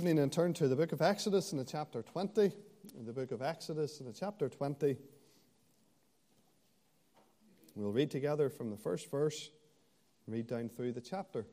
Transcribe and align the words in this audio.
evening 0.00 0.18
and 0.20 0.32
turn 0.32 0.54
to 0.54 0.66
the 0.66 0.74
book 0.74 0.92
of 0.92 1.02
Exodus 1.02 1.52
in 1.52 1.58
the 1.58 1.64
chapter 1.64 2.00
20. 2.00 2.50
In 2.98 3.04
the 3.04 3.12
book 3.12 3.32
of 3.32 3.42
Exodus 3.42 4.00
in 4.00 4.06
the 4.06 4.14
chapter 4.14 4.48
20. 4.48 4.96
We'll 7.74 7.92
read 7.92 8.10
together 8.10 8.48
from 8.48 8.70
the 8.70 8.78
first 8.78 9.10
verse, 9.10 9.50
read 10.26 10.46
down 10.46 10.70
through 10.70 10.92
the 10.92 11.02
chapter. 11.02 11.44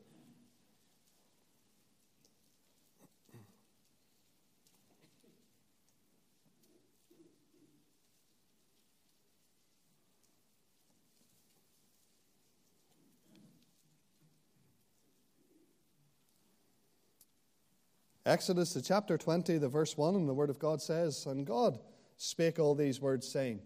Exodus, 18.28 18.74
the 18.74 18.82
chapter 18.82 19.16
20, 19.16 19.56
the 19.56 19.70
verse 19.70 19.96
1, 19.96 20.14
and 20.14 20.28
the 20.28 20.34
word 20.34 20.50
of 20.50 20.58
God 20.58 20.82
says, 20.82 21.24
And 21.24 21.46
God 21.46 21.78
spake 22.18 22.58
all 22.58 22.74
these 22.74 23.00
words, 23.00 23.26
saying, 23.26 23.62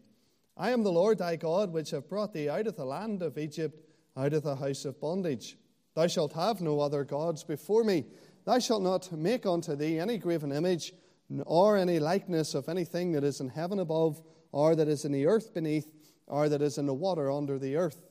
I 0.56 0.70
am 0.70 0.84
the 0.84 0.92
Lord 0.92 1.18
thy 1.18 1.34
God, 1.34 1.72
which 1.72 1.90
have 1.90 2.08
brought 2.08 2.32
thee 2.32 2.48
out 2.48 2.68
of 2.68 2.76
the 2.76 2.84
land 2.84 3.22
of 3.22 3.38
Egypt, 3.38 3.82
out 4.16 4.32
of 4.32 4.44
the 4.44 4.54
house 4.54 4.84
of 4.84 5.00
bondage. 5.00 5.56
Thou 5.96 6.06
shalt 6.06 6.34
have 6.34 6.60
no 6.60 6.78
other 6.78 7.02
gods 7.02 7.42
before 7.42 7.82
me. 7.82 8.04
Thou 8.44 8.60
shalt 8.60 8.84
not 8.84 9.10
make 9.10 9.46
unto 9.46 9.74
thee 9.74 9.98
any 9.98 10.16
graven 10.16 10.52
image, 10.52 10.92
or 11.44 11.76
any 11.76 11.98
likeness 11.98 12.54
of 12.54 12.68
anything 12.68 13.10
that 13.12 13.24
is 13.24 13.40
in 13.40 13.48
heaven 13.48 13.80
above, 13.80 14.22
or 14.52 14.76
that 14.76 14.86
is 14.86 15.04
in 15.04 15.10
the 15.10 15.26
earth 15.26 15.52
beneath, 15.52 15.92
or 16.28 16.48
that 16.48 16.62
is 16.62 16.78
in 16.78 16.86
the 16.86 16.94
water 16.94 17.32
under 17.32 17.58
the 17.58 17.74
earth. 17.74 18.06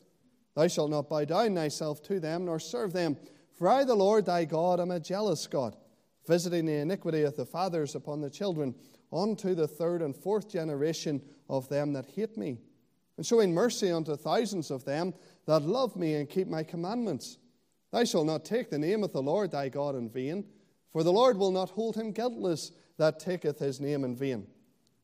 Thou 0.55 0.67
shalt 0.67 0.91
not 0.91 1.07
bow 1.07 1.23
down 1.23 1.55
thyself 1.55 2.03
to 2.03 2.19
them, 2.19 2.43
nor 2.43 2.59
serve 2.59 2.91
them. 2.91 3.15
For 3.53 3.69
I, 3.69 3.85
the 3.85 3.95
Lord 3.95 4.25
thy 4.25 4.43
God, 4.43 4.81
am 4.81 4.91
a 4.91 4.99
jealous 4.99 5.47
God 5.47 5.77
visiting 6.27 6.65
the 6.65 6.73
iniquity 6.73 7.23
of 7.23 7.35
the 7.35 7.45
fathers 7.45 7.95
upon 7.95 8.21
the 8.21 8.29
children, 8.29 8.75
unto 9.11 9.53
the 9.53 9.67
third 9.67 10.01
and 10.01 10.15
fourth 10.15 10.49
generation 10.49 11.21
of 11.49 11.67
them 11.69 11.93
that 11.93 12.05
hate 12.05 12.37
me, 12.37 12.57
and 13.17 13.25
showing 13.25 13.53
mercy 13.53 13.91
unto 13.91 14.15
thousands 14.15 14.71
of 14.71 14.85
them 14.85 15.13
that 15.45 15.63
love 15.63 15.95
me 15.95 16.15
and 16.15 16.29
keep 16.29 16.47
my 16.47 16.63
commandments. 16.63 17.37
Thou 17.91 18.05
shalt 18.05 18.25
not 18.25 18.45
take 18.45 18.69
the 18.69 18.79
name 18.79 19.03
of 19.03 19.11
the 19.11 19.21
Lord 19.21 19.51
thy 19.51 19.69
God 19.69 19.95
in 19.95 20.09
vain, 20.09 20.45
for 20.91 21.03
the 21.03 21.11
Lord 21.11 21.37
will 21.37 21.51
not 21.51 21.71
hold 21.71 21.95
him 21.95 22.11
guiltless 22.11 22.71
that 22.97 23.19
taketh 23.19 23.59
his 23.59 23.81
name 23.81 24.03
in 24.03 24.15
vain. 24.15 24.47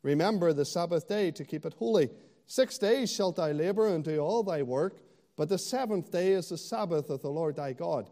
Remember 0.04 0.54
the 0.54 0.66
Sabbath 0.66 1.08
day 1.08 1.32
to 1.32 1.44
keep 1.44 1.66
it 1.66 1.74
holy. 1.74 2.10
Six 2.46 2.78
days 2.78 3.12
shalt 3.12 3.36
thou 3.36 3.52
labor 3.52 3.88
and 3.88 4.04
do 4.04 4.20
all 4.20 4.44
thy 4.44 4.64
work, 4.64 5.02
but 5.36 5.50
the 5.50 5.58
seventh 5.58 6.12
day 6.12 6.32
is 6.32 6.50
the 6.50 6.58
Sabbath 6.58 7.10
of 7.10 7.22
the 7.22 7.30
Lord 7.30 7.58
thy 7.58 7.74
God. 7.74 8.10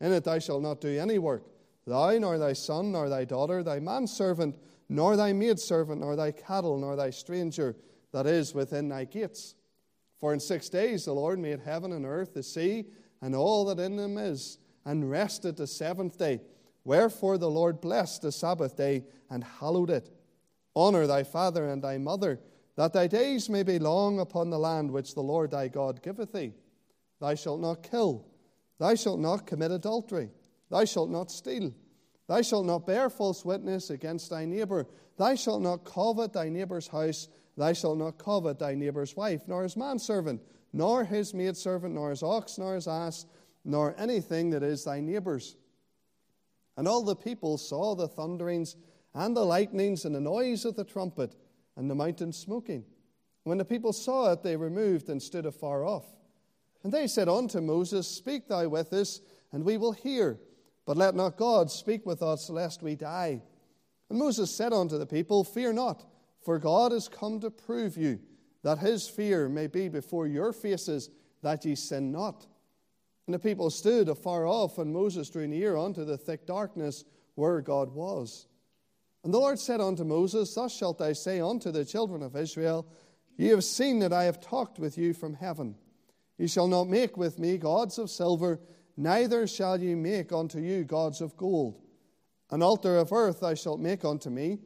In 0.00 0.12
it 0.12 0.24
thou 0.24 0.38
shalt 0.40 0.62
not 0.62 0.80
do 0.80 0.98
any 0.98 1.18
work 1.18 1.44
Thou, 1.88 2.18
nor 2.18 2.36
thy 2.36 2.52
son, 2.52 2.92
nor 2.92 3.08
thy 3.08 3.24
daughter, 3.24 3.62
thy 3.62 3.80
manservant, 3.80 4.58
nor 4.90 5.16
thy 5.16 5.32
maidservant, 5.32 6.02
nor 6.02 6.16
thy 6.16 6.32
cattle, 6.32 6.76
nor 6.76 6.96
thy 6.96 7.08
stranger 7.08 7.76
that 8.12 8.26
is 8.26 8.54
within 8.54 8.90
thy 8.90 9.04
gates. 9.04 9.54
For 10.20 10.34
in 10.34 10.40
six 10.40 10.68
days 10.68 11.06
the 11.06 11.14
Lord 11.14 11.38
made 11.38 11.60
heaven 11.60 11.92
and 11.92 12.04
earth, 12.04 12.34
the 12.34 12.42
sea, 12.42 12.84
and 13.22 13.34
all 13.34 13.64
that 13.64 13.78
in 13.78 13.96
them 13.96 14.18
is, 14.18 14.58
and 14.84 15.10
rested 15.10 15.56
the 15.56 15.66
seventh 15.66 16.18
day. 16.18 16.42
Wherefore 16.84 17.38
the 17.38 17.50
Lord 17.50 17.80
blessed 17.80 18.20
the 18.20 18.32
Sabbath 18.32 18.76
day 18.76 19.04
and 19.30 19.42
hallowed 19.42 19.88
it. 19.88 20.10
Honor 20.76 21.06
thy 21.06 21.22
father 21.22 21.70
and 21.70 21.82
thy 21.82 21.96
mother, 21.96 22.38
that 22.76 22.92
thy 22.92 23.06
days 23.06 23.48
may 23.48 23.62
be 23.62 23.78
long 23.78 24.20
upon 24.20 24.50
the 24.50 24.58
land 24.58 24.90
which 24.90 25.14
the 25.14 25.22
Lord 25.22 25.52
thy 25.52 25.68
God 25.68 26.02
giveth 26.02 26.32
thee. 26.34 26.52
Thou 27.18 27.34
shalt 27.34 27.60
not 27.60 27.82
kill, 27.82 28.26
thou 28.78 28.94
shalt 28.94 29.20
not 29.20 29.46
commit 29.46 29.70
adultery. 29.70 30.28
Thou 30.70 30.84
shalt 30.84 31.10
not 31.10 31.30
steal. 31.30 31.72
Thou 32.26 32.42
shalt 32.42 32.66
not 32.66 32.86
bear 32.86 33.08
false 33.08 33.44
witness 33.44 33.90
against 33.90 34.30
thy 34.30 34.44
neighbor. 34.44 34.86
Thou 35.16 35.34
shalt 35.34 35.62
not 35.62 35.84
covet 35.84 36.32
thy 36.32 36.48
neighbor's 36.48 36.88
house. 36.88 37.28
Thou 37.56 37.72
shalt 37.72 37.98
not 37.98 38.18
covet 38.18 38.58
thy 38.58 38.74
neighbor's 38.74 39.16
wife, 39.16 39.42
nor 39.48 39.62
his 39.62 39.76
manservant, 39.76 40.42
nor 40.72 41.04
his 41.04 41.34
maidservant, 41.34 41.94
nor 41.94 42.10
his 42.10 42.22
ox, 42.22 42.58
nor 42.58 42.74
his 42.74 42.86
ass, 42.86 43.26
nor 43.64 43.94
anything 43.98 44.50
that 44.50 44.62
is 44.62 44.84
thy 44.84 45.00
neighbor's. 45.00 45.56
And 46.76 46.86
all 46.86 47.02
the 47.02 47.16
people 47.16 47.58
saw 47.58 47.94
the 47.94 48.06
thunderings 48.06 48.76
and 49.14 49.36
the 49.36 49.44
lightnings 49.44 50.04
and 50.04 50.14
the 50.14 50.20
noise 50.20 50.64
of 50.64 50.76
the 50.76 50.84
trumpet 50.84 51.34
and 51.76 51.90
the 51.90 51.94
mountain 51.94 52.32
smoking. 52.32 52.84
When 53.44 53.58
the 53.58 53.64
people 53.64 53.92
saw 53.92 54.32
it, 54.32 54.42
they 54.42 54.56
removed 54.56 55.08
and 55.08 55.22
stood 55.22 55.46
afar 55.46 55.84
off. 55.84 56.04
And 56.84 56.92
they 56.92 57.06
said 57.06 57.28
unto 57.28 57.60
Moses, 57.60 58.06
Speak 58.06 58.46
thou 58.46 58.68
with 58.68 58.92
us, 58.92 59.20
and 59.52 59.64
we 59.64 59.76
will 59.76 59.92
hear. 59.92 60.38
But 60.88 60.96
let 60.96 61.14
not 61.14 61.36
God 61.36 61.70
speak 61.70 62.06
with 62.06 62.22
us, 62.22 62.48
lest 62.48 62.82
we 62.82 62.94
die. 62.94 63.42
And 64.08 64.18
Moses 64.18 64.50
said 64.50 64.72
unto 64.72 64.96
the 64.96 65.04
people, 65.04 65.44
Fear 65.44 65.74
not, 65.74 66.06
for 66.40 66.58
God 66.58 66.94
is 66.94 67.08
come 67.08 67.40
to 67.40 67.50
prove 67.50 67.98
you, 67.98 68.18
that 68.62 68.78
his 68.78 69.06
fear 69.06 69.50
may 69.50 69.66
be 69.66 69.90
before 69.90 70.26
your 70.26 70.50
faces, 70.50 71.10
that 71.42 71.66
ye 71.66 71.74
sin 71.74 72.10
not. 72.10 72.46
And 73.26 73.34
the 73.34 73.38
people 73.38 73.68
stood 73.68 74.08
afar 74.08 74.46
off, 74.46 74.78
and 74.78 74.90
Moses 74.90 75.28
drew 75.28 75.46
near 75.46 75.76
unto 75.76 76.06
the 76.06 76.16
thick 76.16 76.46
darkness 76.46 77.04
where 77.34 77.60
God 77.60 77.90
was. 77.90 78.46
And 79.24 79.34
the 79.34 79.38
Lord 79.38 79.58
said 79.58 79.82
unto 79.82 80.04
Moses, 80.04 80.54
Thus 80.54 80.74
shalt 80.74 80.96
thou 80.96 81.12
say 81.12 81.38
unto 81.38 81.70
the 81.70 81.84
children 81.84 82.22
of 82.22 82.34
Israel, 82.34 82.86
Ye 83.36 83.48
have 83.48 83.64
seen 83.64 83.98
that 83.98 84.14
I 84.14 84.24
have 84.24 84.40
talked 84.40 84.78
with 84.78 84.96
you 84.96 85.12
from 85.12 85.34
heaven. 85.34 85.74
Ye 86.38 86.46
shall 86.46 86.66
not 86.66 86.88
make 86.88 87.18
with 87.18 87.38
me 87.38 87.58
gods 87.58 87.98
of 87.98 88.08
silver, 88.08 88.58
Neither 89.00 89.46
shall 89.46 89.80
ye 89.80 89.94
make 89.94 90.32
unto 90.32 90.58
you 90.58 90.82
gods 90.82 91.20
of 91.20 91.36
gold. 91.36 91.80
An 92.50 92.62
altar 92.62 92.98
of 92.98 93.12
earth 93.12 93.38
thou 93.38 93.54
shalt 93.54 93.78
make 93.78 94.04
unto 94.04 94.28
me, 94.28 94.58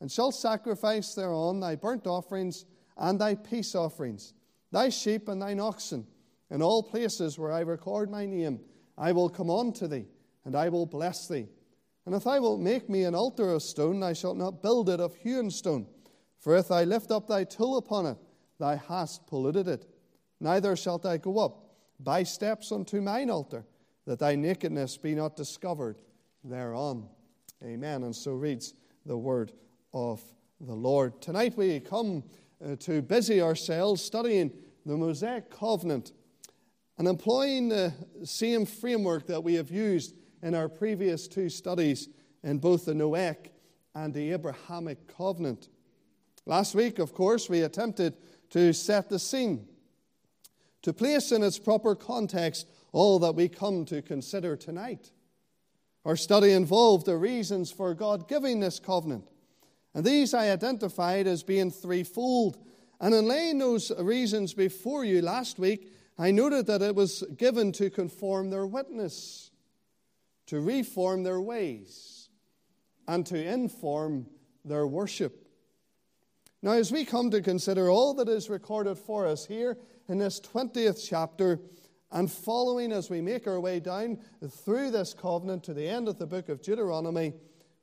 and 0.00 0.10
shalt 0.10 0.36
sacrifice 0.36 1.12
thereon 1.12 1.58
thy 1.58 1.74
burnt 1.74 2.06
offerings 2.06 2.66
and 2.96 3.20
thy 3.20 3.34
peace 3.34 3.74
offerings, 3.74 4.32
thy 4.70 4.90
sheep 4.90 5.26
and 5.26 5.42
thine 5.42 5.58
oxen. 5.58 6.06
In 6.50 6.62
all 6.62 6.84
places 6.84 7.36
where 7.36 7.50
I 7.50 7.60
record 7.60 8.12
my 8.12 8.26
name, 8.26 8.60
I 8.96 9.10
will 9.10 9.28
come 9.28 9.50
unto 9.50 9.88
thee, 9.88 10.06
and 10.44 10.54
I 10.54 10.68
will 10.68 10.86
bless 10.86 11.26
thee. 11.26 11.48
And 12.06 12.14
if 12.14 12.22
thou 12.22 12.40
wilt 12.40 12.60
make 12.60 12.88
me 12.88 13.02
an 13.02 13.16
altar 13.16 13.50
of 13.50 13.60
stone, 13.60 13.98
thou 13.98 14.12
shalt 14.12 14.36
not 14.36 14.62
build 14.62 14.88
it 14.88 15.00
of 15.00 15.16
hewn 15.16 15.50
stone. 15.50 15.88
For 16.38 16.56
if 16.56 16.70
I 16.70 16.84
lift 16.84 17.10
up 17.10 17.26
thy 17.26 17.42
tool 17.42 17.76
upon 17.76 18.06
it, 18.06 18.18
thou 18.60 18.76
hast 18.76 19.26
polluted 19.26 19.66
it. 19.66 19.92
Neither 20.38 20.76
shalt 20.76 21.02
thou 21.02 21.16
go 21.16 21.40
up 21.40 21.74
by 21.98 22.22
steps 22.22 22.70
unto 22.70 23.00
mine 23.00 23.30
altar 23.30 23.64
that 24.06 24.18
thy 24.18 24.34
nakedness 24.34 24.96
be 24.96 25.14
not 25.14 25.36
discovered 25.36 26.00
thereon. 26.44 27.08
Amen. 27.62 28.04
And 28.04 28.14
so 28.14 28.32
reads 28.32 28.74
the 29.06 29.16
word 29.16 29.52
of 29.92 30.22
the 30.60 30.74
Lord. 30.74 31.20
Tonight 31.20 31.56
we 31.56 31.80
come 31.80 32.24
uh, 32.64 32.76
to 32.80 33.02
busy 33.02 33.40
ourselves 33.40 34.02
studying 34.02 34.52
the 34.86 34.96
Mosaic 34.96 35.50
covenant 35.50 36.12
and 36.98 37.08
employing 37.08 37.68
the 37.68 37.92
same 38.24 38.66
framework 38.66 39.26
that 39.26 39.42
we 39.42 39.54
have 39.54 39.70
used 39.70 40.14
in 40.42 40.54
our 40.54 40.68
previous 40.68 41.28
two 41.28 41.48
studies 41.48 42.08
in 42.42 42.58
both 42.58 42.84
the 42.84 42.92
Noahic 42.92 43.50
and 43.94 44.12
the 44.12 44.32
Abrahamic 44.32 45.16
covenant. 45.16 45.68
Last 46.46 46.74
week, 46.74 46.98
of 46.98 47.12
course, 47.12 47.48
we 47.48 47.62
attempted 47.62 48.16
to 48.50 48.72
set 48.72 49.08
the 49.08 49.18
scene, 49.18 49.66
to 50.82 50.92
place 50.92 51.32
in 51.32 51.42
its 51.42 51.58
proper 51.58 51.94
context 51.94 52.66
all 52.92 53.18
that 53.20 53.34
we 53.34 53.48
come 53.48 53.84
to 53.86 54.02
consider 54.02 54.56
tonight. 54.56 55.10
Our 56.04 56.16
study 56.16 56.52
involved 56.52 57.06
the 57.06 57.16
reasons 57.16 57.70
for 57.70 57.94
God 57.94 58.28
giving 58.28 58.60
this 58.60 58.78
covenant. 58.78 59.24
And 59.94 60.04
these 60.04 60.34
I 60.34 60.50
identified 60.50 61.26
as 61.26 61.42
being 61.42 61.70
threefold. 61.70 62.58
And 63.00 63.14
in 63.14 63.26
laying 63.26 63.58
those 63.58 63.92
reasons 63.98 64.54
before 64.54 65.04
you 65.04 65.20
last 65.20 65.58
week, 65.58 65.92
I 66.18 66.30
noted 66.30 66.66
that 66.66 66.82
it 66.82 66.94
was 66.94 67.24
given 67.36 67.72
to 67.72 67.90
conform 67.90 68.50
their 68.50 68.66
witness, 68.66 69.50
to 70.46 70.60
reform 70.60 71.22
their 71.22 71.40
ways, 71.40 72.28
and 73.08 73.24
to 73.26 73.42
inform 73.42 74.26
their 74.64 74.86
worship. 74.86 75.48
Now, 76.62 76.72
as 76.72 76.92
we 76.92 77.06
come 77.06 77.30
to 77.30 77.40
consider 77.40 77.88
all 77.88 78.14
that 78.14 78.28
is 78.28 78.50
recorded 78.50 78.98
for 78.98 79.26
us 79.26 79.46
here 79.46 79.78
in 80.08 80.18
this 80.18 80.40
20th 80.40 81.06
chapter, 81.08 81.58
and 82.12 82.30
following 82.30 82.92
as 82.92 83.10
we 83.10 83.20
make 83.20 83.46
our 83.46 83.60
way 83.60 83.80
down 83.80 84.18
through 84.48 84.90
this 84.90 85.14
covenant 85.14 85.62
to 85.64 85.74
the 85.74 85.88
end 85.88 86.08
of 86.08 86.18
the 86.18 86.26
book 86.26 86.48
of 86.48 86.62
Deuteronomy, 86.62 87.34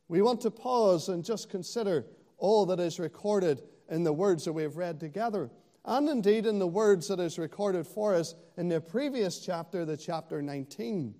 we 0.07 0.21
want 0.21 0.41
to 0.41 0.51
pause 0.51 1.09
and 1.09 1.23
just 1.23 1.49
consider 1.49 2.05
all 2.37 2.65
that 2.65 2.79
is 2.79 2.99
recorded 2.99 3.61
in 3.89 4.03
the 4.03 4.13
words 4.13 4.45
that 4.45 4.53
we've 4.53 4.77
read 4.77 4.99
together, 4.99 5.49
and 5.85 6.09
indeed 6.09 6.45
in 6.45 6.59
the 6.59 6.67
words 6.67 7.07
that 7.07 7.19
is 7.19 7.39
recorded 7.39 7.87
for 7.87 8.13
us 8.13 8.35
in 8.57 8.67
the 8.67 8.81
previous 8.81 9.39
chapter, 9.39 9.85
the 9.85 9.97
chapter 9.97 10.41
19. 10.41 11.15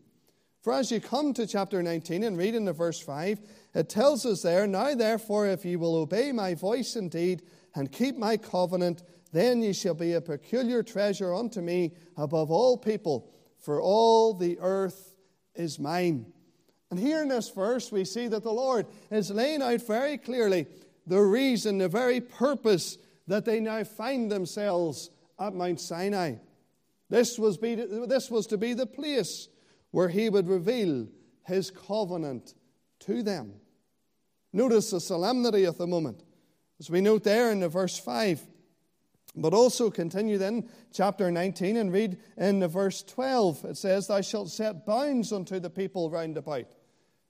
For 0.61 0.73
as 0.73 0.91
you 0.91 0.99
come 0.99 1.33
to 1.33 1.47
chapter 1.47 1.81
19 1.81 2.23
and 2.23 2.37
read 2.37 2.55
in 2.55 2.65
the 2.65 2.73
verse 2.73 2.99
5, 2.99 3.39
it 3.73 3.87
tells 3.87 4.25
us 4.25 4.41
there, 4.41 4.67
Now 4.67 4.95
therefore, 4.95 5.47
if 5.47 5.63
ye 5.63 5.77
will 5.77 5.95
obey 5.95 6.33
my 6.33 6.55
voice 6.55 6.97
indeed, 6.97 7.43
and 7.73 7.91
keep 7.91 8.17
my 8.17 8.35
covenant, 8.35 9.03
then 9.27 9.61
ye 9.61 9.73
shall 9.73 9.93
be 9.93 10.13
a 10.13 10.21
peculiar 10.21 10.83
treasure 10.83 11.33
unto 11.33 11.61
me 11.61 11.93
above 12.15 12.51
all 12.51 12.77
people, 12.77 13.31
for 13.59 13.81
all 13.81 14.33
the 14.33 14.57
earth 14.59 15.15
is 15.55 15.79
mine. 15.79 16.25
And 16.89 16.99
here 16.99 17.21
in 17.21 17.27
this 17.27 17.49
verse, 17.49 17.91
we 17.91 18.05
see 18.05 18.27
that 18.29 18.43
the 18.43 18.51
Lord 18.51 18.85
is 19.11 19.31
laying 19.31 19.61
out 19.61 19.81
very 19.85 20.17
clearly 20.17 20.67
the 21.05 21.21
reason, 21.21 21.77
the 21.77 21.89
very 21.89 22.21
purpose 22.21 22.97
that 23.27 23.45
they 23.45 23.59
now 23.59 23.83
find 23.83 24.31
themselves 24.31 25.09
at 25.39 25.53
Mount 25.53 25.81
Sinai. 25.81 26.35
This 27.09 27.37
was, 27.37 27.57
be, 27.57 27.75
this 27.75 28.31
was 28.31 28.47
to 28.47 28.57
be 28.57 28.73
the 28.73 28.85
place 28.85 29.47
where 29.91 30.09
he 30.09 30.29
would 30.29 30.47
reveal 30.47 31.07
his 31.45 31.71
covenant 31.71 32.53
to 32.99 33.23
them. 33.23 33.53
Notice 34.53 34.91
the 34.91 35.01
solemnity 35.01 35.65
of 35.65 35.77
the 35.77 35.87
moment. 35.87 36.23
As 36.79 36.89
we 36.89 37.01
note 37.01 37.23
there 37.23 37.51
in 37.51 37.59
the 37.59 37.69
verse 37.69 37.97
5, 37.97 38.41
but 39.35 39.53
also 39.53 39.89
continue 39.89 40.37
then, 40.37 40.67
chapter 40.93 41.29
19, 41.29 41.77
and 41.77 41.93
read 41.93 42.17
in 42.37 42.65
verse 42.67 43.03
12. 43.03 43.65
It 43.65 43.77
says, 43.77 44.07
Thou 44.07 44.21
shalt 44.21 44.49
set 44.49 44.85
bounds 44.85 45.31
unto 45.31 45.59
the 45.59 45.69
people 45.69 46.09
round 46.09 46.37
about. 46.37 46.65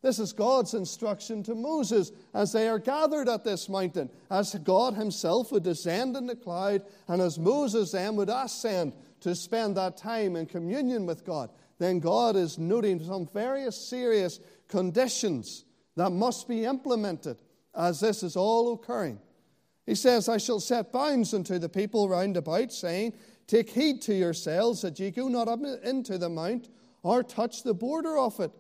This 0.01 0.19
is 0.19 0.31
God's 0.31 0.73
instruction 0.73 1.44
to 1.44 1.55
Moses 1.55 2.11
as 2.33 2.53
they 2.53 2.69
are 2.69 2.79
gathered 2.79 3.27
at 3.27 3.44
this 3.44 3.67
mountain, 3.67 4.09
as 4.29 4.53
God 4.55 4.94
Himself 4.94 5.51
would 5.51 5.63
descend 5.63 6.15
in 6.15 6.27
the 6.27 6.35
cloud, 6.35 6.83
and 7.07 7.21
as 7.21 7.39
Moses 7.39 7.91
then 7.91 8.15
would 8.15 8.29
ascend 8.29 8.94
to 9.21 9.35
spend 9.35 9.75
that 9.75 9.97
time 9.97 10.35
in 10.35 10.45
communion 10.45 11.05
with 11.05 11.25
God. 11.25 11.49
Then 11.79 11.99
God 11.99 12.35
is 12.35 12.57
noting 12.57 13.03
some 13.03 13.27
very 13.27 13.69
serious 13.71 14.39
conditions 14.67 15.65
that 15.95 16.11
must 16.11 16.47
be 16.47 16.65
implemented 16.65 17.38
as 17.75 17.99
this 17.99 18.23
is 18.23 18.35
all 18.35 18.73
occurring. 18.73 19.19
He 19.88 19.95
says, 19.95 20.28
I 20.28 20.38
shall 20.38 20.60
set 20.60 20.92
bounds 20.92 21.34
unto 21.34 21.57
the 21.57 21.69
people 21.69 22.10
round 22.10 22.36
about, 22.36 22.74
saying, 22.74 23.13
Take 23.48 23.69
heed 23.69 24.01
to 24.04 24.13
yourselves 24.13 24.81
that 24.81 25.00
ye 25.00 25.10
go 25.10 25.30
not 25.30 25.48
up 25.48 25.62
into 25.84 26.18
the 26.18 26.28
mount, 26.28 26.68
or 27.04 27.24
touch 27.24 27.63
the 27.63 27.74
border 27.74 28.18
of 28.18 28.38
it. 28.42 28.51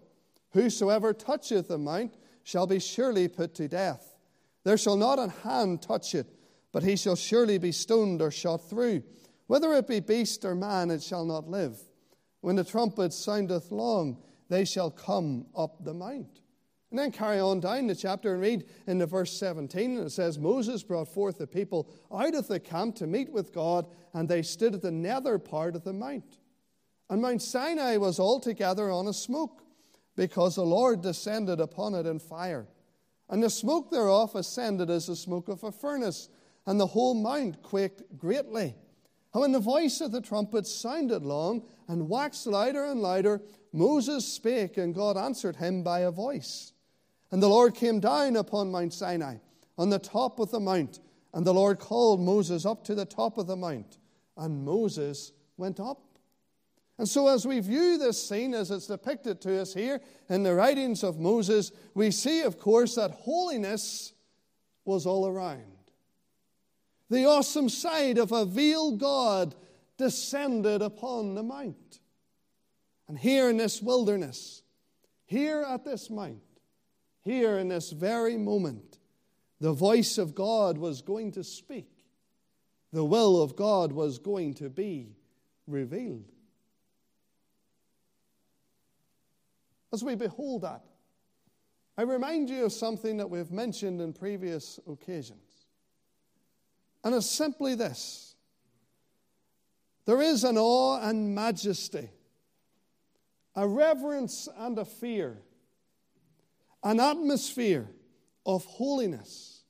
Whosoever 0.51 1.13
toucheth 1.13 1.67
the 1.67 1.77
mount 1.77 2.15
shall 2.43 2.65
be 2.65 2.79
surely 2.79 3.27
put 3.27 3.53
to 3.55 3.67
death. 3.67 4.15
There 4.63 4.77
shall 4.77 4.95
not 4.95 5.19
an 5.19 5.29
hand 5.43 5.81
touch 5.81 6.15
it, 6.15 6.27
but 6.71 6.83
he 6.83 6.95
shall 6.95 7.17
surely 7.17 7.57
be 7.57 7.73
stoned 7.73 8.21
or 8.21 8.31
shot 8.31 8.69
through. 8.69 9.03
Whether 9.47 9.73
it 9.73 9.87
be 9.87 9.99
beast 9.99 10.45
or 10.45 10.55
man, 10.55 10.89
it 10.89 11.03
shall 11.03 11.25
not 11.25 11.49
live. 11.49 11.77
When 12.39 12.55
the 12.55 12.63
trumpet 12.63 13.11
soundeth 13.11 13.69
long, 13.69 14.23
they 14.47 14.63
shall 14.63 14.91
come 14.91 15.47
up 15.53 15.83
the 15.83 15.93
mount. 15.93 16.39
And 16.89 16.97
then 16.97 17.11
carry 17.11 17.39
on 17.39 17.59
down 17.59 17.87
the 17.87 17.95
chapter 17.95 18.33
and 18.33 18.41
read 18.41 18.63
in 18.87 18.97
the 18.97 19.05
verse 19.05 19.37
17, 19.37 19.97
and 19.97 20.07
it 20.07 20.11
says, 20.11 20.39
Moses 20.39 20.83
brought 20.83 21.13
forth 21.13 21.37
the 21.37 21.47
people 21.47 21.89
out 22.13 22.33
of 22.33 22.47
the 22.47 22.61
camp 22.61 22.95
to 22.95 23.07
meet 23.07 23.29
with 23.29 23.53
God, 23.53 23.87
and 24.13 24.29
they 24.29 24.41
stood 24.41 24.73
at 24.73 24.81
the 24.81 24.91
nether 24.91 25.37
part 25.37 25.75
of 25.75 25.83
the 25.83 25.91
mount. 25.91 26.37
And 27.09 27.21
Mount 27.21 27.41
Sinai 27.41 27.97
was 27.97 28.19
altogether 28.19 28.89
on 28.89 29.07
a 29.07 29.13
smoke, 29.13 29.63
because 30.15 30.55
the 30.55 30.65
Lord 30.65 31.01
descended 31.01 31.59
upon 31.59 31.93
it 31.93 32.05
in 32.05 32.19
fire. 32.19 32.67
And 33.29 33.43
the 33.43 33.49
smoke 33.49 33.91
thereof 33.91 34.35
ascended 34.35 34.89
as 34.89 35.07
the 35.07 35.15
smoke 35.15 35.49
of 35.49 35.63
a 35.65 35.71
furnace, 35.73 36.29
and 36.65 36.79
the 36.79 36.87
whole 36.87 37.13
mount 37.13 37.61
quaked 37.63 38.17
greatly. 38.17 38.75
And 39.33 39.41
when 39.41 39.51
the 39.51 39.59
voice 39.59 39.99
of 39.99 40.13
the 40.13 40.21
trumpet 40.21 40.65
sounded 40.65 41.23
long 41.23 41.63
and 41.89 42.09
waxed 42.09 42.47
louder 42.47 42.85
and 42.85 43.01
louder, 43.01 43.41
Moses 43.73 44.25
spake, 44.25 44.77
and 44.77 44.95
God 44.95 45.17
answered 45.17 45.57
him 45.57 45.83
by 45.83 45.99
a 45.99 46.11
voice. 46.11 46.71
And 47.31 47.41
the 47.41 47.49
Lord 47.49 47.75
came 47.75 47.99
down 47.99 48.35
upon 48.35 48.71
Mount 48.71 48.93
Sinai, 48.93 49.37
on 49.77 49.89
the 49.89 49.99
top 49.99 50.39
of 50.39 50.51
the 50.51 50.59
mount. 50.59 50.99
And 51.33 51.45
the 51.45 51.53
Lord 51.53 51.79
called 51.79 52.21
Moses 52.21 52.65
up 52.65 52.83
to 52.85 52.95
the 52.95 53.05
top 53.05 53.37
of 53.37 53.47
the 53.47 53.55
mount. 53.55 53.97
And 54.37 54.63
Moses 54.63 55.33
went 55.57 55.79
up. 55.79 56.01
And 56.97 57.07
so, 57.07 57.27
as 57.27 57.45
we 57.45 57.59
view 57.59 57.97
this 57.97 58.21
scene 58.27 58.55
as 58.55 58.71
it's 58.71 58.87
depicted 58.87 59.39
to 59.41 59.61
us 59.61 59.73
here 59.73 60.01
in 60.29 60.41
the 60.41 60.55
writings 60.55 61.03
of 61.03 61.19
Moses, 61.19 61.71
we 61.93 62.09
see, 62.09 62.41
of 62.41 62.57
course, 62.57 62.95
that 62.95 63.11
holiness 63.11 64.13
was 64.83 65.05
all 65.05 65.27
around. 65.27 65.61
The 67.09 67.25
awesome 67.25 67.69
sight 67.69 68.17
of 68.17 68.31
a 68.31 68.45
veiled 68.45 68.99
God 68.99 69.53
descended 69.97 70.81
upon 70.81 71.35
the 71.35 71.43
mount. 71.43 71.99
And 73.07 73.17
here 73.17 73.49
in 73.49 73.57
this 73.57 73.81
wilderness, 73.81 74.63
here 75.25 75.63
at 75.67 75.85
this 75.85 76.09
mount, 76.09 76.41
here 77.27 77.57
in 77.57 77.67
this 77.67 77.91
very 77.91 78.37
moment, 78.37 78.99
the 79.59 79.73
voice 79.73 80.17
of 80.17 80.33
God 80.33 80.77
was 80.77 81.01
going 81.01 81.33
to 81.33 81.43
speak. 81.43 81.89
The 82.93 83.03
will 83.03 83.41
of 83.41 83.55
God 83.55 83.91
was 83.91 84.17
going 84.17 84.53
to 84.55 84.69
be 84.69 85.17
revealed. 85.67 86.31
As 89.93 90.03
we 90.03 90.15
behold 90.15 90.61
that, 90.61 90.85
I 91.97 92.03
remind 92.03 92.49
you 92.49 92.65
of 92.65 92.71
something 92.71 93.17
that 93.17 93.29
we've 93.29 93.51
mentioned 93.51 93.99
in 93.99 94.13
previous 94.13 94.79
occasions. 94.87 95.65
And 97.03 97.13
it's 97.13 97.29
simply 97.29 97.75
this 97.75 98.35
there 100.05 100.21
is 100.21 100.45
an 100.45 100.57
awe 100.57 101.01
and 101.01 101.35
majesty, 101.35 102.09
a 103.55 103.67
reverence 103.67 104.47
and 104.57 104.79
a 104.79 104.85
fear 104.85 105.41
an 106.83 106.99
atmosphere 106.99 107.89
of 108.45 108.63
holiness 108.65 109.63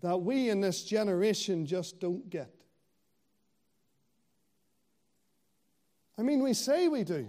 that 0.00 0.18
we 0.18 0.50
in 0.50 0.60
this 0.60 0.84
generation 0.84 1.64
just 1.66 2.00
don't 2.00 2.28
get. 2.28 2.54
I 6.18 6.22
mean, 6.22 6.42
we 6.42 6.52
say 6.52 6.88
we 6.88 7.04
do. 7.04 7.28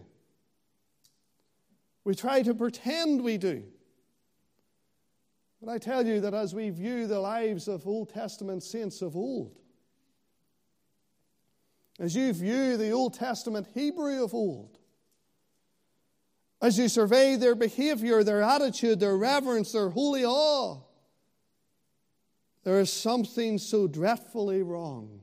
We 2.04 2.16
try 2.16 2.42
to 2.44 2.54
pretend 2.54 3.22
we 3.22 3.38
do. 3.38 3.63
But 5.62 5.72
I 5.72 5.78
tell 5.78 6.06
you 6.06 6.22
that 6.22 6.34
as 6.34 6.54
we 6.54 6.69
view 6.69 7.08
the 7.08 7.19
lives 7.19 7.68
of 7.68 7.88
Old 7.88 8.10
Testament 8.10 8.62
saints 8.62 9.01
of 9.01 9.16
old, 9.16 9.58
as 12.00 12.16
you 12.16 12.34
view 12.34 12.78
the 12.78 12.92
Old 12.92 13.13
Testament 13.13 13.68
Hebrew 13.74 14.24
of 14.24 14.34
old, 14.34 14.80
as 16.62 16.78
you 16.78 16.88
survey 16.88 17.36
their 17.36 17.56
behavior, 17.56 18.24
their 18.24 18.42
attitude, 18.42 19.00
their 19.00 19.18
reverence, 19.18 19.72
their 19.72 19.90
holy 19.90 20.25
awe, 20.25 20.81
there 22.63 22.80
is 22.80 22.92
something 22.92 23.57
so 23.57 23.88
dreadfully 23.88 24.63
wrong 24.63 25.22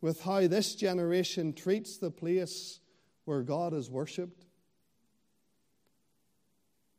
with 0.00 0.22
how 0.22 0.46
this 0.46 0.74
generation 0.74 1.52
treats 1.52 1.96
the 1.96 2.10
place 2.10 2.80
where 3.24 3.42
God 3.42 3.72
is 3.72 3.90
worshipped, 3.90 4.44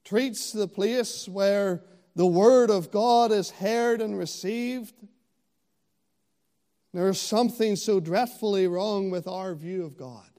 treats 0.03 0.51
the 0.51 0.67
place 0.67 1.27
where 1.27 1.83
the 2.15 2.25
Word 2.25 2.71
of 2.71 2.91
God 2.91 3.31
is 3.31 3.51
heard 3.51 4.01
and 4.01 4.17
received. 4.17 4.95
There 6.93 7.09
is 7.09 7.21
something 7.21 7.75
so 7.75 7.99
dreadfully 7.99 8.67
wrong 8.67 9.11
with 9.11 9.27
our 9.27 9.53
view 9.53 9.85
of 9.85 9.95
God. 9.95 10.29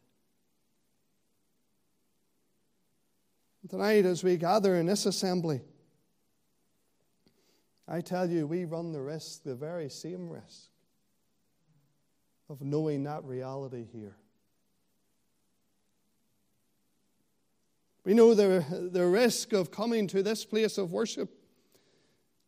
Tonight, 3.71 4.05
as 4.05 4.25
we 4.25 4.37
gather 4.37 4.75
in 4.75 4.87
this 4.87 5.07
assembly, 5.07 5.61
I 7.87 8.01
tell 8.01 8.29
you, 8.29 8.45
we 8.45 8.65
run 8.65 8.91
the 8.91 9.01
risk, 9.01 9.45
the 9.45 9.55
very 9.55 9.89
same 9.89 10.29
risk, 10.29 10.71
of 12.49 12.61
knowing 12.63 13.05
that 13.05 13.23
reality 13.23 13.87
here. 13.93 14.17
We 18.05 18.15
know 18.15 18.35
the, 18.35 18.91
the 18.91 19.07
risk 19.07 19.53
of 19.53 19.71
coming 19.71 20.09
to 20.09 20.25
this 20.25 20.45
place 20.45 20.77
of 20.77 20.91
worship 20.91 21.31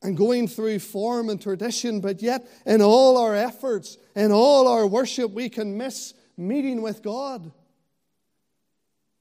and 0.03 0.17
going 0.17 0.49
through 0.49 0.81
form 0.81 1.29
and 1.29 1.41
tradition, 1.41 2.01
but 2.01 2.21
yet 2.21 2.49
in 2.67 2.83
all 2.83 3.17
our 3.17 3.37
efforts, 3.37 3.97
in 4.17 4.33
all 4.33 4.67
our 4.67 4.89
worship, 4.89 5.31
we 5.31 5.49
can 5.49 5.79
miss 5.79 6.15
meeting 6.37 6.83
with 6.83 7.01
God. 7.01 7.53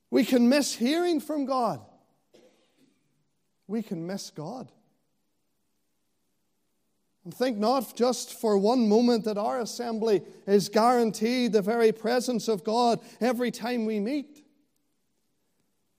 We 0.09 0.25
can 0.25 0.49
miss 0.49 0.73
hearing 0.73 1.19
from 1.19 1.45
God 1.45 1.81
we 3.71 3.81
can 3.81 4.05
miss 4.05 4.29
God. 4.29 4.71
And 7.23 7.33
think 7.33 7.57
not 7.57 7.95
just 7.95 8.39
for 8.39 8.57
one 8.57 8.89
moment 8.89 9.25
that 9.25 9.37
our 9.37 9.59
assembly 9.59 10.23
is 10.45 10.69
guaranteed 10.69 11.53
the 11.53 11.61
very 11.61 11.91
presence 11.91 12.47
of 12.47 12.63
God 12.63 12.99
every 13.19 13.51
time 13.51 13.85
we 13.85 13.99
meet. 13.99 14.43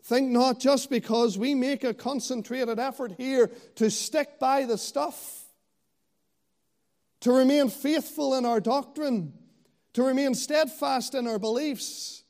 Think 0.04 0.30
not 0.30 0.58
just 0.58 0.90
because 0.90 1.38
we 1.38 1.54
make 1.54 1.84
a 1.84 1.94
concentrated 1.94 2.78
effort 2.78 3.12
here 3.16 3.50
to 3.76 3.88
stick 3.88 4.40
by 4.40 4.64
the 4.64 4.76
stuff, 4.76 5.44
to 7.20 7.32
remain 7.32 7.68
faithful 7.70 8.34
in 8.34 8.44
our 8.44 8.60
doctrine, 8.60 9.32
to 9.94 10.02
remain 10.02 10.34
steadfast 10.34 11.14
in 11.14 11.28
our 11.28 11.38
beliefs, 11.38 12.24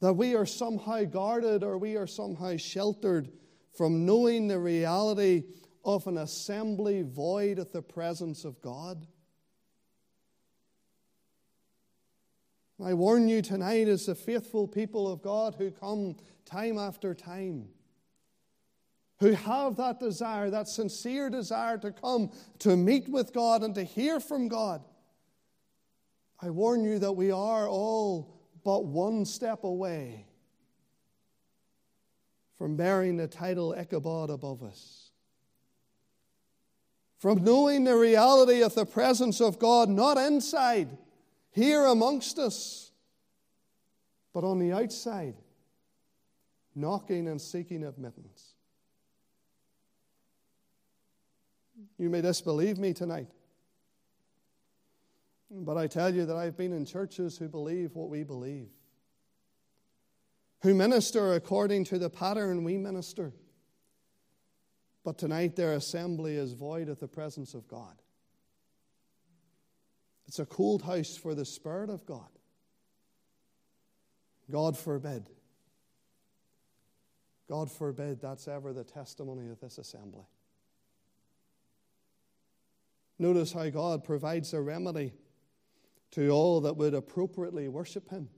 that 0.00 0.14
we 0.14 0.34
are 0.34 0.46
somehow 0.46 1.04
guarded 1.04 1.62
or 1.62 1.78
we 1.78 1.96
are 1.96 2.08
somehow 2.08 2.56
sheltered 2.56 3.30
from 3.72 4.04
knowing 4.04 4.48
the 4.48 4.58
reality 4.58 5.44
of 5.84 6.06
an 6.06 6.18
assembly 6.18 7.02
void 7.02 7.58
of 7.58 7.72
the 7.72 7.82
presence 7.82 8.44
of 8.44 8.60
God? 8.60 9.06
I 12.84 12.94
warn 12.94 13.28
you 13.28 13.42
tonight, 13.42 13.86
as 13.88 14.06
the 14.06 14.14
faithful 14.14 14.66
people 14.66 15.10
of 15.10 15.22
God 15.22 15.54
who 15.56 15.70
come 15.70 16.16
time 16.44 16.78
after 16.78 17.14
time, 17.14 17.68
who 19.20 19.32
have 19.32 19.76
that 19.76 20.00
desire, 20.00 20.50
that 20.50 20.66
sincere 20.66 21.30
desire 21.30 21.78
to 21.78 21.92
come 21.92 22.32
to 22.58 22.76
meet 22.76 23.08
with 23.08 23.32
God 23.32 23.62
and 23.62 23.74
to 23.76 23.84
hear 23.84 24.18
from 24.18 24.48
God, 24.48 24.82
I 26.40 26.50
warn 26.50 26.84
you 26.84 26.98
that 26.98 27.12
we 27.12 27.30
are 27.30 27.68
all 27.68 28.40
but 28.64 28.84
one 28.84 29.24
step 29.24 29.62
away 29.62 30.26
from 32.62 32.76
bearing 32.76 33.16
the 33.16 33.26
title 33.26 33.74
Ichabod 33.76 34.30
above 34.30 34.62
us. 34.62 35.10
From 37.18 37.42
knowing 37.42 37.82
the 37.82 37.96
reality 37.96 38.62
of 38.62 38.72
the 38.76 38.86
presence 38.86 39.40
of 39.40 39.58
God, 39.58 39.88
not 39.88 40.16
inside, 40.16 40.96
here 41.50 41.86
amongst 41.86 42.38
us, 42.38 42.92
but 44.32 44.44
on 44.44 44.60
the 44.60 44.70
outside, 44.70 45.34
knocking 46.72 47.26
and 47.26 47.40
seeking 47.40 47.82
admittance. 47.82 48.54
You 51.98 52.10
may 52.10 52.20
disbelieve 52.20 52.78
me 52.78 52.92
tonight. 52.92 53.32
But 55.50 55.78
I 55.78 55.88
tell 55.88 56.14
you 56.14 56.26
that 56.26 56.36
I've 56.36 56.56
been 56.56 56.72
in 56.72 56.84
churches 56.84 57.36
who 57.36 57.48
believe 57.48 57.96
what 57.96 58.08
we 58.08 58.22
believe, 58.22 58.68
who 60.62 60.74
minister 60.74 61.34
according 61.34 61.84
to 61.84 61.98
the 61.98 62.10
pattern 62.10 62.62
we 62.62 62.76
minister. 62.76 63.32
But 65.04 65.18
tonight 65.18 65.56
their 65.56 65.74
assembly 65.74 66.36
is 66.36 66.52
void 66.52 66.88
of 66.88 67.00
the 67.00 67.08
presence 67.08 67.54
of 67.54 67.66
God. 67.66 68.00
It's 70.26 70.38
a 70.38 70.46
cold 70.46 70.82
house 70.82 71.16
for 71.16 71.34
the 71.34 71.44
Spirit 71.44 71.90
of 71.90 72.06
God. 72.06 72.28
God 74.50 74.78
forbid. 74.78 75.28
God 77.48 77.70
forbid 77.70 78.20
that's 78.20 78.46
ever 78.46 78.72
the 78.72 78.84
testimony 78.84 79.50
of 79.50 79.60
this 79.60 79.78
assembly. 79.78 80.24
Notice 83.18 83.52
how 83.52 83.68
God 83.68 84.04
provides 84.04 84.54
a 84.54 84.60
remedy 84.60 85.12
to 86.12 86.30
all 86.30 86.60
that 86.62 86.76
would 86.76 86.94
appropriately 86.94 87.68
worship 87.68 88.08
Him. 88.08 88.28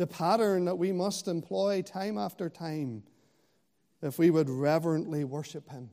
The 0.00 0.06
pattern 0.06 0.64
that 0.64 0.78
we 0.78 0.92
must 0.92 1.28
employ 1.28 1.82
time 1.82 2.16
after 2.16 2.48
time 2.48 3.02
if 4.00 4.18
we 4.18 4.30
would 4.30 4.48
reverently 4.48 5.24
worship 5.24 5.68
Him. 5.68 5.90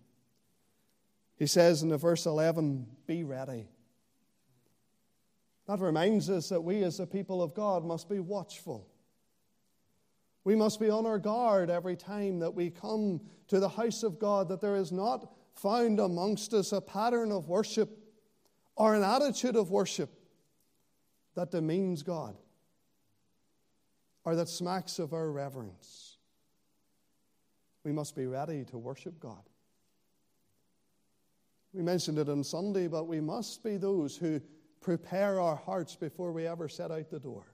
He 1.36 1.46
says 1.46 1.84
in 1.84 1.90
the 1.90 1.98
verse 1.98 2.26
11, 2.26 2.88
Be 3.06 3.26
ready. 3.26 3.68
That 5.68 5.82
reminds 5.82 6.30
us 6.30 6.48
that 6.48 6.62
we, 6.62 6.86
as 6.86 7.00
the 7.00 7.06
people 7.06 7.42
of 7.42 7.54
God, 7.54 7.84
must 7.84 8.08
be 8.08 8.22
watchful. 8.22 8.88
We 10.46 10.56
must 10.56 10.80
be 10.80 10.90
on 10.90 11.06
our 11.06 11.20
guard 11.20 11.70
every 11.70 11.98
time 11.98 12.40
that 12.40 12.54
we 12.54 12.70
come 12.70 13.20
to 13.50 13.60
the 13.60 13.68
house 13.68 14.04
of 14.04 14.20
God, 14.20 14.48
that 14.48 14.62
there 14.62 14.78
is 14.78 14.94
not 14.94 15.34
found 15.54 16.00
amongst 16.00 16.54
us 16.54 16.72
a 16.72 16.80
pattern 16.80 17.34
of 17.34 17.50
worship 17.50 17.90
or 18.78 18.96
an 18.96 19.04
attitude 19.04 19.58
of 19.58 19.70
worship 19.70 20.18
that 21.36 21.52
demeans 21.52 22.04
God 22.04 22.38
or 24.28 24.36
that 24.36 24.50
smacks 24.50 25.00
of 25.00 25.14
our 25.14 25.32
reverence. 25.32 26.18
We 27.86 27.94
must 27.94 28.14
be 28.14 28.26
ready 28.26 28.66
to 28.66 28.78
worship 28.78 29.22
God. 29.22 29.42
We 31.72 31.82
mentioned 31.82 32.20
it 32.20 32.28
on 32.28 32.44
Sunday, 32.44 32.88
but 32.90 33.08
we 33.08 33.22
must 33.22 33.64
be 33.64 33.78
those 33.78 34.18
who 34.18 34.42
prepare 34.82 35.40
our 35.40 35.56
hearts 35.56 35.96
before 35.96 36.34
we 36.34 36.46
ever 36.46 36.68
set 36.68 36.92
out 36.92 37.10
the 37.10 37.22
door. 37.22 37.46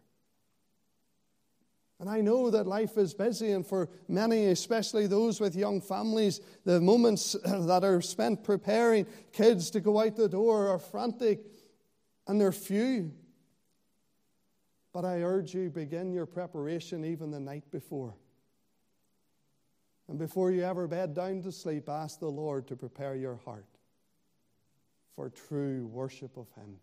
And 1.99 2.09
I 2.09 2.21
know 2.21 2.49
that 2.49 2.65
life 2.65 2.97
is 2.97 3.13
busy, 3.13 3.51
and 3.51 3.63
for 3.63 3.87
many, 4.07 4.47
especially 4.47 5.05
those 5.05 5.39
with 5.39 5.55
young 5.55 5.79
families, 5.79 6.41
the 6.65 6.81
moments 6.81 7.33
that 7.45 7.83
are 7.83 8.01
spent 8.01 8.43
preparing 8.43 9.05
kids 9.31 9.69
to 9.69 9.79
go 9.79 9.99
out 9.99 10.15
the 10.15 10.27
door 10.27 10.69
are 10.69 10.79
frantic 10.79 11.45
and 12.25 12.41
they're 12.41 12.51
few. 12.51 13.11
But 14.93 15.05
I 15.05 15.23
urge 15.23 15.55
you, 15.55 15.71
begin 15.71 16.13
your 16.13 16.27
preparation 16.27 17.03
even 17.03 17.31
the 17.31 17.39
night 17.39 17.69
before. 17.71 18.13
And 20.07 20.19
before 20.19 20.51
you 20.51 20.63
ever 20.63 20.87
bed 20.87 21.15
down 21.15 21.41
to 21.41 21.51
sleep, 21.51 21.89
ask 21.89 22.19
the 22.19 22.27
Lord 22.27 22.67
to 22.67 22.75
prepare 22.75 23.15
your 23.15 23.37
heart 23.37 23.65
for 25.15 25.29
true 25.29 25.87
worship 25.87 26.37
of 26.37 26.47
Him. 26.55 26.77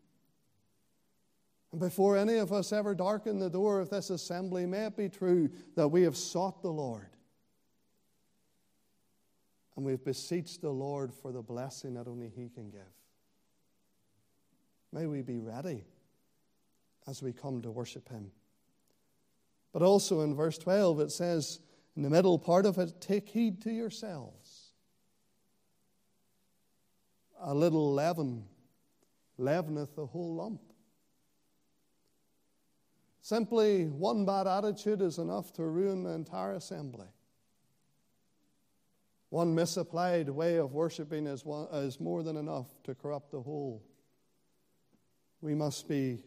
And 1.71 1.81
before 1.81 2.17
any 2.17 2.37
of 2.39 2.53
us 2.53 2.73
ever 2.73 2.97
darken 2.97 3.39
the 3.39 3.51
door 3.51 3.79
of 3.79 3.91
this 3.91 4.11
assembly, 4.11 4.67
may 4.67 4.87
it 4.87 4.97
be 4.97 5.09
true 5.09 5.49
that 5.77 5.89
we 5.89 6.03
have 6.03 6.17
sought 6.17 6.63
the 6.63 6.71
Lord 6.71 7.11
and 9.77 9.85
we've 9.85 10.05
beseeched 10.05 10.61
the 10.61 10.71
Lord 10.71 11.15
for 11.15 11.31
the 11.31 11.43
blessing 11.43 11.95
that 11.95 12.09
only 12.09 12.29
He 12.29 12.49
can 12.49 12.71
give. 12.71 12.83
May 14.93 15.07
we 15.07 15.23
be 15.23 15.39
ready 15.39 15.85
as 17.09 17.23
we 17.23 17.33
come 17.33 17.63
to 17.63 17.71
worship 17.71 18.09
Him. 18.09 18.31
But 19.73 19.83
also 19.83 20.21
in 20.21 20.35
verse 20.35 20.59
12, 20.59 21.01
it 21.01 21.13
says, 21.13 21.61
in 21.97 22.03
the 22.03 22.11
middle 22.11 22.39
part 22.39 22.67
of 22.67 22.79
it, 22.79 23.01
take 23.01 23.29
heed 23.29 23.63
to 23.63 23.71
yourselves. 23.71 24.73
A 27.41 27.55
little 27.55 27.93
leaven 27.93 28.45
leaveneth 29.39 29.95
the 29.97 30.07
whole 30.07 30.35
lump. 30.35 30.61
Simply 33.23 33.87
one 33.87 34.25
bad 34.25 34.47
attitude 34.47 35.03
is 35.03 35.19
enough 35.19 35.53
to 35.55 35.65
ruin 35.65 36.03
the 36.03 36.11
entire 36.11 36.55
assembly. 36.55 37.07
One 39.29 39.55
misapplied 39.55 40.29
way 40.29 40.57
of 40.57 40.73
worshiping 40.73 41.27
is, 41.27 41.45
one, 41.45 41.69
is 41.73 42.01
more 42.01 42.23
than 42.23 42.37
enough 42.37 42.67
to 42.85 42.95
corrupt 42.95 43.31
the 43.31 43.41
whole. 43.41 43.83
We 45.41 45.55
must 45.55 45.89
be 45.89 46.19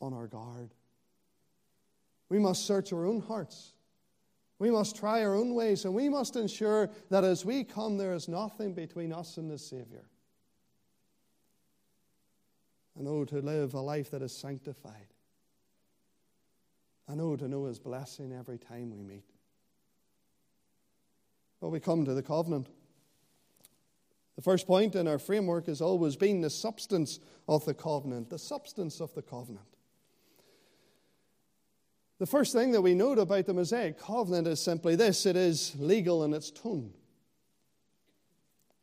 on 0.00 0.12
our 0.12 0.26
guard. 0.26 0.70
We 2.28 2.38
must 2.38 2.66
search 2.66 2.92
our 2.92 3.04
own 3.06 3.20
hearts. 3.20 3.74
We 4.58 4.70
must 4.70 4.94
try 4.94 5.24
our 5.24 5.34
own 5.34 5.54
ways, 5.54 5.84
and 5.84 5.94
we 5.94 6.08
must 6.08 6.36
ensure 6.36 6.90
that 7.08 7.24
as 7.24 7.44
we 7.44 7.64
come, 7.64 7.96
there 7.96 8.12
is 8.12 8.28
nothing 8.28 8.74
between 8.74 9.12
us 9.12 9.36
and 9.38 9.50
the 9.50 9.58
Savior. 9.58 10.04
And 12.98 13.08
oh, 13.08 13.24
to 13.24 13.40
live 13.40 13.72
a 13.72 13.80
life 13.80 14.10
that 14.10 14.20
is 14.20 14.36
sanctified. 14.36 15.14
And 17.08 17.20
oh, 17.20 17.36
to 17.36 17.48
know 17.48 17.64
His 17.64 17.78
blessing 17.78 18.32
every 18.32 18.58
time 18.58 18.90
we 18.90 19.02
meet. 19.02 19.24
But 21.60 21.70
we 21.70 21.80
come 21.80 22.04
to 22.04 22.12
the 22.14 22.22
covenant. 22.22 22.68
The 24.36 24.42
first 24.42 24.66
point 24.66 24.94
in 24.94 25.08
our 25.08 25.18
framework 25.18 25.66
has 25.66 25.80
always 25.80 26.16
been 26.16 26.42
the 26.42 26.50
substance 26.50 27.18
of 27.48 27.64
the 27.64 27.74
covenant, 27.74 28.30
the 28.30 28.38
substance 28.38 29.00
of 29.00 29.14
the 29.14 29.22
covenant. 29.22 29.66
The 32.20 32.26
first 32.26 32.52
thing 32.52 32.72
that 32.72 32.82
we 32.82 32.92
note 32.92 33.18
about 33.18 33.46
the 33.46 33.54
Mosaic 33.54 33.98
covenant 33.98 34.46
is 34.46 34.60
simply 34.60 34.94
this 34.94 35.24
it 35.24 35.36
is 35.36 35.74
legal 35.78 36.22
in 36.22 36.34
its 36.34 36.50
tone. 36.50 36.92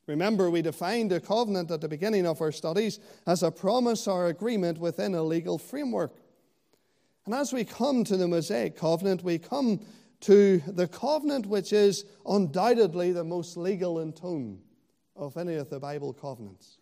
Remember, 0.08 0.50
we 0.50 0.64
defined 0.64 1.12
a 1.12 1.20
covenant 1.20 1.70
at 1.70 1.82
the 1.82 1.88
beginning 1.88 2.26
of 2.26 2.42
our 2.42 2.52
studies 2.52 3.00
as 3.28 3.44
a 3.44 3.52
promise 3.52 4.08
or 4.08 4.26
agreement 4.26 4.80
within 4.80 5.14
a 5.14 5.22
legal 5.22 5.60
framework. 5.60 6.16
And 7.28 7.36
as 7.36 7.54
we 7.54 7.64
come 7.64 8.04
to 8.06 8.18
the 8.18 8.28
Mosaic 8.28 8.76
covenant, 8.76 9.24
we 9.24 9.38
come 9.38 9.82
to 10.22 10.60
the 10.66 10.88
covenant 10.88 11.46
which 11.46 11.74
is 11.74 12.06
undoubtedly 12.26 13.12
the 13.12 13.24
most 13.24 13.56
legal 13.56 14.00
in 14.00 14.14
tone 14.14 14.62
of 15.16 15.38
any 15.38 15.56
of 15.56 15.70
the 15.70 15.80
Bible 15.80 16.12
covenants 16.12 16.80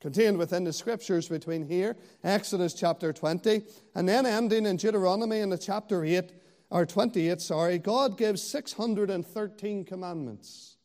contained 0.00 0.38
within 0.38 0.64
the 0.64 0.72
scriptures 0.72 1.28
between 1.28 1.66
here, 1.66 1.96
Exodus 2.24 2.74
chapter 2.74 3.12
20, 3.12 3.62
and 3.94 4.08
then 4.08 4.26
ending 4.26 4.66
in 4.66 4.76
Deuteronomy 4.76 5.40
in 5.40 5.50
the 5.50 5.58
chapter 5.58 6.04
8, 6.04 6.32
or 6.70 6.86
28, 6.86 7.40
sorry, 7.40 7.78
God 7.78 8.16
gives 8.16 8.42
613 8.42 9.84
commandments. 9.84 10.76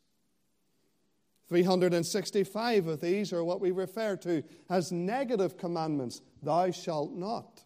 365 1.48 2.88
of 2.88 3.01
these 3.01 3.31
are 3.31 3.43
what 3.43 3.62
we 3.62 3.72
refer 3.72 4.15
to 4.17 4.43
as 4.69 4.91
negative 4.91 5.57
commandments 5.57 6.22
thou 6.41 6.72
shalt 6.72 7.13
not. 7.13 7.63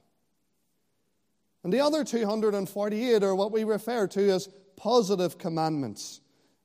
And 1.63 1.71
the 1.73 1.79
other 1.79 2.03
248 2.03 3.23
are 3.23 3.35
what 3.35 3.51
we 3.51 3.63
refer 3.63 4.07
to 4.07 4.29
as 4.31 4.49
positive 4.75 5.37
commandments, 5.37 6.21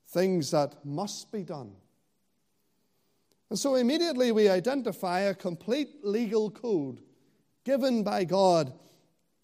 things 0.08 0.50
that 0.50 0.84
must 0.84 1.30
be 1.32 1.42
done. 1.42 1.72
And 3.54 3.58
so 3.61 3.76
immediately 3.76 4.32
we 4.32 4.49
identify 4.49 5.20
a 5.20 5.32
complete 5.32 6.04
legal 6.04 6.50
code 6.50 7.00
given 7.64 8.02
by 8.02 8.25
God, 8.25 8.73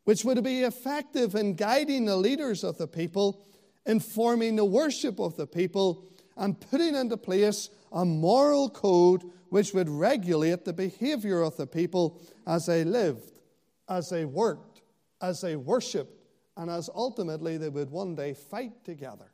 which 0.02 0.24
would 0.24 0.42
be 0.42 0.62
effective 0.62 1.36
in 1.36 1.54
guiding 1.54 2.06
the 2.06 2.16
leaders 2.16 2.64
of 2.64 2.76
the 2.76 2.88
people, 2.88 3.46
informing 3.86 4.56
the 4.56 4.64
worship 4.64 5.20
of 5.20 5.36
the 5.36 5.46
people, 5.46 6.10
and 6.36 6.60
putting 6.60 6.96
into 6.96 7.16
place 7.16 7.70
a 7.92 8.04
moral 8.04 8.68
code 8.68 9.22
which 9.50 9.74
would 9.74 9.88
regulate 9.88 10.64
the 10.64 10.72
behavior 10.72 11.42
of 11.42 11.56
the 11.56 11.68
people 11.68 12.20
as 12.48 12.66
they 12.66 12.82
lived 12.82 13.30
as 13.88 14.10
they 14.10 14.24
worked, 14.24 14.82
as 15.22 15.40
they 15.40 15.54
worshiped, 15.54 16.20
and 16.56 16.68
as 16.68 16.90
ultimately 16.96 17.56
they 17.56 17.68
would 17.68 17.90
one 17.90 18.16
day 18.16 18.34
fight 18.34 18.84
together. 18.84 19.29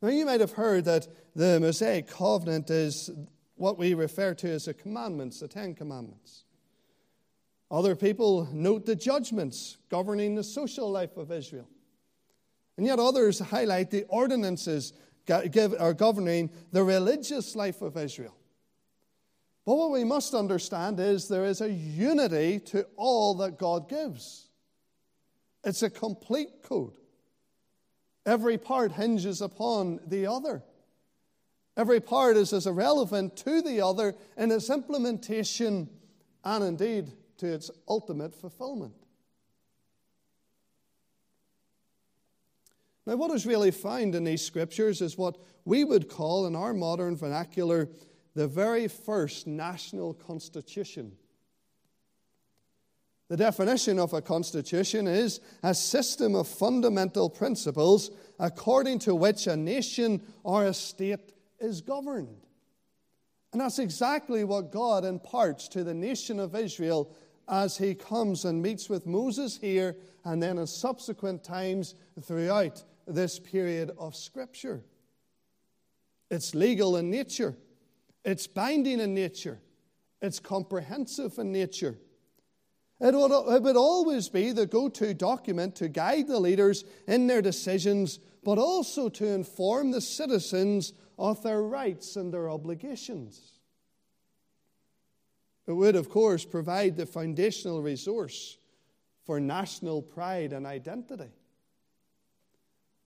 Now, 0.00 0.08
you 0.08 0.26
might 0.26 0.40
have 0.40 0.52
heard 0.52 0.84
that 0.84 1.08
the 1.34 1.58
Mosaic 1.60 2.06
covenant 2.06 2.70
is 2.70 3.10
what 3.56 3.78
we 3.78 3.94
refer 3.94 4.34
to 4.34 4.48
as 4.48 4.66
the 4.66 4.74
commandments, 4.74 5.40
the 5.40 5.48
Ten 5.48 5.74
Commandments. 5.74 6.44
Other 7.70 7.96
people 7.96 8.48
note 8.52 8.86
the 8.86 8.96
judgments 8.96 9.76
governing 9.90 10.34
the 10.34 10.44
social 10.44 10.90
life 10.90 11.16
of 11.16 11.32
Israel. 11.32 11.68
And 12.76 12.86
yet 12.86 13.00
others 13.00 13.40
highlight 13.40 13.90
the 13.90 14.04
ordinances 14.04 14.92
governing 15.26 16.50
the 16.72 16.84
religious 16.84 17.56
life 17.56 17.82
of 17.82 17.96
Israel. 17.96 18.34
But 19.66 19.74
what 19.74 19.90
we 19.90 20.04
must 20.04 20.32
understand 20.32 20.98
is 20.98 21.28
there 21.28 21.44
is 21.44 21.60
a 21.60 21.70
unity 21.70 22.60
to 22.60 22.86
all 22.96 23.34
that 23.34 23.58
God 23.58 23.88
gives. 23.88 24.48
It's 25.64 25.82
a 25.82 25.90
complete 25.90 26.62
code. 26.62 26.97
Every 28.28 28.58
part 28.58 28.92
hinges 28.92 29.40
upon 29.40 30.00
the 30.06 30.26
other. 30.26 30.62
Every 31.78 31.98
part 31.98 32.36
is 32.36 32.52
as 32.52 32.66
irrelevant 32.66 33.38
to 33.38 33.62
the 33.62 33.80
other 33.80 34.14
in 34.36 34.52
its 34.52 34.68
implementation 34.68 35.88
and 36.44 36.62
indeed 36.62 37.12
to 37.38 37.46
its 37.46 37.70
ultimate 37.88 38.34
fulfillment. 38.34 38.92
Now, 43.06 43.16
what 43.16 43.30
is 43.30 43.46
really 43.46 43.70
found 43.70 44.14
in 44.14 44.24
these 44.24 44.42
scriptures 44.42 45.00
is 45.00 45.16
what 45.16 45.38
we 45.64 45.82
would 45.82 46.10
call, 46.10 46.44
in 46.44 46.54
our 46.54 46.74
modern 46.74 47.16
vernacular, 47.16 47.88
the 48.34 48.46
very 48.46 48.88
first 48.88 49.46
national 49.46 50.12
constitution. 50.12 51.16
The 53.28 53.36
definition 53.36 53.98
of 53.98 54.14
a 54.14 54.22
constitution 54.22 55.06
is 55.06 55.40
a 55.62 55.74
system 55.74 56.34
of 56.34 56.48
fundamental 56.48 57.28
principles 57.28 58.10
according 58.38 59.00
to 59.00 59.14
which 59.14 59.46
a 59.46 59.56
nation 59.56 60.22
or 60.42 60.64
a 60.64 60.74
state 60.74 61.34
is 61.60 61.82
governed. 61.82 62.46
And 63.52 63.60
that's 63.60 63.78
exactly 63.78 64.44
what 64.44 64.72
God 64.72 65.04
imparts 65.04 65.68
to 65.68 65.84
the 65.84 65.94
nation 65.94 66.40
of 66.40 66.54
Israel 66.54 67.14
as 67.48 67.76
he 67.76 67.94
comes 67.94 68.44
and 68.44 68.62
meets 68.62 68.88
with 68.88 69.06
Moses 69.06 69.58
here 69.58 69.96
and 70.24 70.42
then 70.42 70.58
in 70.58 70.66
subsequent 70.66 71.44
times 71.44 71.94
throughout 72.22 72.82
this 73.06 73.38
period 73.38 73.90
of 73.98 74.14
Scripture. 74.14 74.82
It's 76.30 76.54
legal 76.54 76.96
in 76.96 77.10
nature, 77.10 77.56
it's 78.24 78.46
binding 78.46 79.00
in 79.00 79.14
nature, 79.14 79.60
it's 80.20 80.40
comprehensive 80.40 81.38
in 81.38 81.52
nature. 81.52 81.98
It 83.00 83.14
would, 83.14 83.76
always 83.76 84.28
be 84.28 84.50
the 84.50 84.66
go 84.66 84.88
to 84.88 85.14
document 85.14 85.76
to 85.76 85.88
guide 85.88 86.26
the 86.26 86.40
leaders 86.40 86.84
in 87.06 87.28
their 87.28 87.40
decisions, 87.40 88.18
but 88.42 88.58
also 88.58 89.08
to 89.08 89.26
inform 89.26 89.92
the 89.92 90.00
citizens 90.00 90.92
of 91.16 91.42
their 91.42 91.62
rights 91.62 92.16
and 92.16 92.34
their 92.34 92.50
obligations. 92.50 93.52
It 95.68 95.72
would, 95.72 95.94
of 95.94 96.08
course, 96.08 96.44
provide 96.44 96.96
the 96.96 97.06
foundational 97.06 97.82
resource 97.82 98.58
for 99.24 99.38
national 99.38 100.02
pride 100.02 100.52
and 100.52 100.66
identity. 100.66 101.30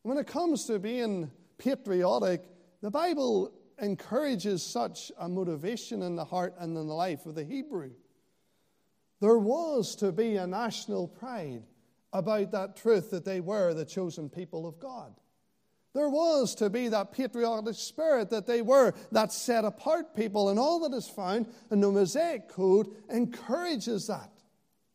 When 0.03 0.17
it 0.17 0.27
comes 0.27 0.65
to 0.67 0.79
being 0.79 1.31
patriotic, 1.59 2.45
the 2.81 2.91
Bible 2.91 3.53
encourages 3.81 4.63
such 4.63 5.13
a 5.19 5.29
motivation 5.29 6.03
in 6.03 6.17
the 6.17 6.25
heart 6.25 6.55
and 6.59 6.77
in 6.77 6.87
the 6.87 6.95
life 6.95 7.27
of 7.27 7.35
the 7.35 7.45
Hebrew. 7.45 7.91
There 9.23 9.39
was 9.39 9.95
to 9.97 10.11
be 10.11 10.35
a 10.35 10.49
national 10.49 11.07
pride 11.07 11.63
about 12.13 12.51
that 12.51 12.75
truth 12.75 13.13
that 13.13 13.25
they 13.25 13.39
were 13.39 13.73
the 13.73 13.85
chosen 13.85 14.29
people 14.29 14.67
of 14.67 14.81
God. 14.81 15.15
There 15.95 16.09
was 16.09 16.57
to 16.57 16.69
be 16.69 16.89
that 16.89 17.13
patriotic 17.13 17.77
spirit 17.77 18.31
that 18.31 18.49
they 18.49 18.63
were 18.63 18.95
that 19.13 19.33
set 19.33 19.65
apart 19.65 20.17
people, 20.17 20.49
and 20.49 20.59
all 20.59 20.81
that 20.81 20.97
is 20.97 21.09
found 21.09 21.47
in 21.71 21.81
the 21.81 21.89
Mosaic 21.89 22.49
Code 22.49 22.89
encourages 23.09 24.09
that 24.09 24.33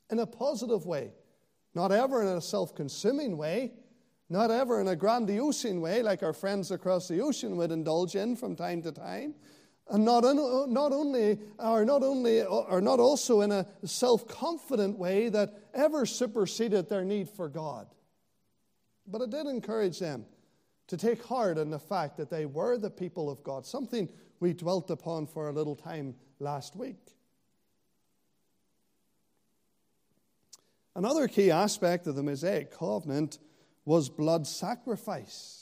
in 0.10 0.20
a 0.20 0.28
positive 0.28 0.86
way. 0.86 1.14
Not 1.74 1.94
ever 1.94 2.22
in 2.22 2.28
a 2.28 2.42
self 2.42 2.76
consuming 2.76 3.38
way, 3.38 3.72
not 4.28 4.52
ever 4.52 4.82
in 4.82 4.90
a 4.90 4.96
grandiosing 4.98 5.80
way 5.80 6.04
like 6.04 6.22
our 6.22 6.34
friends 6.34 6.70
across 6.72 7.08
the 7.08 7.22
ocean 7.22 7.56
would 7.56 7.72
indulge 7.72 8.18
in 8.18 8.36
from 8.36 8.58
time 8.58 8.82
to 8.82 8.92
time. 8.92 9.36
And 9.90 10.04
not, 10.04 10.24
not 10.70 10.92
only, 10.92 11.40
or 11.58 11.86
not 11.86 12.04
only, 12.04 12.44
or 12.44 12.82
not 12.82 13.00
also 13.00 13.42
in 13.42 13.52
a 13.52 13.66
self 13.86 14.28
confident 14.28 14.98
way 14.98 15.30
that 15.30 15.54
ever 15.74 16.06
superseded 16.06 16.90
their 16.90 17.06
need 17.06 17.30
for 17.30 17.48
God. 17.48 17.88
But 19.08 19.22
it 19.22 19.30
did 19.30 19.48
encourage 19.48 20.00
them 20.00 20.26
to 20.88 20.98
take 20.98 21.24
heart 21.24 21.58
in 21.58 21.70
the 21.70 21.80
fact 21.80 22.18
that 22.18 22.30
they 22.30 22.46
were 22.46 22.78
the 22.78 22.90
people 22.90 23.30
of 23.30 23.44
God, 23.44 23.66
something 23.66 24.10
we 24.40 24.54
dwelt 24.54 24.90
upon 24.90 25.26
for 25.26 25.48
a 25.48 25.52
little 25.54 25.76
time 25.76 26.16
last 26.40 26.76
week. 26.76 27.14
Another 30.96 31.28
key 31.28 31.52
aspect 31.52 32.08
of 32.08 32.16
the 32.16 32.24
Mosaic 32.24 32.72
covenant 32.72 33.40
was 33.86 34.10
blood 34.10 34.48
sacrifice. 34.48 35.57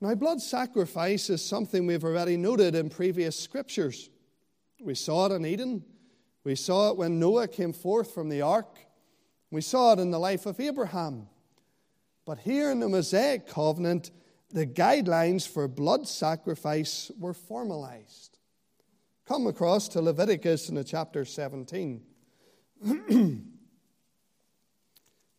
Now, 0.00 0.14
blood 0.14 0.40
sacrifice 0.40 1.28
is 1.28 1.44
something 1.44 1.86
we've 1.86 2.04
already 2.04 2.36
noted 2.36 2.76
in 2.76 2.88
previous 2.88 3.38
scriptures. 3.38 4.10
We 4.80 4.94
saw 4.94 5.26
it 5.26 5.32
in 5.32 5.44
Eden, 5.44 5.84
we 6.44 6.54
saw 6.54 6.90
it 6.90 6.96
when 6.96 7.18
Noah 7.18 7.48
came 7.48 7.72
forth 7.72 8.14
from 8.14 8.28
the 8.28 8.42
ark, 8.42 8.78
we 9.50 9.60
saw 9.60 9.94
it 9.94 9.98
in 9.98 10.12
the 10.12 10.20
life 10.20 10.46
of 10.46 10.60
Abraham. 10.60 11.26
But 12.24 12.38
here 12.38 12.70
in 12.70 12.78
the 12.78 12.88
Mosaic 12.88 13.48
covenant, 13.48 14.12
the 14.50 14.66
guidelines 14.66 15.48
for 15.48 15.66
blood 15.66 16.06
sacrifice 16.06 17.10
were 17.18 17.34
formalized. 17.34 18.38
Come 19.26 19.46
across 19.46 19.88
to 19.88 20.00
Leviticus 20.00 20.68
in 20.68 20.74
the 20.74 20.84
chapter 20.84 21.24
17. 21.24 22.02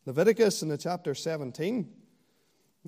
Leviticus 0.06 0.62
in 0.62 0.68
the 0.68 0.78
chapter 0.78 1.14
17. 1.14 1.88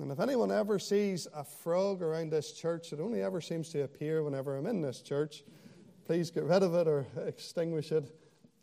And 0.01 0.11
if 0.11 0.19
anyone 0.19 0.51
ever 0.51 0.79
sees 0.79 1.27
a 1.35 1.43
frog 1.43 2.01
around 2.01 2.31
this 2.31 2.51
church, 2.53 2.93
it 2.93 2.99
only 2.99 3.21
ever 3.21 3.41
seems 3.41 3.69
to 3.69 3.83
appear 3.83 4.23
whenever 4.23 4.57
I'm 4.57 4.65
in 4.65 4.81
this 4.81 5.01
church. 5.01 5.43
Please 6.05 6.31
get 6.31 6.43
rid 6.43 6.63
of 6.63 6.73
it 6.73 6.87
or 6.87 7.05
extinguish 7.25 7.91
it, 7.91 8.11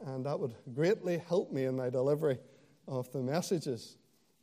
and 0.06 0.26
that 0.26 0.38
would 0.38 0.54
greatly 0.74 1.18
help 1.18 1.52
me 1.52 1.64
in 1.64 1.76
my 1.76 1.88
delivery 1.88 2.38
of 2.88 3.10
the 3.12 3.20
messages 3.20 3.96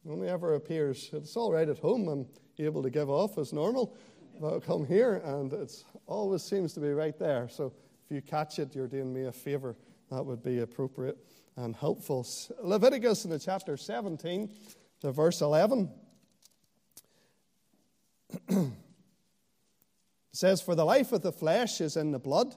only 0.09 0.29
ever 0.29 0.55
appears. 0.55 1.09
It's 1.13 1.35
all 1.35 1.51
right 1.51 1.67
at 1.67 1.79
home. 1.79 2.07
I'm 2.07 2.25
able 2.59 2.81
to 2.83 2.89
give 2.89 3.09
off 3.09 3.37
as 3.37 3.53
normal. 3.53 3.95
But 4.39 4.53
I'll 4.53 4.61
come 4.61 4.85
here 4.85 5.21
and 5.25 5.51
it 5.53 5.83
always 6.05 6.43
seems 6.43 6.73
to 6.73 6.79
be 6.79 6.89
right 6.89 7.17
there. 7.17 7.49
So 7.49 7.73
if 8.05 8.15
you 8.15 8.21
catch 8.21 8.59
it, 8.59 8.75
you're 8.75 8.87
doing 8.87 9.13
me 9.13 9.25
a 9.25 9.31
favor. 9.31 9.75
That 10.11 10.25
would 10.25 10.43
be 10.43 10.59
appropriate 10.59 11.17
and 11.55 11.75
helpful. 11.75 12.25
Leviticus 12.61 13.25
in 13.25 13.31
the 13.31 13.39
chapter 13.39 13.77
17, 13.77 14.49
the 15.01 15.11
verse 15.11 15.41
11. 15.41 15.89
says, 20.31 20.61
For 20.61 20.75
the 20.75 20.85
life 20.85 21.11
of 21.11 21.21
the 21.21 21.31
flesh 21.31 21.81
is 21.81 21.97
in 21.97 22.11
the 22.11 22.19
blood, 22.19 22.55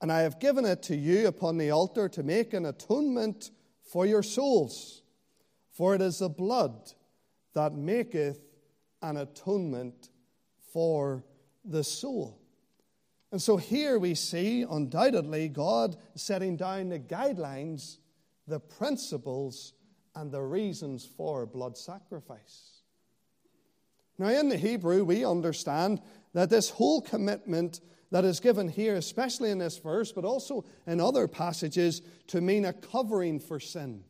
and 0.00 0.12
I 0.12 0.20
have 0.20 0.40
given 0.40 0.64
it 0.64 0.82
to 0.84 0.96
you 0.96 1.26
upon 1.26 1.58
the 1.58 1.70
altar 1.70 2.08
to 2.10 2.22
make 2.22 2.54
an 2.54 2.66
atonement 2.66 3.50
for 3.82 4.06
your 4.06 4.22
souls. 4.22 5.02
For 5.72 5.94
it 5.94 6.00
is 6.00 6.18
the 6.18 6.28
blood 6.28 6.92
that 7.54 7.74
maketh 7.74 8.40
an 9.02 9.16
atonement 9.16 10.10
for 10.72 11.24
the 11.64 11.84
soul. 11.84 12.40
And 13.30 13.40
so 13.40 13.56
here 13.56 13.98
we 13.98 14.14
see, 14.14 14.62
undoubtedly, 14.62 15.48
God 15.48 15.96
setting 16.14 16.56
down 16.56 16.88
the 16.88 16.98
guidelines, 16.98 17.98
the 18.46 18.60
principles, 18.60 19.74
and 20.14 20.32
the 20.32 20.40
reasons 20.40 21.04
for 21.04 21.44
blood 21.46 21.76
sacrifice. 21.76 22.77
Now, 24.18 24.28
in 24.28 24.48
the 24.48 24.56
Hebrew, 24.56 25.04
we 25.04 25.24
understand 25.24 26.00
that 26.34 26.50
this 26.50 26.70
whole 26.70 27.00
commitment 27.00 27.80
that 28.10 28.24
is 28.24 28.40
given 28.40 28.68
here, 28.68 28.96
especially 28.96 29.50
in 29.50 29.58
this 29.58 29.78
verse, 29.78 30.12
but 30.12 30.24
also 30.24 30.64
in 30.86 31.00
other 31.00 31.28
passages, 31.28 32.02
to 32.28 32.40
mean 32.40 32.64
a 32.64 32.72
covering 32.72 33.38
for 33.38 33.60
sin. 33.60 34.02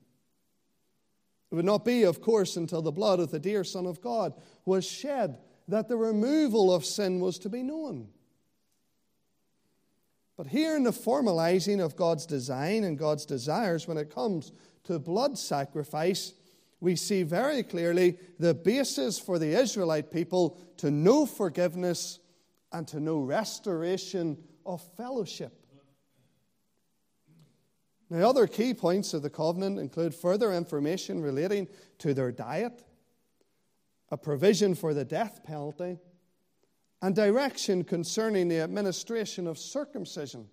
It 1.51 1.55
would 1.55 1.65
not 1.65 1.85
be, 1.85 2.05
of 2.05 2.21
course, 2.21 2.57
until 2.57 2.83
the 2.83 2.93
blood 2.93 3.21
of 3.21 3.31
the 3.31 3.41
dear 3.41 3.65
Son 3.65 3.87
of 3.87 4.01
God 4.01 4.35
was 4.65 4.87
shed 4.87 5.39
that 5.67 5.89
the 5.89 5.97
removal 5.97 6.73
of 6.73 6.85
sin 6.85 7.21
was 7.21 7.39
to 7.41 7.49
be 7.49 7.63
known. 7.63 8.09
But 10.37 10.47
here 10.47 10.77
in 10.77 10.85
the 10.85 10.93
formalizing 10.93 11.85
of 11.85 11.97
God's 11.97 12.25
design 12.25 12.85
and 12.85 12.97
God's 12.97 13.27
desires 13.27 13.89
when 13.89 13.99
it 13.99 14.15
comes 14.15 14.53
to 14.85 14.99
blood 14.99 15.37
sacrifice, 15.37 16.33
we 16.81 16.97
see 16.97 17.23
very 17.23 17.63
clearly 17.63 18.19
the 18.39 18.55
basis 18.55 19.19
for 19.19 19.39
the 19.39 19.59
Israelite 19.59 20.11
people 20.11 20.59
to 20.77 20.91
know 20.91 21.27
forgiveness 21.27 22.21
and 22.73 22.87
to 22.89 23.01
know 23.01 23.19
restoration 23.19 24.39
of 24.65 24.83
fellowship. 24.97 25.55
Now, 28.11 28.29
other 28.29 28.47
key 28.47 28.73
points 28.73 29.13
of 29.13 29.23
the 29.23 29.31
covenant 29.31 29.79
include 29.79 30.15
further 30.15 30.53
information 30.53 31.21
relating 31.21 31.69
to 31.99 32.15
their 32.15 32.33
diet, 32.33 32.85
a 34.11 34.17
provision 34.17 34.75
for 34.75 34.95
the 34.95 35.05
death 35.05 35.41
penalty, 35.45 35.99
and 37.03 37.15
direction 37.15 37.85
concerning 37.85 38.49
the 38.49 38.61
administration 38.61 39.47
of 39.47 39.59
circumcision, 39.59 40.49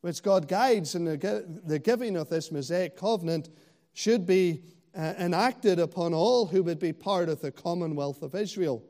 which 0.00 0.22
God 0.22 0.48
guides 0.48 0.94
in 0.94 1.04
the, 1.04 1.80
giving 1.82 2.16
of 2.16 2.28
this 2.28 2.52
Mosaic 2.52 2.96
covenant, 2.96 3.50
should 3.92 4.24
be 4.24 4.62
Uh, 4.92 5.14
enacted 5.20 5.78
upon 5.78 6.12
all 6.12 6.46
who 6.46 6.64
would 6.64 6.80
be 6.80 6.92
part 6.92 7.28
of 7.28 7.40
the 7.40 7.52
commonwealth 7.52 8.22
of 8.22 8.34
Israel. 8.34 8.82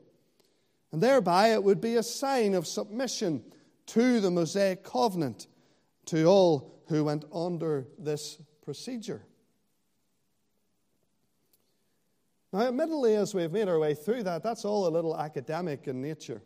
And 0.91 1.01
thereby 1.01 1.49
it 1.49 1.63
would 1.63 1.79
be 1.79 1.97
a 1.97 2.03
sign 2.03 2.55
of 2.55 2.65
submission 2.65 3.43
to 3.85 4.19
the 4.19 4.31
Mosaic 4.31 4.83
covenant 4.83 5.45
to 6.07 6.25
all 6.25 6.81
who 6.87 7.03
went 7.03 7.25
under 7.31 7.85
this 7.99 8.41
procedure. 8.65 9.23
Now, 12.51 12.61
admittedly, 12.61 13.15
as 13.15 13.35
we've 13.35 13.51
made 13.51 13.67
our 13.67 13.77
way 13.77 13.93
through 13.93 14.23
that, 14.23 14.41
that's 14.41 14.65
all 14.65 14.87
a 14.87 14.89
little 14.89 15.15
academic 15.15 15.87
in 15.87 16.01
nature. 16.01 16.41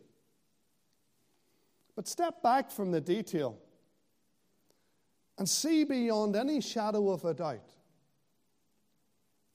But 1.96 2.06
step 2.06 2.42
back 2.42 2.70
from 2.70 2.92
the 2.92 3.00
detail 3.00 3.58
and 5.38 5.48
see 5.48 5.84
beyond 5.84 6.36
any 6.36 6.60
shadow 6.60 7.08
of 7.08 7.24
a 7.24 7.32
doubt 7.32 7.75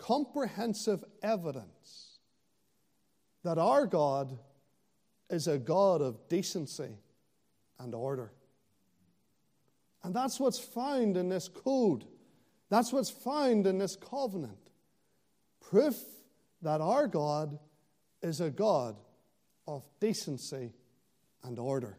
comprehensive 0.01 1.03
evidence 1.21 2.17
that 3.43 3.59
our 3.59 3.85
God 3.85 4.37
is 5.29 5.47
a 5.47 5.59
God 5.59 6.01
of 6.01 6.27
decency 6.27 6.97
and 7.79 7.93
order. 7.93 8.33
And 10.03 10.13
that's 10.13 10.39
what's 10.39 10.59
found 10.59 11.17
in 11.17 11.29
this 11.29 11.47
code. 11.47 12.05
That's 12.69 12.91
what's 12.91 13.11
found 13.11 13.67
in 13.67 13.77
this 13.77 13.95
covenant. 13.95 14.71
Proof 15.61 15.95
that 16.63 16.81
our 16.81 17.07
God 17.07 17.59
is 18.23 18.41
a 18.41 18.49
God 18.49 18.99
of 19.67 19.87
decency 19.99 20.73
and 21.43 21.59
order. 21.59 21.97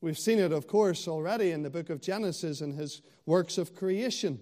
We've 0.00 0.18
seen 0.18 0.38
it, 0.38 0.52
of 0.52 0.66
course, 0.66 1.06
already 1.06 1.50
in 1.50 1.62
the 1.62 1.70
book 1.70 1.90
of 1.90 2.00
Genesis 2.00 2.62
and 2.62 2.74
his 2.74 3.02
works 3.26 3.58
of 3.58 3.74
creation. 3.74 4.40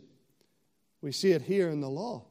We 1.03 1.13
see 1.13 1.33
it 1.33 1.43
here 1.43 1.69
in 1.69 1.81
the 1.81 1.89
law. 1.89 2.27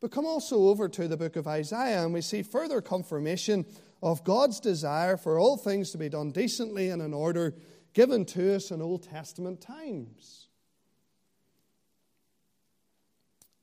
But 0.00 0.10
come 0.10 0.26
also 0.26 0.68
over 0.68 0.88
to 0.88 1.06
the 1.06 1.16
book 1.16 1.36
of 1.36 1.46
Isaiah, 1.46 2.02
and 2.02 2.12
we 2.12 2.22
see 2.22 2.42
further 2.42 2.80
confirmation 2.80 3.66
of 4.02 4.24
God's 4.24 4.58
desire 4.58 5.16
for 5.16 5.38
all 5.38 5.56
things 5.56 5.92
to 5.92 5.98
be 5.98 6.08
done 6.08 6.32
decently 6.32 6.90
and 6.90 7.00
in 7.00 7.14
order 7.14 7.54
given 7.92 8.24
to 8.24 8.56
us 8.56 8.70
in 8.70 8.82
Old 8.82 9.04
Testament 9.04 9.60
times. 9.60 10.48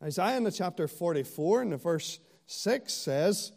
Isaiah 0.02 0.38
in 0.38 0.44
the 0.46 0.52
chapter 0.52 0.88
44 0.88 1.64
and 1.64 1.72
the 1.74 1.78
verse 1.78 2.20
6 2.46 2.94
says, 2.94 3.52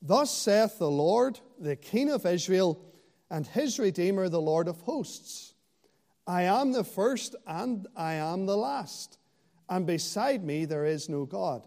Thus 0.00 0.36
saith 0.36 0.78
the 0.78 0.90
Lord, 0.90 1.38
the 1.60 1.76
King 1.76 2.10
of 2.10 2.26
Israel, 2.26 2.84
and 3.30 3.46
his 3.46 3.78
Redeemer, 3.78 4.28
the 4.28 4.40
Lord 4.40 4.66
of 4.66 4.80
hosts 4.80 5.51
I 6.26 6.42
am 6.42 6.72
the 6.72 6.84
first 6.84 7.34
and 7.46 7.86
I 7.96 8.14
am 8.14 8.46
the 8.46 8.56
last, 8.56 9.18
and 9.68 9.86
beside 9.86 10.44
me 10.44 10.64
there 10.64 10.84
is 10.84 11.08
no 11.08 11.24
God. 11.26 11.66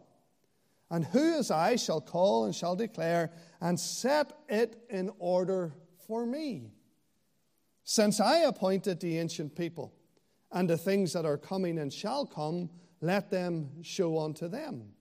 And 0.89 1.04
who 1.06 1.38
as 1.38 1.52
I 1.52 1.76
shall 1.76 2.02
call 2.02 2.46
and 2.46 2.56
shall 2.56 2.76
declare 2.76 3.32
and 3.60 3.80
set 3.80 4.34
it 4.48 4.78
in 4.89 5.12
order 5.20 5.74
for 6.08 6.26
me? 6.26 6.72
Since 7.84 8.20
I 8.20 8.39
appointed 8.39 9.00
the 9.00 9.18
ancient 9.18 9.56
people, 9.56 9.94
and 10.52 10.70
the 10.70 10.78
things 10.78 11.12
that 11.13 11.26
are 11.26 11.38
coming 11.38 11.78
and 11.80 11.91
shall 11.91 12.26
come, 12.26 12.70
let 13.02 13.30
them 13.30 13.84
show 13.84 14.18
unto 14.20 14.48
them. 14.48 14.94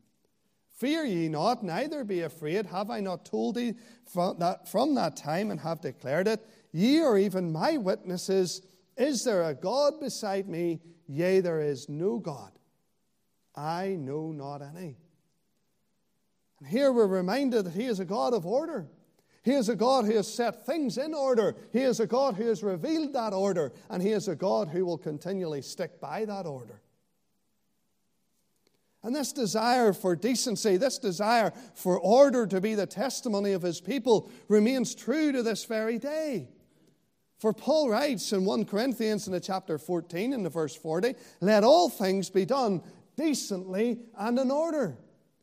Fear 0.77 1.05
ye 1.05 1.29
not, 1.29 1.63
neither 1.63 2.03
be 2.03 2.23
afraid. 2.23 2.67
Have 2.67 2.91
I 2.91 2.99
not 2.99 3.25
told 3.25 3.55
thee 3.55 3.75
from 4.05 4.39
that, 4.41 4.69
from 4.69 4.97
that 4.97 5.17
time 5.17 5.53
and 5.53 5.61
have 5.61 5.81
declared 5.81 6.27
it? 6.27 6.45
Ye 6.73 7.01
are 7.01 7.17
even 7.17 7.53
my 7.53 7.77
witnesses. 7.77 8.63
Is 8.97 9.25
there 9.25 9.43
a 9.43 9.55
God 9.55 10.01
beside 10.01 10.49
me? 10.49 10.81
Yea, 11.09 11.41
there 11.41 11.61
is 11.61 11.89
no 11.89 12.19
God. 12.19 12.53
I 13.55 13.97
know 13.99 14.33
not 14.33 14.63
any. 14.63 14.97
And 16.59 16.69
here 16.69 16.93
we're 16.93 17.07
reminded 17.07 17.67
that 17.67 17.75
He 17.75 17.85
is 17.85 18.01
a 18.01 18.05
God 18.05 18.35
of 18.35 18.47
order. 18.47 18.87
He 19.43 19.53
is 19.53 19.69
a 19.69 19.77
God 19.77 20.07
who 20.07 20.17
has 20.17 20.33
set 20.33 20.65
things 20.65 20.97
in 20.97 21.13
order. 21.13 21.55
He 21.73 21.81
is 21.81 22.01
a 22.01 22.07
God 22.07 22.35
who 22.37 22.47
has 22.47 22.63
revealed 22.63 23.13
that 23.13 23.35
order. 23.35 23.73
And 23.91 24.03
He 24.03 24.11
is 24.11 24.29
a 24.29 24.35
God 24.35 24.69
who 24.69 24.87
will 24.87 24.97
continually 24.97 25.61
stick 25.61 26.01
by 26.01 26.25
that 26.25 26.47
order. 26.47 26.81
And 29.03 29.15
this 29.15 29.35
desire 29.35 29.93
for 29.93 30.17
decency, 30.17 30.79
this 30.79 30.99
desire 30.99 31.53
for 31.75 32.01
order 32.01 32.47
to 32.47 32.59
be 32.59 32.75
the 32.75 32.87
testimony 32.87 33.53
of 33.53 33.61
His 33.61 33.83
people 33.83 34.31
remains 34.49 34.95
true 34.95 35.31
to 35.33 35.43
this 35.43 35.67
very 35.67 35.99
day. 35.99 36.49
For 37.45 37.53
Paul 37.53 37.91
writes 37.91 38.33
in 38.33 38.47
1 38.47 38.65
Corinthians 38.65 39.27
in 39.27 39.35
the 39.35 39.39
chapter 39.39 39.77
14 39.77 40.33
in 40.33 40.43
the 40.43 40.49
verse 40.49 40.75
40, 40.75 41.15
let 41.43 41.63
all 41.63 41.91
things 41.91 42.31
be 42.31 42.47
done 42.47 42.81
decently 43.19 43.99
and 44.17 44.39
in 44.39 44.51
order. 44.51 44.97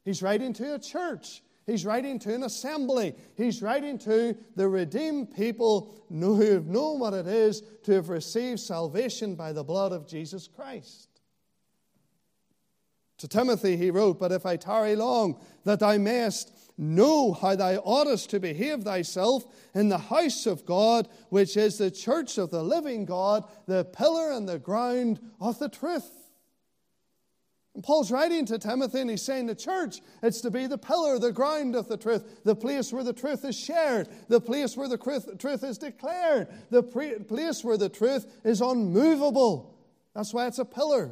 He's 0.04 0.24
writing 0.24 0.52
to 0.54 0.74
a 0.74 0.80
church. 0.80 1.44
He's 1.68 1.86
writing 1.86 2.18
to 2.18 2.34
an 2.34 2.42
assembly. 2.42 3.14
He's 3.38 3.62
writing 3.62 4.00
to 4.00 4.36
the 4.56 4.68
redeemed 4.68 5.36
people 5.36 5.94
who 6.10 6.42
have 6.42 6.66
known 6.66 6.98
what 6.98 7.14
it 7.14 7.28
is 7.28 7.62
to 7.84 7.92
have 7.92 8.10
received 8.10 8.62
salvation 8.62 9.36
by 9.36 9.54
the 9.54 9.64
blood 9.64 9.92
of 9.92 10.08
Jesus 10.08 10.48
Christ. 10.48 11.08
To 13.20 13.28
Timothy 13.28 13.78
he 13.78 13.92
wrote, 13.92 14.18
But 14.18 14.32
if 14.32 14.48
I 14.48 14.56
tarry 14.56 14.96
long, 14.96 15.40
that 15.66 15.82
thou 15.82 15.96
mayest 16.00 16.58
know 16.82 17.32
how 17.32 17.56
thou 17.56 17.76
oughtest 17.76 18.32
to 18.32 18.39
behave 18.39 18.84
thyself 18.84 19.46
in 19.74 19.88
the 19.88 19.98
house 19.98 20.46
of 20.48 20.65
God, 20.65 21.08
which 21.30 21.56
is 21.56 21.78
the 21.78 21.91
church 21.91 22.38
of 22.38 22.50
the 22.50 22.63
living 22.63 23.06
God, 23.06 23.46
the 23.67 23.86
pillar 23.86 24.32
and 24.32 24.50
the 24.50 24.60
ground 24.60 25.20
of 25.39 25.60
the 25.60 25.70
truth. 25.70 26.10
And 27.74 27.84
Paul's 27.84 28.12
writing 28.12 28.46
to 28.48 28.58
Timothy 28.58 29.00
and 29.00 29.10
he's 29.10 29.22
saying 29.22 29.46
the 29.46 29.56
church, 29.56 30.02
it's 30.22 30.41
to 30.41 30.52
be 30.52 30.67
the 30.67 30.78
pillar, 30.78 31.20
the 31.20 31.32
ground 31.32 31.76
of 31.76 31.88
the 31.88 31.96
truth, 31.96 32.44
the 32.44 32.56
place 32.56 32.91
where 32.91 33.04
the 33.04 33.13
truth 33.13 33.46
is 33.46 33.58
shared, 33.58 34.10
the 34.28 34.41
place 34.41 34.76
where 34.76 34.89
the 34.89 34.98
truth 34.98 35.63
is 35.63 35.78
declared, 35.78 36.50
the 36.70 36.84
place 36.84 37.63
where 37.63 37.78
the 37.78 37.88
truth 37.88 38.26
is 38.44 38.60
unmovable. 38.60 39.78
That's 40.13 40.34
why 40.34 40.48
it's 40.48 40.60
a 40.60 40.65
pillar. 40.65 41.12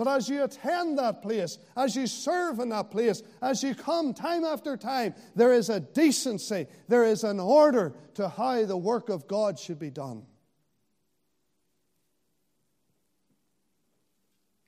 But 0.00 0.08
as 0.08 0.30
you 0.30 0.44
attend 0.44 0.96
that 0.98 1.20
place, 1.20 1.58
as 1.76 1.94
you 1.94 2.06
serve 2.06 2.58
in 2.58 2.70
that 2.70 2.90
place, 2.90 3.22
as 3.42 3.62
you 3.62 3.74
come 3.74 4.14
time 4.14 4.44
after 4.44 4.74
time, 4.74 5.14
there 5.36 5.52
is 5.52 5.68
a 5.68 5.78
decency, 5.78 6.68
there 6.88 7.04
is 7.04 7.22
an 7.22 7.38
order 7.38 7.94
to 8.14 8.30
how 8.30 8.64
the 8.64 8.78
work 8.78 9.10
of 9.10 9.28
God 9.28 9.58
should 9.58 9.78
be 9.78 9.90
done. 9.90 10.24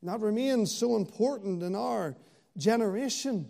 And 0.03 0.11
that 0.11 0.21
remains 0.21 0.71
so 0.71 0.97
important 0.97 1.63
in 1.63 1.75
our 1.75 2.15
generation. 2.59 3.49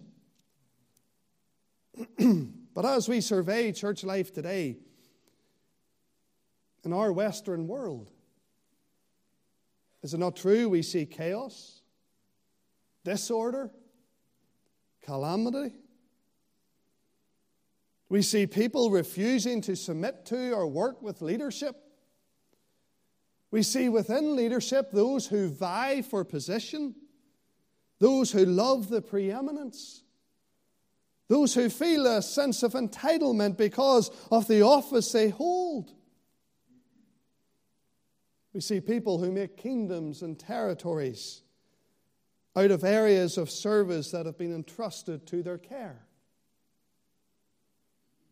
but 2.16 2.84
as 2.84 3.08
we 3.08 3.20
survey 3.20 3.72
church 3.72 4.04
life 4.04 4.32
today 4.32 4.76
in 6.84 6.92
our 6.92 7.12
Western 7.12 7.66
world, 7.66 8.11
is 10.02 10.14
it 10.14 10.18
not 10.18 10.36
true 10.36 10.68
we 10.68 10.82
see 10.82 11.06
chaos, 11.06 11.82
disorder, 13.04 13.70
calamity? 15.02 15.74
We 18.08 18.20
see 18.22 18.46
people 18.46 18.90
refusing 18.90 19.62
to 19.62 19.74
submit 19.74 20.26
to 20.26 20.52
or 20.52 20.66
work 20.66 21.00
with 21.00 21.22
leadership. 21.22 21.76
We 23.50 23.62
see 23.62 23.88
within 23.88 24.36
leadership 24.36 24.90
those 24.90 25.26
who 25.26 25.48
vie 25.48 26.02
for 26.02 26.24
position, 26.24 26.94
those 28.00 28.32
who 28.32 28.44
love 28.44 28.88
the 28.88 29.00
preeminence, 29.00 30.02
those 31.28 31.54
who 31.54 31.70
feel 31.70 32.06
a 32.06 32.20
sense 32.20 32.62
of 32.62 32.72
entitlement 32.72 33.56
because 33.56 34.10
of 34.30 34.48
the 34.48 34.62
office 34.62 35.12
they 35.12 35.28
hold. 35.28 35.94
We 38.52 38.60
see 38.60 38.80
people 38.80 39.18
who 39.18 39.32
make 39.32 39.56
kingdoms 39.56 40.22
and 40.22 40.38
territories 40.38 41.42
out 42.54 42.70
of 42.70 42.84
areas 42.84 43.38
of 43.38 43.50
service 43.50 44.10
that 44.10 44.26
have 44.26 44.36
been 44.36 44.54
entrusted 44.54 45.26
to 45.28 45.42
their 45.42 45.58
care. 45.58 46.06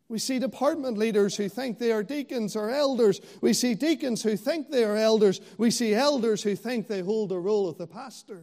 We 0.09 0.19
see 0.19 0.39
department 0.41 0.99
leaders 0.99 1.37
who 1.37 1.49
think 1.49 1.79
they 1.79 1.93
are 1.93 2.03
deacons 2.03 2.57
or 2.57 2.69
elders. 2.69 3.21
We 3.41 3.53
see 3.53 3.75
deacons 3.75 4.23
who 4.23 4.37
think 4.37 4.69
they 4.69 4.85
are 4.85 4.97
elders. 4.97 5.41
We 5.57 5.71
see 5.71 5.95
elders 5.95 6.43
who 6.43 6.57
think 6.57 6.89
they 6.89 7.01
hold 7.01 7.29
the 7.29 7.39
role 7.39 7.69
of 7.69 7.79
the 7.79 7.87
pastor. 7.87 8.43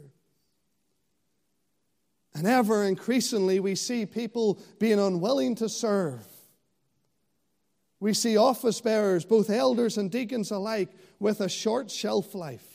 And 2.33 2.47
ever 2.47 2.85
increasingly, 2.85 3.59
we 3.59 3.75
see 3.75 4.05
people 4.05 4.59
being 4.79 4.99
unwilling 4.99 5.55
to 5.55 5.67
serve 5.67 6.25
We 7.99 8.13
see 8.13 8.37
office 8.37 8.79
bearers, 8.79 9.25
both 9.25 9.49
elders 9.49 9.97
and 9.97 10.11
deacons 10.11 10.51
alike, 10.51 10.89
with 11.19 11.41
a 11.41 11.49
short 11.49 11.89
shelf 11.89 12.35
life. 12.35 12.67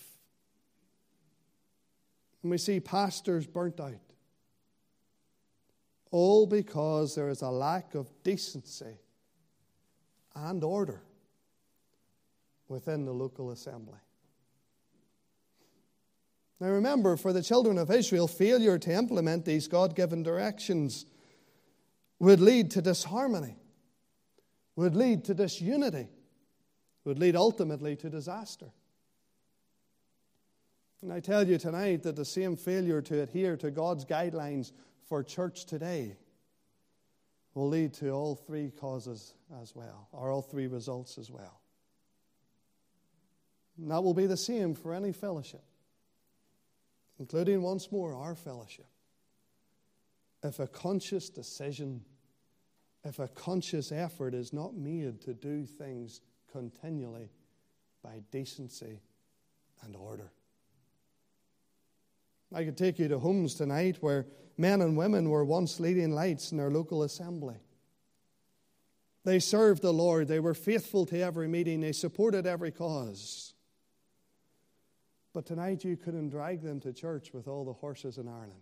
And 2.42 2.50
we 2.50 2.58
see 2.58 2.80
pastors 2.80 3.46
burnt 3.46 3.78
out. 3.78 3.94
All 6.10 6.46
because 6.46 7.14
there 7.14 7.28
is 7.28 7.42
a 7.42 7.50
lack 7.50 7.94
of 7.94 8.10
decency 8.22 8.98
and 10.34 10.62
order 10.64 11.02
within 12.68 13.04
the 13.04 13.12
local 13.12 13.50
assembly. 13.50 13.98
Now 16.58 16.68
remember, 16.68 17.16
for 17.16 17.32
the 17.32 17.42
children 17.42 17.78
of 17.78 17.90
Israel, 17.90 18.28
failure 18.28 18.78
to 18.78 18.92
implement 18.92 19.44
these 19.44 19.68
God 19.68 19.94
given 19.94 20.22
directions 20.22 21.06
would 22.18 22.40
lead 22.40 22.70
to 22.72 22.82
disharmony, 22.82 23.56
would 24.76 24.96
lead 24.96 25.24
to 25.24 25.34
disunity, 25.34 26.08
would 27.04 27.18
lead 27.18 27.36
ultimately 27.36 27.96
to 27.96 28.08
disaster. 28.08 28.72
And 31.02 31.12
I 31.12 31.20
tell 31.20 31.46
you 31.46 31.58
tonight 31.58 32.04
that 32.04 32.16
the 32.16 32.24
same 32.24 32.56
failure 32.56 33.02
to 33.02 33.22
adhere 33.22 33.56
to 33.56 33.70
God's 33.70 34.04
guidelines 34.04 34.72
for 35.08 35.22
church 35.22 35.66
today 35.66 36.16
will 37.54 37.68
lead 37.68 37.92
to 37.94 38.10
all 38.10 38.36
three 38.36 38.70
causes 38.70 39.34
as 39.60 39.74
well, 39.74 40.08
or 40.12 40.30
all 40.30 40.42
three 40.42 40.68
results 40.68 41.18
as 41.18 41.30
well. 41.30 41.60
And 43.76 43.90
that 43.90 44.02
will 44.02 44.14
be 44.14 44.26
the 44.26 44.36
same 44.36 44.74
for 44.74 44.94
any 44.94 45.12
fellowship, 45.12 45.64
including 47.18 47.62
once 47.62 47.90
more 47.90 48.14
our 48.14 48.34
fellowship. 48.34 48.86
If 50.44 50.60
a 50.60 50.66
conscious 50.66 51.28
decision, 51.28 52.04
if 53.04 53.18
a 53.18 53.28
conscious 53.28 53.92
effort 53.92 54.34
is 54.34 54.52
not 54.52 54.74
made 54.74 55.20
to 55.22 55.34
do 55.34 55.66
things 55.66 56.20
continually 56.50 57.30
by 58.02 58.22
decency 58.30 59.00
and 59.82 59.96
order. 59.96 60.30
I 62.54 62.64
could 62.64 62.76
take 62.76 62.98
you 62.98 63.08
to 63.08 63.18
homes 63.18 63.54
tonight 63.54 63.98
where 64.00 64.26
men 64.58 64.82
and 64.82 64.96
women 64.96 65.30
were 65.30 65.44
once 65.44 65.80
leading 65.80 66.12
lights 66.12 66.52
in 66.52 66.58
their 66.58 66.70
local 66.70 67.02
assembly. 67.02 67.56
They 69.24 69.38
served 69.38 69.82
the 69.82 69.92
Lord, 69.92 70.28
they 70.28 70.40
were 70.40 70.54
faithful 70.54 71.06
to 71.06 71.20
every 71.20 71.48
meeting, 71.48 71.80
they 71.80 71.92
supported 71.92 72.46
every 72.46 72.72
cause. 72.72 73.54
But 75.32 75.46
tonight 75.46 75.84
you 75.84 75.96
couldn't 75.96 76.28
drag 76.28 76.60
them 76.62 76.80
to 76.80 76.92
church 76.92 77.32
with 77.32 77.48
all 77.48 77.64
the 77.64 77.72
horses 77.72 78.18
in 78.18 78.28
Ireland 78.28 78.52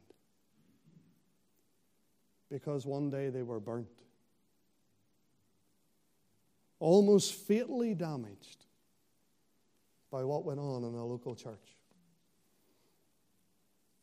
because 2.50 2.84
one 2.84 3.10
day 3.10 3.30
they 3.30 3.42
were 3.42 3.60
burnt, 3.60 3.88
almost 6.80 7.34
fatally 7.34 7.94
damaged 7.94 8.64
by 10.10 10.24
what 10.24 10.44
went 10.44 10.58
on 10.58 10.82
in 10.82 10.94
a 10.94 11.04
local 11.04 11.36
church. 11.36 11.76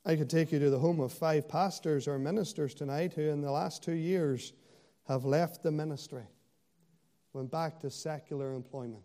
I 0.05 0.15
could 0.15 0.29
take 0.29 0.53
you 0.53 0.59
to 0.59 0.69
the 0.69 0.79
home 0.79 1.01
of 1.01 1.11
five 1.11 1.49
pastors 1.49 2.07
or 2.07 2.17
ministers 2.17 2.73
tonight 2.73 3.13
who, 3.13 3.23
in 3.23 3.41
the 3.41 3.51
last 3.51 3.83
two 3.83 3.95
years, 3.95 4.53
have 5.07 5.25
left 5.25 5.63
the 5.63 5.71
ministry, 5.71 6.23
went 7.33 7.51
back 7.51 7.81
to 7.81 7.89
secular 7.89 8.53
employment. 8.53 9.03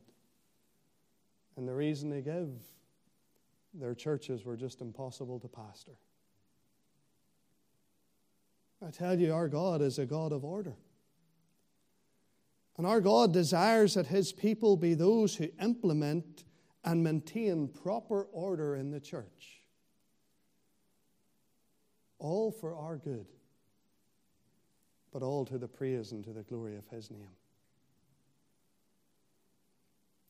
And 1.57 1.67
the 1.67 1.75
reason 1.75 2.09
they 2.09 2.23
give, 2.23 2.51
their 3.75 3.95
churches 3.95 4.45
were 4.45 4.57
just 4.57 4.81
impossible 4.81 5.41
to 5.41 5.49
pastor. 5.49 5.99
I 8.87 8.91
tell 8.91 9.19
you, 9.19 9.33
our 9.33 9.49
God 9.49 9.81
is 9.81 9.99
a 9.99 10.07
God 10.07 10.33
of 10.33 10.45
order. 10.45 10.77
And 12.77 12.87
our 12.87 13.01
God 13.01 13.33
desires 13.33 13.95
that 13.95 14.07
His 14.07 14.33
people 14.33 14.77
be 14.77 14.95
those 14.95 15.37
who 15.37 15.49
implement 15.61 16.45
and 16.85 17.05
maintain 17.05 17.69
proper 17.69 18.25
order 18.33 18.77
in 18.77 18.91
the 18.91 19.01
church 19.01 19.63
all 22.23 22.53
for 22.53 22.75
our 22.77 22.97
good, 22.97 23.27
but 25.13 25.23
all 25.23 25.45
to 25.45 25.59
the 25.59 25.69
praise 25.69 26.13
and 26.13 26.25
to 26.25 26.33
the 26.33 26.45
glory 26.45 26.77
of 26.77 26.87
His 26.89 27.11
name. 27.11 27.29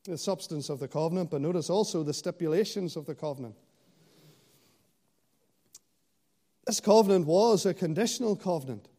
The 0.05 0.17
substance 0.17 0.69
of 0.69 0.79
the 0.79 0.87
covenant, 0.87 1.29
but 1.29 1.39
notice 1.39 1.69
also 1.69 2.03
the 2.03 2.13
stipulations 2.13 2.97
of 2.97 3.05
the 3.05 3.15
covenant. 3.15 3.55
This 6.65 6.79
covenant 6.79 7.25
was 7.25 7.65
a 7.65 7.73
conditional 7.73 8.35
covenant. 8.35 8.89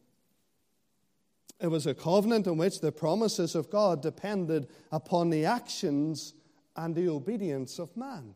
It 1.59 1.67
was 1.67 1.87
a 1.87 1.93
covenant 1.93 2.47
in 2.47 2.57
which 2.57 2.81
the 2.81 2.91
promises 2.91 3.55
of 3.55 3.69
God 3.69 4.01
depended 4.01 4.67
upon 4.91 5.29
the 5.29 5.45
actions 5.45 6.33
and 6.75 6.93
the 6.93 7.09
obedience 7.09 7.79
of 7.79 7.95
man. 7.95 8.35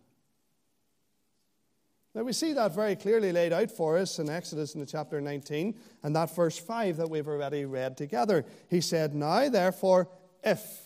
Now, 2.15 2.23
we 2.23 2.33
see 2.33 2.53
that 2.53 2.73
very 2.73 2.95
clearly 2.95 3.31
laid 3.31 3.53
out 3.53 3.69
for 3.69 3.97
us 3.97 4.17
in 4.17 4.29
Exodus 4.29 4.73
in 4.73 4.79
the 4.79 4.85
chapter 4.85 5.21
19 5.21 5.77
and 6.01 6.15
that 6.15 6.35
verse 6.35 6.57
5 6.57 6.97
that 6.97 7.09
we've 7.09 7.27
already 7.27 7.65
read 7.65 7.97
together. 7.97 8.45
He 8.67 8.81
said, 8.81 9.13
Now, 9.13 9.47
therefore, 9.49 10.09
if, 10.43 10.81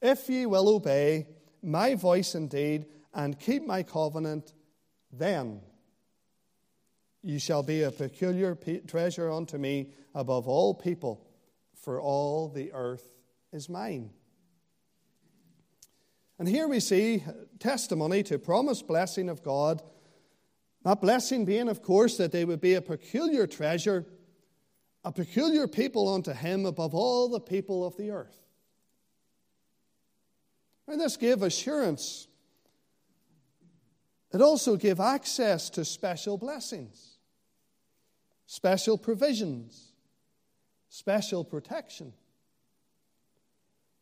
if 0.00 0.28
ye 0.30 0.46
will 0.46 0.68
obey 0.68 1.26
my 1.62 1.94
voice 1.96 2.34
indeed 2.34 2.86
and 3.12 3.38
keep 3.38 3.66
my 3.66 3.82
covenant, 3.82 4.54
then 5.12 5.60
ye 7.26 7.40
shall 7.40 7.64
be 7.64 7.82
a 7.82 7.90
peculiar 7.90 8.56
treasure 8.86 9.32
unto 9.32 9.58
me 9.58 9.90
above 10.14 10.46
all 10.46 10.72
people, 10.72 11.26
for 11.74 12.00
all 12.00 12.48
the 12.48 12.72
earth 12.72 13.16
is 13.52 13.68
mine. 13.68 14.10
And 16.38 16.46
here 16.46 16.68
we 16.68 16.78
see 16.78 17.24
testimony 17.58 18.22
to 18.24 18.38
promised 18.38 18.86
blessing 18.86 19.28
of 19.28 19.42
God. 19.42 19.82
That 20.84 21.00
blessing 21.00 21.44
being, 21.44 21.68
of 21.68 21.82
course, 21.82 22.16
that 22.18 22.30
they 22.30 22.44
would 22.44 22.60
be 22.60 22.74
a 22.74 22.80
peculiar 22.80 23.48
treasure, 23.48 24.06
a 25.02 25.10
peculiar 25.10 25.66
people 25.66 26.08
unto 26.08 26.32
him 26.32 26.64
above 26.64 26.94
all 26.94 27.28
the 27.28 27.40
people 27.40 27.84
of 27.84 27.96
the 27.96 28.12
earth. 28.12 28.38
And 30.86 31.00
this 31.00 31.16
gave 31.16 31.42
assurance. 31.42 32.28
It 34.32 34.40
also 34.40 34.76
gave 34.76 35.00
access 35.00 35.70
to 35.70 35.84
special 35.84 36.38
blessings, 36.38 37.15
special 38.46 38.96
provisions, 38.96 39.92
special 40.88 41.44
protection. 41.44 42.12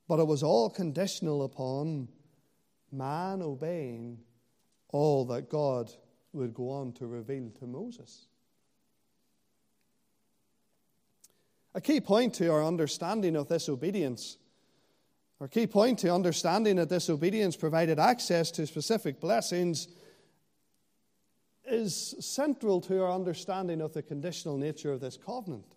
But 0.07 0.20
it 0.20 0.26
was 0.26 0.42
all 0.42 0.68
conditional 0.68 1.42
upon 1.42 2.09
man 2.92 3.42
obeying 3.42 4.18
all 4.90 5.24
that 5.26 5.48
God 5.48 5.90
would 6.33 6.54
go 6.54 6.70
on 6.70 6.92
to 6.92 7.07
reveal 7.07 7.50
to 7.59 7.66
Moses. 7.66 8.26
A 11.74 11.80
key 11.80 12.00
point 12.00 12.35
to 12.35 12.52
our 12.52 12.62
understanding 12.62 13.35
of 13.35 13.48
this 13.48 13.68
obedience, 13.68 14.37
or 15.40 15.48
key 15.48 15.66
point 15.66 15.98
to 16.00 16.14
understanding 16.14 16.76
that 16.76 16.88
this 16.88 17.11
obedience 17.11 17.57
provided 17.57 17.98
access 17.98 18.50
to 18.52 18.66
specific 18.66 19.20
blessings, 19.20 19.88
is 21.66 22.14
central 22.20 22.81
to 22.83 23.03
our 23.03 23.12
understanding 23.12 23.81
of 23.81 23.92
the 23.92 24.03
conditional 24.03 24.57
nature 24.57 24.92
of 24.92 25.00
this 25.00 25.16
covenant. 25.16 25.74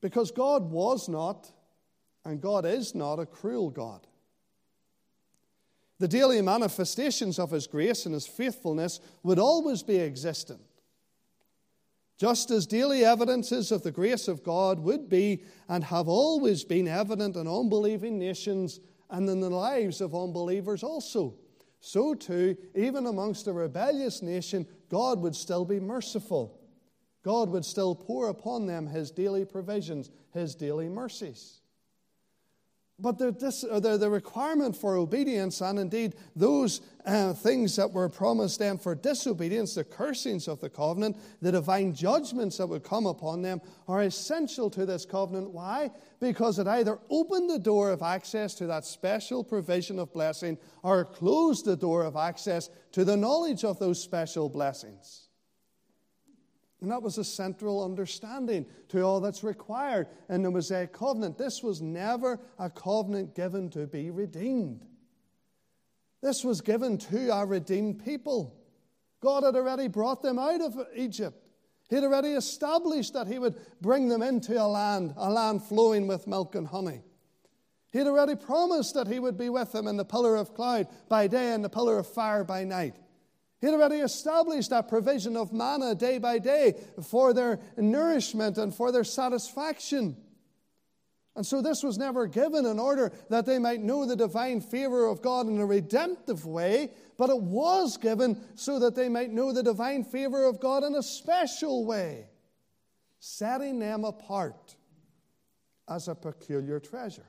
Because 0.00 0.30
God 0.30 0.70
was 0.70 1.08
not, 1.08 1.50
and 2.24 2.40
God 2.40 2.64
is 2.66 2.94
not, 2.94 3.18
a 3.18 3.26
cruel 3.26 3.70
God. 3.70 4.06
The 5.98 6.08
daily 6.08 6.42
manifestations 6.42 7.38
of 7.38 7.50
His 7.50 7.66
grace 7.66 8.04
and 8.04 8.14
His 8.14 8.26
faithfulness 8.26 9.00
would 9.22 9.38
always 9.38 9.82
be 9.82 9.98
existent. 9.98 10.60
Just 12.18 12.50
as 12.50 12.66
daily 12.66 13.04
evidences 13.04 13.72
of 13.72 13.82
the 13.82 13.90
grace 13.90 14.28
of 14.28 14.44
God 14.44 14.78
would 14.80 15.08
be 15.08 15.42
and 15.68 15.82
have 15.84 16.08
always 16.08 16.64
been 16.64 16.86
evident 16.86 17.36
in 17.36 17.48
unbelieving 17.48 18.18
nations 18.18 18.80
and 19.10 19.28
in 19.28 19.40
the 19.40 19.50
lives 19.50 20.00
of 20.00 20.14
unbelievers 20.14 20.82
also. 20.82 21.34
So, 21.86 22.14
too, 22.14 22.56
even 22.74 23.06
amongst 23.06 23.46
a 23.46 23.52
rebellious 23.52 24.22
nation, 24.22 24.66
God 24.88 25.20
would 25.20 25.36
still 25.36 25.66
be 25.66 25.78
merciful. 25.78 26.58
God 27.22 27.50
would 27.50 27.66
still 27.66 27.94
pour 27.94 28.30
upon 28.30 28.64
them 28.64 28.86
His 28.86 29.10
daily 29.10 29.44
provisions, 29.44 30.10
His 30.32 30.54
daily 30.54 30.88
mercies. 30.88 31.60
But 32.96 33.18
the, 33.18 33.28
uh, 33.70 33.80
the, 33.80 34.08
requirement 34.08 34.76
for 34.76 34.96
obedience, 34.96 35.60
and 35.60 35.80
indeed 35.80 36.14
those 36.36 36.80
uh, 37.04 37.32
things 37.32 37.74
that 37.74 37.90
were 37.90 38.08
promised 38.08 38.60
them 38.60 38.78
for 38.78 38.94
disobedience, 38.94 39.74
the 39.74 39.82
cursings 39.82 40.46
of 40.46 40.60
the 40.60 40.70
covenant, 40.70 41.16
the 41.42 41.50
divine 41.50 41.92
judgments 41.92 42.58
that 42.58 42.68
would 42.68 42.84
come 42.84 43.06
upon 43.06 43.42
them, 43.42 43.60
are 43.88 44.02
essential 44.02 44.70
to 44.70 44.86
this 44.86 45.04
covenant. 45.04 45.50
Why? 45.50 45.90
Because 46.20 46.60
it 46.60 46.68
either 46.68 47.00
opened 47.10 47.50
the 47.50 47.58
door 47.58 47.90
of 47.90 48.00
access 48.00 48.54
to 48.54 48.66
that 48.68 48.84
special 48.84 49.42
provision 49.42 49.98
of 49.98 50.12
blessing 50.12 50.56
or 50.84 51.04
closed 51.04 51.64
the 51.64 51.76
door 51.76 52.04
of 52.04 52.14
access 52.14 52.70
to 52.92 53.04
the 53.04 53.16
knowledge 53.16 53.64
of 53.64 53.80
those 53.80 54.00
special 54.00 54.48
blessings. 54.48 55.30
And 56.84 56.92
that 56.92 57.00
was 57.00 57.16
a 57.16 57.24
central 57.24 57.82
understanding 57.82 58.66
to 58.90 59.00
all 59.00 59.18
that's 59.18 59.42
required 59.42 60.06
in 60.28 60.42
the 60.42 60.50
Mosaic 60.50 60.92
covenant. 60.92 61.38
This 61.38 61.62
was 61.62 61.80
never 61.80 62.38
a 62.58 62.68
covenant 62.68 63.34
given 63.34 63.70
to 63.70 63.86
be 63.86 64.10
redeemed. 64.10 64.84
This 66.22 66.44
was 66.44 66.60
given 66.60 66.98
to 66.98 67.30
our 67.30 67.46
redeemed 67.46 68.04
people. 68.04 68.54
God 69.22 69.44
had 69.44 69.56
already 69.56 69.88
brought 69.88 70.20
them 70.20 70.38
out 70.38 70.60
of 70.60 70.76
Egypt. 70.94 71.42
He 71.88 71.94
had 71.94 72.04
already 72.04 72.32
established 72.32 73.14
that 73.14 73.28
He 73.28 73.38
would 73.38 73.56
bring 73.80 74.08
them 74.08 74.20
into 74.20 74.62
a 74.62 74.68
land, 74.68 75.14
a 75.16 75.30
land 75.30 75.62
flowing 75.62 76.06
with 76.06 76.26
milk 76.26 76.54
and 76.54 76.66
honey. 76.66 77.00
He 77.92 77.98
had 77.98 78.08
already 78.08 78.36
promised 78.36 78.92
that 78.92 79.08
He 79.08 79.20
would 79.20 79.38
be 79.38 79.48
with 79.48 79.72
them 79.72 79.88
in 79.88 79.96
the 79.96 80.04
pillar 80.04 80.36
of 80.36 80.52
cloud 80.52 80.88
by 81.08 81.28
day 81.28 81.54
and 81.54 81.64
the 81.64 81.70
pillar 81.70 81.96
of 81.96 82.06
fire 82.06 82.44
by 82.44 82.62
night. 82.62 82.96
He 83.60 83.66
had 83.66 83.74
already 83.74 83.96
established 83.96 84.70
that 84.70 84.88
provision 84.88 85.36
of 85.36 85.52
manna 85.52 85.94
day 85.94 86.18
by 86.18 86.38
day 86.38 86.74
for 87.02 87.32
their 87.32 87.60
nourishment 87.76 88.58
and 88.58 88.74
for 88.74 88.92
their 88.92 89.04
satisfaction. 89.04 90.16
And 91.36 91.44
so 91.44 91.60
this 91.60 91.82
was 91.82 91.98
never 91.98 92.26
given 92.26 92.64
in 92.64 92.78
order 92.78 93.12
that 93.28 93.44
they 93.44 93.58
might 93.58 93.80
know 93.80 94.06
the 94.06 94.14
divine 94.14 94.60
favor 94.60 95.06
of 95.06 95.20
God 95.20 95.48
in 95.48 95.58
a 95.58 95.66
redemptive 95.66 96.46
way, 96.46 96.90
but 97.16 97.30
it 97.30 97.40
was 97.40 97.96
given 97.96 98.40
so 98.54 98.78
that 98.78 98.94
they 98.94 99.08
might 99.08 99.32
know 99.32 99.52
the 99.52 99.62
divine 99.62 100.04
favor 100.04 100.44
of 100.44 100.60
God 100.60 100.84
in 100.84 100.94
a 100.94 101.02
special 101.02 101.84
way, 101.84 102.28
setting 103.18 103.80
them 103.80 104.04
apart 104.04 104.76
as 105.88 106.06
a 106.06 106.14
peculiar 106.14 106.78
treasure. 106.78 107.26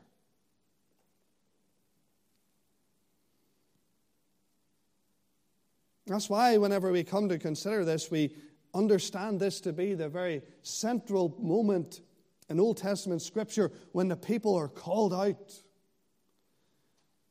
That's 6.07 6.29
why, 6.29 6.57
whenever 6.57 6.91
we 6.91 7.03
come 7.03 7.29
to 7.29 7.39
consider 7.39 7.83
this, 7.83 8.11
we 8.11 8.35
understand 8.73 9.39
this 9.39 9.59
to 9.61 9.73
be 9.73 9.95
the 9.95 10.09
very 10.09 10.43
central 10.61 11.35
moment 11.39 12.01
in 12.49 12.59
Old 12.59 12.77
Testament 12.77 13.21
Scripture 13.21 13.71
when 13.91 14.07
the 14.07 14.15
people 14.15 14.55
are 14.55 14.67
called 14.67 15.13
out, 15.13 15.53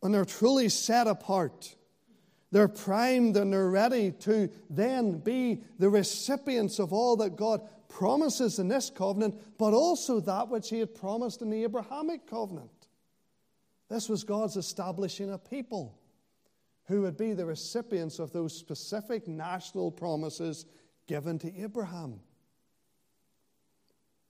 when 0.00 0.10
they're 0.10 0.24
truly 0.24 0.68
set 0.68 1.06
apart. 1.06 1.76
They're 2.50 2.68
primed 2.68 3.36
and 3.36 3.52
they're 3.52 3.70
ready 3.70 4.12
to 4.12 4.48
then 4.70 5.18
be 5.18 5.62
the 5.78 5.88
recipients 5.88 6.78
of 6.78 6.92
all 6.92 7.16
that 7.16 7.36
God 7.36 7.62
promises 7.88 8.58
in 8.58 8.68
this 8.68 8.90
covenant, 8.90 9.40
but 9.58 9.72
also 9.72 10.20
that 10.20 10.48
which 10.48 10.70
He 10.70 10.80
had 10.80 10.94
promised 10.94 11.42
in 11.42 11.50
the 11.50 11.62
Abrahamic 11.62 12.28
covenant. 12.28 12.70
This 13.88 14.08
was 14.08 14.24
God's 14.24 14.56
establishing 14.56 15.32
a 15.32 15.38
people 15.38 15.98
who 16.86 17.02
would 17.02 17.16
be 17.16 17.32
the 17.32 17.46
recipients 17.46 18.18
of 18.18 18.32
those 18.32 18.56
specific 18.56 19.26
national 19.26 19.90
promises 19.90 20.66
given 21.06 21.38
to 21.38 21.54
Abraham. 21.60 22.20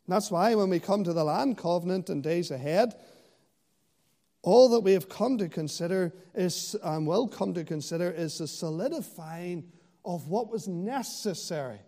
That's 0.06 0.30
why 0.30 0.54
when 0.54 0.68
we 0.68 0.80
come 0.80 1.04
to 1.04 1.12
the 1.12 1.24
land 1.24 1.56
covenant 1.56 2.10
in 2.10 2.20
days 2.20 2.50
ahead, 2.50 2.94
all 4.42 4.68
that 4.70 4.80
we 4.80 4.92
have 4.92 5.08
come 5.08 5.38
to 5.38 5.48
consider 5.48 6.12
is, 6.34 6.76
and 6.82 7.06
will 7.06 7.26
come 7.26 7.54
to 7.54 7.64
consider, 7.64 8.10
is 8.10 8.38
the 8.38 8.46
solidifying 8.46 9.72
of 10.04 10.28
what 10.28 10.50
was 10.50 10.68
necessary 10.68 11.80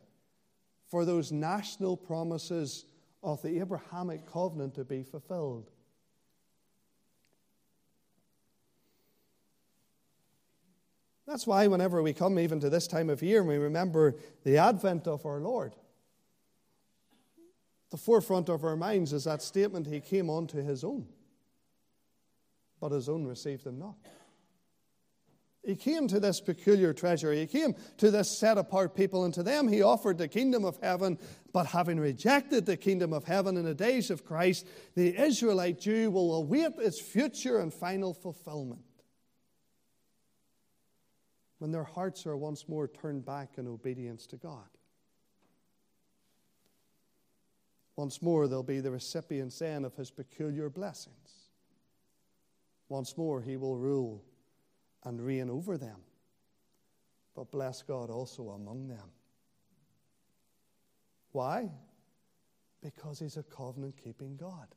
for 0.89 1.05
those 1.05 1.31
national 1.31 1.97
promises 1.97 2.87
of 3.23 3.43
the 3.43 3.61
Abrahamic 3.61 4.25
covenant 4.27 4.75
to 4.77 4.85
be 4.85 5.03
fulfilled. 5.03 5.71
That's 11.27 11.47
why, 11.47 11.67
whenever 11.67 12.03
we 12.03 12.13
come 12.13 12.39
even 12.39 12.61
to 12.61 12.71
this 12.71 12.87
time 12.87 13.11
of 13.11 13.23
year 13.23 13.41
and 13.41 13.49
we 13.49 13.57
remember 13.57 14.15
the 14.45 14.59
advent 14.59 15.09
of 15.09 15.27
our 15.27 15.41
Lord, 15.41 15.75
the 17.91 17.97
forefront 17.97 18.49
of 18.49 18.65
our 18.65 18.77
minds 18.77 19.13
is 19.13 19.25
that 19.25 19.43
statement 19.43 19.87
He 19.87 20.01
came 20.01 20.31
unto 20.31 20.63
His 20.63 20.85
own, 20.85 21.07
but 22.81 22.93
His 22.93 23.09
own 23.09 23.27
received 23.27 23.67
Him 23.67 23.79
not. 23.79 23.97
He 25.65 25.75
came 25.75 26.07
to 26.07 26.21
this 26.21 26.41
peculiar 26.41 26.93
treasure. 26.93 27.33
He 27.33 27.45
came 27.45 27.75
to 27.97 28.13
this 28.13 28.31
set 28.31 28.57
apart 28.57 28.95
people, 28.95 29.25
and 29.25 29.35
to 29.35 29.43
them 29.43 29.67
he 29.67 29.83
offered 29.83 30.17
the 30.17 30.29
kingdom 30.29 30.65
of 30.65 30.79
heaven. 30.81 31.19
But 31.53 31.67
having 31.67 31.99
rejected 31.99 32.67
the 32.67 32.77
kingdom 32.77 33.13
of 33.13 33.25
heaven 33.25 33.57
in 33.57 33.65
the 33.65 33.75
days 33.75 34.11
of 34.11 34.25
Christ, 34.25 34.69
the 34.95 35.21
Israelite 35.21 35.81
Jew 35.81 36.13
will 36.13 36.37
await 36.37 36.75
its 36.79 37.01
future 37.01 37.59
and 37.59 37.75
final 37.75 38.15
fulfillment 38.15 38.86
when 41.59 41.71
their 41.71 41.85
hearts 41.85 42.27
are 42.27 42.37
once 42.37 42.69
more 42.69 42.89
turned 42.89 43.25
back 43.25 43.53
in 43.57 43.67
obedience 43.67 44.27
to 44.27 44.37
God. 44.37 44.69
Once 47.97 48.21
more, 48.21 48.47
they'll 48.47 48.63
be 48.63 48.81
the 48.81 48.91
recipients 48.91 49.59
then 49.59 49.85
of 49.85 49.95
his 49.97 50.11
peculiar 50.11 50.69
blessings. 50.69 51.51
Once 52.89 53.17
more, 53.17 53.41
he 53.41 53.57
will 53.57 53.77
rule 53.77 54.23
and 55.05 55.21
reign 55.21 55.49
over 55.49 55.79
them, 55.79 56.01
but 57.35 57.51
bless 57.51 57.83
God 57.83 58.11
also 58.11 58.51
among 58.51 58.89
them. 58.89 59.09
Why? 61.33 61.71
Because 62.83 63.19
he's 63.19 63.37
a 63.37 63.43
covenant 63.43 63.97
keeping 64.03 64.37
God. 64.37 64.69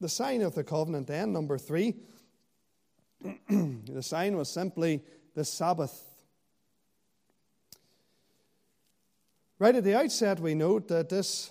The 0.00 0.08
sign 0.08 0.42
of 0.42 0.54
the 0.54 0.64
covenant, 0.64 1.06
then, 1.06 1.32
number 1.32 1.56
three, 1.56 1.94
the 3.48 4.02
sign 4.02 4.36
was 4.36 4.50
simply 4.50 5.02
the 5.34 5.44
Sabbath. 5.44 6.02
Right 9.58 9.74
at 9.74 9.84
the 9.84 9.96
outset, 9.96 10.40
we 10.40 10.54
note 10.54 10.88
that 10.88 11.08
this 11.08 11.50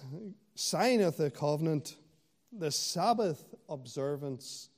sign 0.55 1.01
of 1.01 1.17
the 1.17 1.31
covenant, 1.31 1.95
the 2.51 2.71
Sabbath 2.71 3.43
observance, 3.69 4.69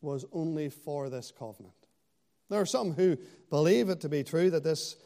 was 0.00 0.24
only 0.32 0.68
for 0.68 1.08
this 1.08 1.32
covenant. 1.36 1.74
There 2.48 2.60
are 2.60 2.66
some 2.66 2.92
who 2.92 3.16
believe 3.50 3.88
it 3.88 4.00
to 4.02 4.08
be 4.08 4.22
true 4.22 4.50
that 4.50 4.62
this 4.62 4.96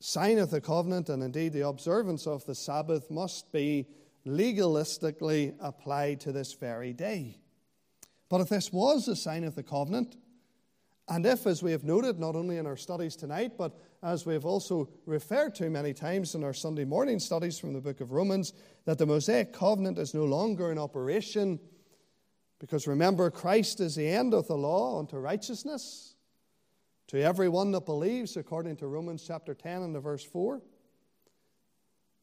sign 0.00 0.38
of 0.38 0.50
the 0.50 0.60
covenant 0.60 1.08
and 1.08 1.22
indeed 1.22 1.52
the 1.52 1.66
observance 1.68 2.26
of 2.26 2.44
the 2.46 2.54
Sabbath 2.54 3.10
must 3.10 3.52
be 3.52 3.86
legalistically 4.26 5.54
applied 5.60 6.20
to 6.20 6.32
this 6.32 6.54
very 6.54 6.92
day. 6.92 7.38
But 8.28 8.40
if 8.40 8.48
this 8.48 8.72
was 8.72 9.08
a 9.08 9.16
sign 9.16 9.44
of 9.44 9.54
the 9.54 9.62
covenant, 9.62 10.16
and 11.08 11.24
if, 11.24 11.46
as 11.46 11.62
we 11.62 11.70
have 11.70 11.84
noted, 11.84 12.18
not 12.18 12.34
only 12.34 12.56
in 12.56 12.66
our 12.66 12.76
studies 12.76 13.14
tonight, 13.14 13.52
but 13.56 13.78
as 14.02 14.26
we 14.26 14.34
have 14.34 14.44
also 14.44 14.88
referred 15.06 15.54
to 15.56 15.70
many 15.70 15.92
times 15.92 16.34
in 16.34 16.42
our 16.42 16.52
Sunday 16.52 16.84
morning 16.84 17.20
studies 17.20 17.58
from 17.58 17.72
the 17.72 17.80
book 17.80 18.00
of 18.00 18.10
Romans, 18.10 18.52
that 18.86 18.98
the 18.98 19.06
Mosaic 19.06 19.52
covenant 19.52 19.98
is 19.98 20.14
no 20.14 20.24
longer 20.24 20.72
in 20.72 20.78
operation, 20.78 21.60
because 22.58 22.88
remember, 22.88 23.30
Christ 23.30 23.80
is 23.80 23.94
the 23.94 24.08
end 24.08 24.34
of 24.34 24.48
the 24.48 24.56
law 24.56 24.98
unto 24.98 25.18
righteousness 25.18 26.16
to 27.08 27.22
everyone 27.22 27.70
that 27.70 27.86
believes, 27.86 28.36
according 28.36 28.76
to 28.76 28.88
Romans 28.88 29.24
chapter 29.24 29.54
10 29.54 29.82
and 29.82 29.94
the 29.94 30.00
verse 30.00 30.24
4 30.24 30.60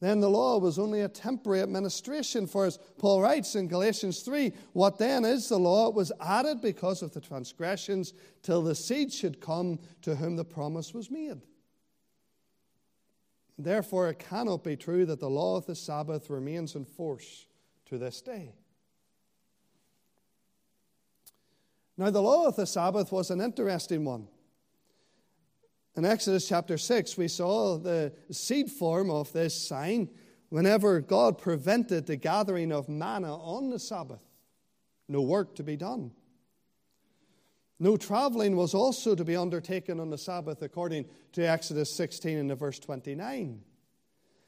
then 0.00 0.20
the 0.20 0.28
law 0.28 0.58
was 0.58 0.78
only 0.78 1.00
a 1.00 1.08
temporary 1.08 1.62
administration. 1.62 2.46
For 2.46 2.66
as 2.66 2.78
Paul 2.98 3.22
writes 3.22 3.54
in 3.54 3.68
Galatians 3.68 4.20
3, 4.20 4.52
what 4.72 4.98
then 4.98 5.24
is 5.24 5.48
the 5.48 5.58
law? 5.58 5.88
It 5.88 5.94
was 5.94 6.12
added 6.20 6.60
because 6.60 7.00
of 7.00 7.12
the 7.12 7.20
transgressions 7.20 8.12
till 8.42 8.62
the 8.62 8.74
seed 8.74 9.12
should 9.12 9.40
come 9.40 9.78
to 10.02 10.16
whom 10.16 10.36
the 10.36 10.44
promise 10.44 10.92
was 10.92 11.10
made. 11.10 11.40
Therefore, 13.56 14.08
it 14.08 14.18
cannot 14.18 14.64
be 14.64 14.76
true 14.76 15.06
that 15.06 15.20
the 15.20 15.30
law 15.30 15.56
of 15.56 15.66
the 15.66 15.76
Sabbath 15.76 16.28
remains 16.28 16.74
in 16.74 16.84
force 16.84 17.46
to 17.86 17.98
this 17.98 18.20
day. 18.20 18.52
Now, 21.96 22.10
the 22.10 22.22
law 22.22 22.46
of 22.46 22.56
the 22.56 22.66
Sabbath 22.66 23.12
was 23.12 23.30
an 23.30 23.40
interesting 23.40 24.04
one. 24.04 24.26
In 25.96 26.04
Exodus 26.04 26.48
chapter 26.48 26.76
6, 26.76 27.16
we 27.16 27.28
saw 27.28 27.78
the 27.78 28.12
seed 28.30 28.70
form 28.70 29.10
of 29.10 29.32
this 29.32 29.54
sign 29.54 30.08
whenever 30.48 31.00
God 31.00 31.38
prevented 31.38 32.06
the 32.06 32.16
gathering 32.16 32.72
of 32.72 32.88
manna 32.88 33.34
on 33.34 33.70
the 33.70 33.78
Sabbath. 33.78 34.22
No 35.08 35.22
work 35.22 35.54
to 35.56 35.62
be 35.62 35.76
done. 35.76 36.10
No 37.78 37.96
traveling 37.96 38.56
was 38.56 38.74
also 38.74 39.14
to 39.14 39.24
be 39.24 39.36
undertaken 39.36 40.00
on 40.00 40.10
the 40.10 40.18
Sabbath, 40.18 40.62
according 40.62 41.06
to 41.32 41.42
Exodus 41.42 41.92
16 41.92 42.38
and 42.38 42.50
the 42.50 42.54
verse 42.54 42.78
29. 42.78 43.60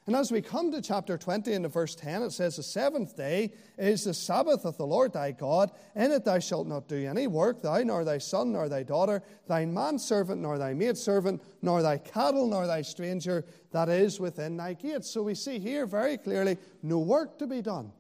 And 0.07 0.15
as 0.15 0.31
we 0.31 0.41
come 0.41 0.71
to 0.71 0.81
chapter 0.81 1.19
20 1.19 1.53
and 1.53 1.65
the 1.65 1.69
verse 1.69 1.97
10, 1.97 2.23
it 2.23 2.31
says, 2.31 2.57
The 2.57 2.63
seventh 2.63 3.17
day 3.17 3.53
is 3.77 4.05
the 4.05 4.15
Sabbath 4.15 4.65
of 4.65 4.77
the 4.77 4.87
Lord 4.87 5.13
thy 5.13 5.33
God. 5.33 5.73
In 5.97 6.13
it 6.13 6.25
thou 6.25 6.39
shalt 6.39 6.69
not 6.69 6.87
do 6.87 7.09
any 7.09 7.27
work, 7.27 7.61
thou, 7.61 7.79
nor 7.79 8.05
thy 8.05 8.19
son, 8.19 8.53
nor 8.53 8.69
thy 8.69 8.85
daughter, 8.85 9.25
thine 9.49 9.75
manservant, 9.75 10.41
nor 10.41 10.59
thy 10.59 10.75
maidservant, 10.75 11.43
nor 11.61 11.83
thy 11.83 11.99
cattle, 11.99 12.47
nor 12.47 12.69
thy 12.69 12.83
stranger 12.83 13.45
that 13.73 13.89
is 13.89 14.21
within 14.21 14.57
thy 14.57 14.75
gates. 14.75 15.11
So 15.11 15.25
we 15.25 15.35
see 15.35 15.59
here 15.59 15.87
very 15.87 16.19
clearly 16.19 16.57
no 16.85 17.01
work 17.01 17.37
to 17.41 17.49
be 17.49 17.61
done. 17.61 17.91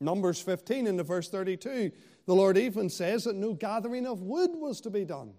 Numbers 0.00 0.42
15 0.42 0.86
in 0.86 0.98
the 0.98 1.02
verse 1.02 1.30
32, 1.30 1.92
the 2.26 2.34
Lord 2.34 2.58
even 2.58 2.90
says 2.90 3.24
that 3.24 3.36
no 3.36 3.54
gathering 3.54 4.06
of 4.06 4.20
wood 4.20 4.50
was 4.52 4.82
to 4.82 4.90
be 4.90 5.06
done. 5.06 5.32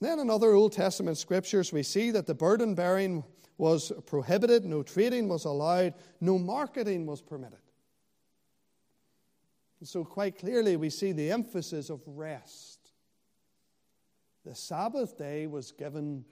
Then 0.00 0.20
in 0.20 0.30
other 0.30 0.52
Old 0.52 0.72
Testament 0.72 1.18
scriptures, 1.18 1.72
we 1.72 1.82
see 1.82 2.10
that 2.12 2.26
the 2.26 2.34
burden 2.34 2.74
bearing 2.74 3.24
was 3.56 3.90
prohibited, 4.06 4.64
no 4.64 4.82
trading 4.82 5.28
was 5.28 5.44
allowed, 5.44 5.94
no 6.20 6.38
marketing 6.38 7.04
was 7.06 7.20
permitted. 7.20 7.58
And 9.80 9.88
so, 9.88 10.04
quite 10.04 10.38
clearly, 10.38 10.76
we 10.76 10.90
see 10.90 11.12
the 11.12 11.30
emphasis 11.32 11.90
of 11.90 12.00
rest. 12.06 12.78
The 14.44 14.54
Sabbath 14.54 15.18
day 15.18 15.46
was 15.46 15.72
given 15.72 16.24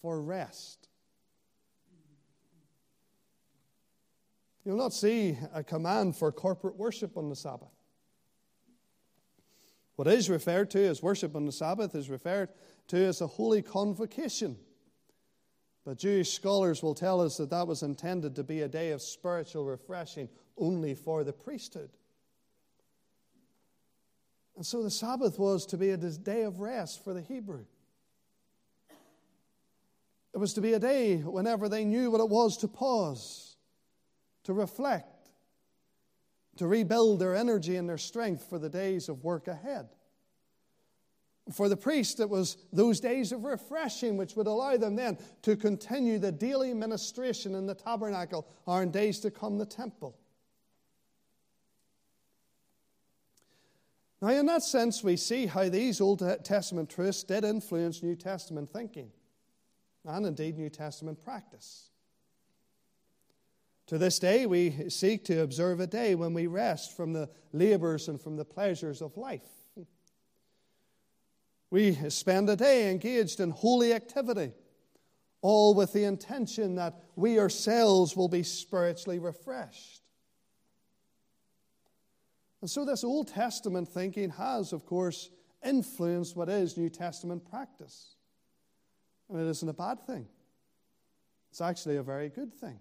for 0.00 0.20
rest. 0.20 0.88
You'll 4.64 4.76
not 4.76 4.92
see 4.92 5.38
a 5.52 5.64
command 5.64 6.16
for 6.16 6.30
corporate 6.30 6.76
worship 6.76 7.16
on 7.16 7.28
the 7.28 7.36
Sabbath. 7.36 7.68
What 9.96 10.06
is 10.06 10.30
referred 10.30 10.70
to 10.70 10.86
as 10.86 11.02
worship 11.02 11.34
on 11.34 11.46
the 11.46 11.52
Sabbath 11.52 11.94
is 11.94 12.08
referred 12.08 12.50
to 12.88 12.96
as 12.96 13.20
a 13.20 13.26
holy 13.26 13.62
convocation. 13.62 14.56
But 15.84 15.98
Jewish 15.98 16.32
scholars 16.32 16.82
will 16.82 16.94
tell 16.94 17.20
us 17.20 17.36
that 17.38 17.50
that 17.50 17.66
was 17.66 17.82
intended 17.82 18.36
to 18.36 18.44
be 18.44 18.62
a 18.62 18.68
day 18.68 18.90
of 18.90 19.00
spiritual 19.00 19.64
refreshing 19.64 20.28
only 20.56 20.94
for 20.94 21.24
the 21.24 21.32
priesthood. 21.32 21.90
And 24.56 24.66
so 24.66 24.82
the 24.82 24.90
Sabbath 24.90 25.38
was 25.38 25.64
to 25.66 25.76
be 25.76 25.90
a 25.90 25.96
day 25.96 26.42
of 26.42 26.60
rest 26.60 27.04
for 27.04 27.14
the 27.14 27.22
Hebrew. 27.22 27.64
It 30.34 30.38
was 30.38 30.52
to 30.54 30.60
be 30.60 30.72
a 30.72 30.78
day 30.78 31.18
whenever 31.18 31.68
they 31.68 31.84
knew 31.84 32.10
what 32.10 32.20
it 32.20 32.28
was 32.28 32.56
to 32.58 32.68
pause, 32.68 33.56
to 34.44 34.52
reflect, 34.52 35.30
to 36.56 36.66
rebuild 36.66 37.20
their 37.20 37.34
energy 37.34 37.76
and 37.76 37.88
their 37.88 37.98
strength 37.98 38.44
for 38.44 38.58
the 38.58 38.68
days 38.68 39.08
of 39.08 39.24
work 39.24 39.48
ahead. 39.48 39.88
For 41.52 41.68
the 41.68 41.76
priest, 41.76 42.20
it 42.20 42.28
was 42.28 42.58
those 42.72 43.00
days 43.00 43.32
of 43.32 43.44
refreshing 43.44 44.16
which 44.16 44.36
would 44.36 44.46
allow 44.46 44.76
them 44.76 44.96
then 44.96 45.18
to 45.42 45.56
continue 45.56 46.18
the 46.18 46.32
daily 46.32 46.74
ministration 46.74 47.54
in 47.54 47.66
the 47.66 47.74
tabernacle 47.74 48.46
or 48.66 48.82
in 48.82 48.90
days 48.90 49.20
to 49.20 49.30
come 49.30 49.58
the 49.58 49.66
temple. 49.66 50.18
Now, 54.20 54.28
in 54.28 54.46
that 54.46 54.62
sense, 54.62 55.04
we 55.04 55.16
see 55.16 55.46
how 55.46 55.68
these 55.68 56.00
Old 56.00 56.22
Testament 56.44 56.90
truths 56.90 57.22
did 57.22 57.44
influence 57.44 58.02
New 58.02 58.16
Testament 58.16 58.70
thinking 58.70 59.12
and 60.04 60.26
indeed 60.26 60.58
New 60.58 60.70
Testament 60.70 61.22
practice. 61.22 61.90
To 63.86 63.96
this 63.96 64.18
day, 64.18 64.44
we 64.44 64.90
seek 64.90 65.24
to 65.26 65.40
observe 65.40 65.80
a 65.80 65.86
day 65.86 66.14
when 66.14 66.34
we 66.34 66.46
rest 66.46 66.96
from 66.96 67.12
the 67.12 67.30
labors 67.52 68.08
and 68.08 68.20
from 68.20 68.36
the 68.36 68.44
pleasures 68.44 69.00
of 69.00 69.16
life. 69.16 69.57
We 71.70 71.94
spend 72.10 72.48
a 72.48 72.56
day 72.56 72.90
engaged 72.90 73.40
in 73.40 73.50
holy 73.50 73.92
activity, 73.92 74.52
all 75.42 75.74
with 75.74 75.92
the 75.92 76.04
intention 76.04 76.76
that 76.76 76.94
we 77.16 77.38
ourselves 77.38 78.16
will 78.16 78.28
be 78.28 78.42
spiritually 78.42 79.18
refreshed. 79.18 80.02
And 82.60 82.68
so, 82.68 82.84
this 82.84 83.04
Old 83.04 83.28
Testament 83.28 83.88
thinking 83.88 84.30
has, 84.30 84.72
of 84.72 84.84
course, 84.84 85.30
influenced 85.64 86.36
what 86.36 86.48
is 86.48 86.76
New 86.76 86.88
Testament 86.88 87.48
practice. 87.48 88.16
And 89.28 89.38
it 89.40 89.48
isn't 89.48 89.68
a 89.68 89.74
bad 89.74 90.00
thing, 90.00 90.26
it's 91.50 91.60
actually 91.60 91.96
a 91.96 92.02
very 92.02 92.28
good 92.30 92.52
thing 92.52 92.80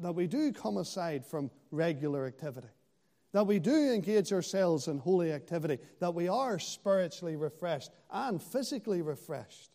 that 0.00 0.14
we 0.14 0.26
do 0.26 0.52
come 0.52 0.76
aside 0.76 1.26
from 1.26 1.50
regular 1.70 2.26
activity, 2.26 2.68
that 3.32 3.46
we 3.46 3.58
do 3.58 3.92
engage 3.92 4.32
ourselves 4.32 4.88
in 4.88 4.98
holy 4.98 5.32
activity, 5.32 5.78
that 6.00 6.14
we 6.14 6.28
are 6.28 6.58
spiritually 6.58 7.36
refreshed 7.36 7.90
and 8.10 8.42
physically 8.42 9.02
refreshed 9.02 9.70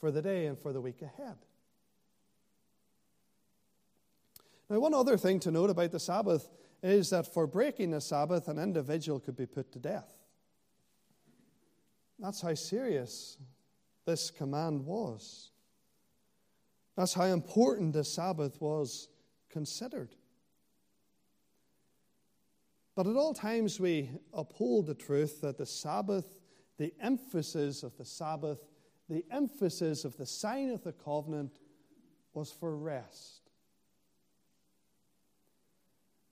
for 0.00 0.10
the 0.10 0.22
day 0.22 0.46
and 0.46 0.58
for 0.58 0.72
the 0.72 0.80
week 0.80 1.02
ahead. 1.02 1.36
Now, 4.68 4.80
one 4.80 4.94
other 4.94 5.16
thing 5.16 5.38
to 5.40 5.50
note 5.50 5.70
about 5.70 5.92
the 5.92 6.00
Sabbath 6.00 6.50
is 6.82 7.10
that 7.10 7.32
for 7.32 7.46
breaking 7.46 7.92
the 7.92 8.00
Sabbath, 8.00 8.48
an 8.48 8.58
individual 8.58 9.20
could 9.20 9.36
be 9.36 9.46
put 9.46 9.72
to 9.72 9.78
death. 9.78 10.12
That's 12.18 12.40
how 12.40 12.54
serious 12.54 13.38
this 14.06 14.30
command 14.30 14.84
was. 14.84 15.50
That's 16.96 17.14
how 17.14 17.24
important 17.24 17.92
the 17.92 18.04
Sabbath 18.04 18.60
was 18.60 19.08
considered. 19.50 20.14
But 22.96 23.06
at 23.06 23.14
all 23.14 23.34
times, 23.34 23.78
we 23.78 24.10
uphold 24.32 24.86
the 24.86 24.94
truth 24.94 25.42
that 25.42 25.58
the 25.58 25.66
Sabbath, 25.66 26.38
the 26.78 26.94
emphasis 26.98 27.82
of 27.82 27.96
the 27.98 28.06
Sabbath, 28.06 28.60
the 29.08 29.22
emphasis 29.30 30.06
of 30.06 30.16
the 30.16 30.24
sign 30.24 30.70
of 30.70 30.82
the 30.82 30.92
covenant 30.92 31.58
was 32.32 32.50
for 32.50 32.74
rest. 32.74 33.50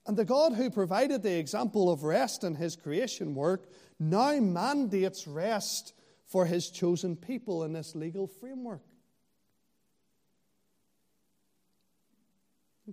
And 0.07 0.17
the 0.17 0.25
God 0.25 0.53
who 0.53 0.69
provided 0.71 1.21
the 1.21 1.37
example 1.37 1.91
of 1.91 2.03
rest 2.03 2.43
in 2.43 2.55
his 2.55 2.75
creation 2.75 3.35
work 3.35 3.69
now 3.99 4.39
mandates 4.39 5.27
rest 5.27 5.93
for 6.25 6.47
his 6.47 6.71
chosen 6.71 7.15
people 7.15 7.63
in 7.63 7.73
this 7.73 7.95
legal 7.95 8.27
framework. 8.27 8.83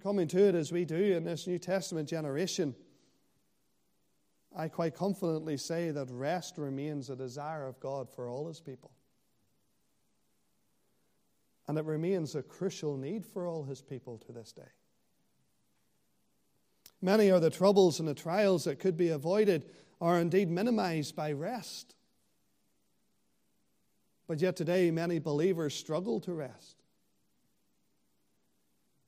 Coming 0.03 0.29
to 0.29 0.49
it 0.49 0.55
as 0.55 0.73
we 0.73 0.87
do 0.87 0.97
in 0.97 1.25
this 1.25 1.47
New 1.47 1.59
Testament 1.59 2.09
generation, 2.09 2.75
I 4.57 4.69
quite 4.69 4.95
confidently 4.95 5.57
say 5.57 5.91
that 5.91 6.11
rest 6.11 6.59
remains 6.59 7.09
a 7.09 7.17
desire 7.17 7.67
of 7.67 7.81
God 7.81 8.11
for 8.11 8.29
all 8.29 8.49
his 8.49 8.61
people. 8.61 8.91
And 11.69 11.79
it 11.79 11.85
remains 11.85 12.35
a 12.35 12.43
crucial 12.43 12.97
need 12.97 13.25
for 13.25 13.47
all 13.47 13.65
his 13.65 13.81
people 13.81 14.19
to 14.27 14.33
this 14.33 14.53
day. 14.53 14.63
Many 17.01 17.31
are 17.31 17.41
the 17.41 17.51
troubles 17.51 17.99
and 17.99 18.09
the 18.09 18.15
trials 18.15 18.65
that 18.65 18.79
could 18.79 18.97
be 18.97 19.09
avoided 19.09 19.65
or 20.01 20.19
indeed 20.19 20.51
minimized 20.51 21.17
by 21.17 21.33
rest. 21.33 21.95
But 24.27 24.41
yet 24.41 24.57
today, 24.57 24.91
many 24.91 25.19
believers 25.19 25.75
struggle 25.75 26.21
to 26.21 26.33
rest. 26.33 26.82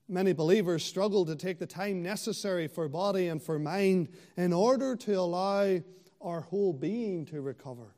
Many 0.09 0.35
believers 0.35 0.85
struggle 0.85 1.25
to 1.25 1.35
take 1.35 1.59
the 1.59 1.67
time 1.67 2.03
necessary 2.03 2.69
for 2.69 2.89
body 2.89 3.29
and 3.29 3.43
for 3.43 3.59
mind 3.59 4.09
in 4.37 4.53
order 4.53 4.97
to 4.97 5.15
allow 5.15 5.81
our 6.21 6.41
whole 6.43 6.73
being 6.75 7.25
to 7.27 7.41
recover, 7.41 7.95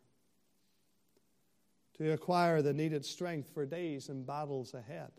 to 1.99 2.13
acquire 2.13 2.63
the 2.63 2.73
needed 2.73 3.05
strength 3.05 3.51
for 3.53 3.67
days 3.67 4.09
and 4.09 4.25
battles 4.25 4.73
ahead. 4.75 5.11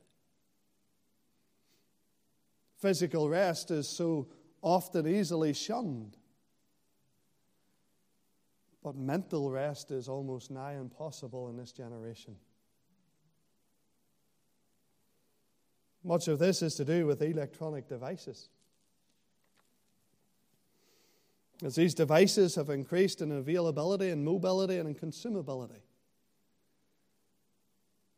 Physical 2.78 3.28
rest 3.28 3.72
is 3.72 3.90
so 3.90 4.30
often 4.62 5.08
easily 5.08 5.54
shunned, 5.54 6.16
but 8.82 8.96
mental 8.96 9.52
rest 9.52 9.92
is 9.92 10.08
almost 10.08 10.52
nigh 10.52 10.76
impossible 10.76 11.50
in 11.50 11.58
this 11.58 11.74
generation. 11.74 12.38
Much 16.08 16.30
of 16.30 16.40
this 16.40 16.62
is 16.62 16.74
to 16.76 16.86
do 16.86 17.06
with 17.06 17.22
electronic 17.22 17.90
devices. 17.90 18.48
As 21.62 21.76
these 21.76 21.94
devices 21.94 22.56
have 22.56 22.70
increased 22.70 23.22
in 23.22 23.30
availability 23.30 24.10
and 24.10 24.24
mobility 24.24 24.78
and 24.78 24.88
in 24.88 24.96
consumability, 24.96 25.82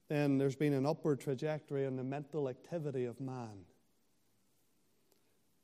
then 0.08 0.38
there's 0.38 0.56
been 0.56 0.74
an 0.74 0.86
upward 0.86 1.20
trajectory 1.20 1.86
in 1.86 1.96
the 1.96 2.04
mental 2.04 2.48
activity 2.48 3.06
of 3.06 3.20
man 3.20 3.66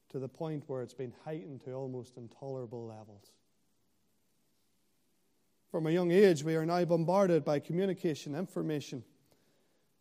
to 0.10 0.18
the 0.18 0.28
point 0.28 0.64
where 0.66 0.82
it's 0.82 0.96
been 0.96 1.14
heightened 1.26 1.62
to 1.66 1.74
almost 1.74 2.18
intolerable 2.18 2.88
levels. 2.88 3.34
From 5.70 5.86
a 5.86 5.92
young 5.92 6.10
age, 6.10 6.44
we 6.44 6.56
are 6.56 6.66
now 6.66 6.84
bombarded 6.86 7.46
by 7.46 7.60
communication, 7.60 8.34
information, 8.34 9.04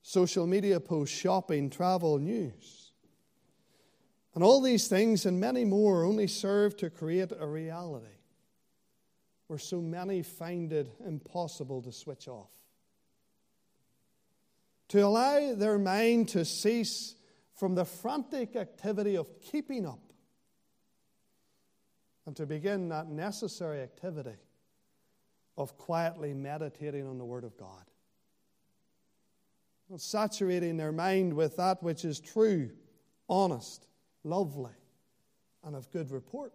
social 0.07 0.47
media 0.47 0.79
posts, 0.79 1.17
shopping, 1.17 1.71
travel, 1.71 2.19
news. 2.19 2.93
And 4.35 4.45
all 4.45 4.61
these 4.61 4.87
things 4.87 5.25
and 5.25 5.41
many 5.41 5.65
more 5.65 6.05
only 6.05 6.27
serve 6.27 6.77
to 6.77 6.91
create 6.91 7.33
a 7.37 7.47
reality 7.47 8.19
where 9.47 9.59
so 9.59 9.81
many 9.81 10.23
find 10.23 10.75
it 10.75 10.93
impossible 11.07 11.81
to 11.83 11.91
switch 11.91 12.29
off. 12.29 12.51
To 14.89 15.01
allow 15.01 15.55
their 15.55 15.79
mind 15.79 16.29
to 16.31 16.45
cease 16.45 17.15
from 17.55 17.75
the 17.75 17.87
frantic 17.87 18.57
activity 18.57 19.17
of 19.17 19.41
keeping 19.41 19.87
up 19.87 20.13
and 22.27 22.37
to 22.37 22.45
begin 22.45 22.91
that 22.91 23.09
necessary 23.09 23.81
activity 23.81 24.37
of 25.57 25.79
quietly 25.79 26.35
meditating 26.35 27.07
on 27.07 27.17
the 27.17 27.25
Word 27.25 27.45
of 27.45 27.57
God 27.57 27.85
saturating 30.01 30.77
their 30.77 30.93
mind 30.93 31.35
with 31.35 31.57
that 31.57 31.83
which 31.83 32.05
is 32.05 32.21
true, 32.21 32.71
honest, 33.29 33.87
lovely, 34.23 34.73
and 35.63 35.77
of 35.77 35.91
good 35.91 36.11
report. 36.11 36.53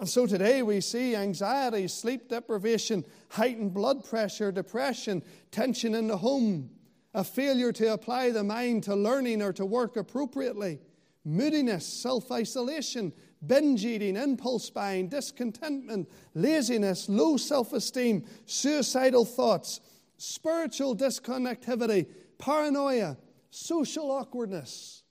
And 0.00 0.08
so 0.08 0.26
today 0.26 0.62
we 0.62 0.80
see 0.80 1.16
anxiety, 1.16 1.88
sleep 1.88 2.28
deprivation, 2.28 3.04
heightened 3.30 3.74
blood 3.74 4.04
pressure, 4.04 4.52
depression, 4.52 5.22
tension 5.50 5.94
in 5.94 6.06
the 6.06 6.16
home, 6.16 6.70
a 7.14 7.24
failure 7.24 7.72
to 7.72 7.92
apply 7.92 8.30
the 8.30 8.44
mind 8.44 8.84
to 8.84 8.94
learning 8.94 9.42
or 9.42 9.52
to 9.54 9.66
work 9.66 9.96
appropriately, 9.96 10.78
moodiness, 11.24 11.84
self 11.84 12.30
isolation, 12.30 13.12
binge 13.44 13.84
eating, 13.84 14.16
impulse 14.16 14.70
buying, 14.70 15.08
discontentment, 15.08 16.08
laziness, 16.34 17.08
low 17.08 17.36
self 17.36 17.72
esteem, 17.72 18.24
suicidal 18.46 19.24
thoughts, 19.24 19.80
spiritual 20.18 20.94
disconnectivity, 20.94 22.06
paranoia, 22.36 23.16
social 23.50 24.10
awkwardness. 24.10 25.02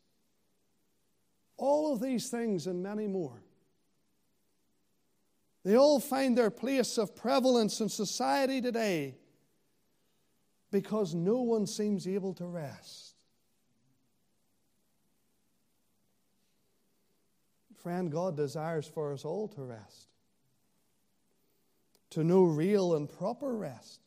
All 1.57 1.91
of 1.91 1.99
these 1.99 2.29
things 2.29 2.67
and 2.67 2.83
many 2.83 3.07
more. 3.07 3.41
They 5.63 5.75
all 5.75 5.99
find 5.99 6.37
their 6.37 6.51
place 6.51 6.97
of 6.97 7.15
prevalence 7.15 7.81
in 7.81 7.89
society 7.89 8.61
today 8.61 9.15
because 10.71 11.15
no 11.15 11.41
one 11.41 11.65
seems 11.65 12.07
able 12.07 12.33
to 12.35 12.45
rest. 12.45 13.15
Friend, 17.75 18.11
God 18.11 18.35
desires 18.35 18.85
for 18.85 19.13
us 19.13 19.23
all 19.23 19.47
to 19.49 19.61
rest, 19.61 20.09
to 22.11 22.23
know 22.23 22.43
real 22.43 22.95
and 22.95 23.09
proper 23.09 23.53
rest. 23.53 24.01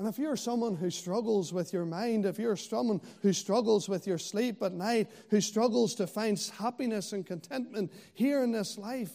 And 0.00 0.08
if 0.08 0.18
you're 0.18 0.34
someone 0.34 0.76
who 0.76 0.88
struggles 0.88 1.52
with 1.52 1.74
your 1.74 1.84
mind, 1.84 2.24
if 2.24 2.38
you're 2.38 2.56
someone 2.56 3.02
who 3.20 3.34
struggles 3.34 3.86
with 3.86 4.06
your 4.06 4.16
sleep 4.16 4.62
at 4.62 4.72
night, 4.72 5.10
who 5.28 5.42
struggles 5.42 5.94
to 5.96 6.06
find 6.06 6.40
happiness 6.56 7.12
and 7.12 7.26
contentment 7.26 7.92
here 8.14 8.42
in 8.42 8.50
this 8.50 8.78
life, 8.78 9.12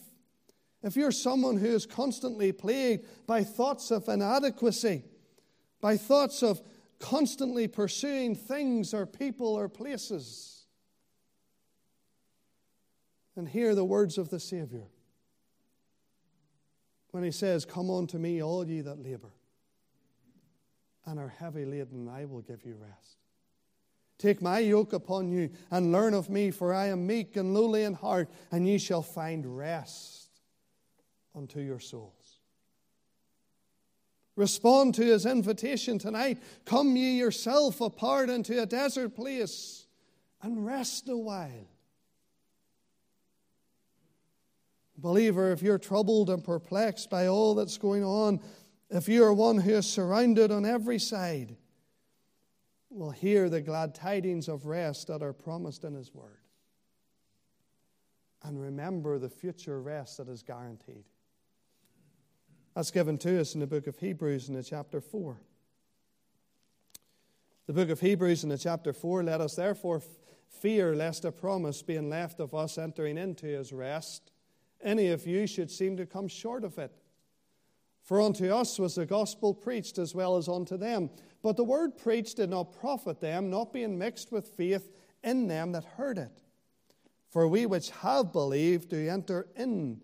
if 0.84 0.96
you're 0.96 1.10
someone 1.10 1.58
who 1.58 1.70
is 1.70 1.88
constantly 1.88 2.52
plagued 2.52 3.04
by 3.26 3.44
thoughts 3.44 3.90
of 3.90 4.08
inadequacy, 4.08 5.04
by 5.82 5.98
thoughts 5.98 6.44
of 6.44 6.62
constantly 7.00 7.68
pursuing 7.68 8.36
things 8.36 8.94
or 8.94 9.08
people 9.08 9.56
or 9.56 9.68
places, 9.68 10.68
and 13.36 13.50
hear 13.50 13.74
the 13.74 13.84
words 13.84 14.20
of 14.20 14.30
the 14.30 14.40
Savior 14.40 14.86
when 17.10 17.24
he 17.24 17.32
says, 17.32 17.66
Come 17.66 17.90
unto 17.90 18.20
me, 18.20 18.44
all 18.44 18.68
ye 18.68 18.82
that 18.82 19.02
labor 19.02 19.32
and 21.06 21.20
are 21.20 21.34
heavy 21.40 21.66
laden, 21.66 22.10
I 22.10 22.26
will 22.26 22.42
give 22.42 22.66
you 22.66 22.76
rest. 22.76 23.18
Take 24.18 24.42
my 24.42 24.60
yoke 24.60 24.94
upon 24.94 25.30
you 25.32 25.50
and 25.72 25.92
learn 25.92 26.14
of 26.14 26.30
me, 26.30 26.52
for 26.52 26.74
I 26.74 26.88
am 26.88 27.06
meek 27.06 27.36
and 27.36 27.54
lowly 27.54 27.84
in 27.84 27.94
heart, 27.94 28.30
and 28.52 28.68
ye 28.68 28.78
shall 28.78 29.02
find 29.02 29.58
rest 29.58 30.30
unto 31.36 31.60
your 31.60 31.80
souls. 31.80 32.40
Respond 34.36 34.96
to 34.96 35.04
his 35.04 35.26
invitation 35.26 35.98
tonight. 35.98 36.42
Come 36.66 36.96
ye 36.96 37.18
yourself 37.18 37.82
apart 37.82 38.30
into 38.30 38.62
a 38.62 38.66
desert 38.66 39.16
place 39.16 39.86
and 40.42 40.66
rest 40.66 41.08
a 41.10 41.18
while. 41.18 41.70
Believer, 44.98 45.52
if 45.52 45.62
you're 45.62 45.78
troubled 45.78 46.30
and 46.30 46.44
perplexed 46.44 47.10
by 47.10 47.28
all 47.28 47.56
that's 47.56 47.78
going 47.78 48.04
on, 48.04 48.40
if 48.98 49.10
you 49.10 49.24
are 49.24 49.34
one 49.34 49.58
who 49.58 49.72
is 49.72 49.86
surrounded 49.88 50.52
on 50.52 50.66
every 50.66 51.00
side, 51.00 51.56
will 52.90 53.12
hear 53.12 53.50
the 53.50 53.62
glad 53.62 53.94
tidings 53.94 54.48
of 54.48 54.66
rest 54.66 55.08
that 55.08 55.22
are 55.22 55.34
promised 55.34 55.84
in 55.84 55.94
His 55.94 56.14
Word. 56.14 56.40
And 58.44 58.62
remember 58.62 59.18
the 59.18 59.30
future 59.30 59.82
rest 59.82 60.18
that 60.18 60.30
is 60.30 60.44
guaranteed. 60.44 61.04
That's 62.76 62.92
given 62.92 63.18
to 63.20 63.40
us 63.40 63.54
in 63.54 63.60
the 63.60 63.68
book 63.68 63.88
of 63.88 63.98
Hebrews 63.98 64.50
in 64.50 64.56
the 64.56 64.64
chapter 64.64 65.02
4. 65.02 65.40
The 67.68 67.74
book 67.74 67.90
of 67.90 68.00
Hebrews 68.00 68.44
in 68.44 68.50
the 68.50 68.58
chapter 68.58 68.94
4 68.94 69.24
let 69.24 69.42
us 69.42 69.56
therefore 69.56 70.02
fear 70.62 70.96
lest 70.96 71.26
a 71.26 71.32
promise 71.32 71.82
being 71.82 72.10
left 72.10 72.40
of 72.40 72.54
us 72.54 72.78
entering 72.78 73.18
into 73.18 73.48
his 73.48 73.74
rest, 73.74 74.32
any 74.84 75.10
of 75.10 75.26
you 75.26 75.48
should 75.48 75.72
seem 75.72 75.98
to 75.98 76.06
come 76.06 76.28
short 76.28 76.64
of 76.64 76.78
it. 76.78 76.92
For 78.06 78.22
unto 78.22 78.54
us 78.54 78.78
was 78.78 78.96
the 78.96 79.06
gospel 79.06 79.54
preached 79.54 79.98
as 79.98 80.14
well 80.14 80.38
as 80.38 80.48
unto 80.48 80.78
them. 80.78 81.10
But 81.42 81.58
the 81.58 81.64
word 81.64 81.98
preached 81.98 82.38
did 82.38 82.52
not 82.52 82.72
profit 82.72 83.20
them, 83.20 83.50
not 83.50 83.74
being 83.74 83.98
mixed 83.98 84.32
with 84.32 84.48
faith 84.50 84.92
in 85.24 85.48
them 85.48 85.72
that 85.72 85.84
heard 85.84 86.20
it. 86.20 86.44
For 87.30 87.48
we 87.48 87.66
which 87.66 87.90
have 87.90 88.32
believed 88.32 88.90
do 88.90 89.10
enter 89.10 89.48
in 89.56 90.02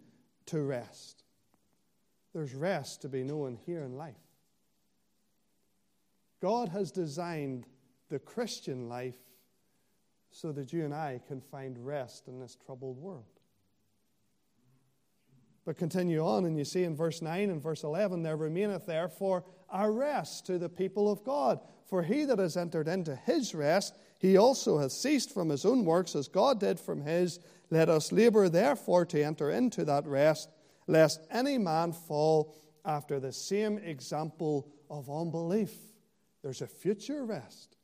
to 0.47 0.61
rest. 0.61 1.23
There's 2.33 2.55
rest 2.55 3.03
to 3.03 3.09
be 3.09 3.23
known 3.23 3.57
here 3.65 3.83
in 3.83 3.95
life. 3.95 4.15
God 6.41 6.69
has 6.69 6.91
designed 6.91 7.67
the 8.09 8.19
Christian 8.19 8.89
life 8.89 9.19
so 10.31 10.51
that 10.53 10.73
you 10.73 10.85
and 10.85 10.93
I 10.93 11.21
can 11.27 11.39
find 11.39 11.77
rest 11.85 12.27
in 12.27 12.39
this 12.39 12.57
troubled 12.65 12.97
world. 12.97 13.30
But 15.71 15.77
continue 15.77 16.19
on, 16.19 16.43
and 16.43 16.57
you 16.57 16.65
see 16.65 16.83
in 16.83 16.97
verse 16.97 17.21
9 17.21 17.49
and 17.49 17.63
verse 17.63 17.85
11, 17.85 18.23
there 18.23 18.35
remaineth 18.35 18.87
therefore 18.87 19.45
a 19.71 19.89
rest 19.89 20.45
to 20.47 20.57
the 20.57 20.67
people 20.67 21.09
of 21.09 21.23
God. 21.23 21.61
For 21.85 22.03
he 22.03 22.25
that 22.25 22.39
has 22.39 22.57
entered 22.57 22.89
into 22.89 23.15
his 23.15 23.55
rest, 23.55 23.95
he 24.19 24.35
also 24.35 24.79
hath 24.79 24.91
ceased 24.91 25.33
from 25.33 25.47
his 25.47 25.63
own 25.63 25.85
works 25.85 26.13
as 26.13 26.27
God 26.27 26.59
did 26.59 26.77
from 26.77 26.99
his. 26.99 27.39
Let 27.69 27.87
us 27.87 28.11
labor 28.11 28.49
therefore 28.49 29.05
to 29.05 29.23
enter 29.23 29.49
into 29.49 29.85
that 29.85 30.05
rest, 30.05 30.49
lest 30.87 31.21
any 31.31 31.57
man 31.57 31.93
fall 31.93 32.53
after 32.83 33.21
the 33.21 33.31
same 33.31 33.77
example 33.77 34.67
of 34.89 35.09
unbelief. 35.09 35.71
There's 36.43 36.61
a 36.61 36.67
future 36.67 37.23
rest. 37.23 37.77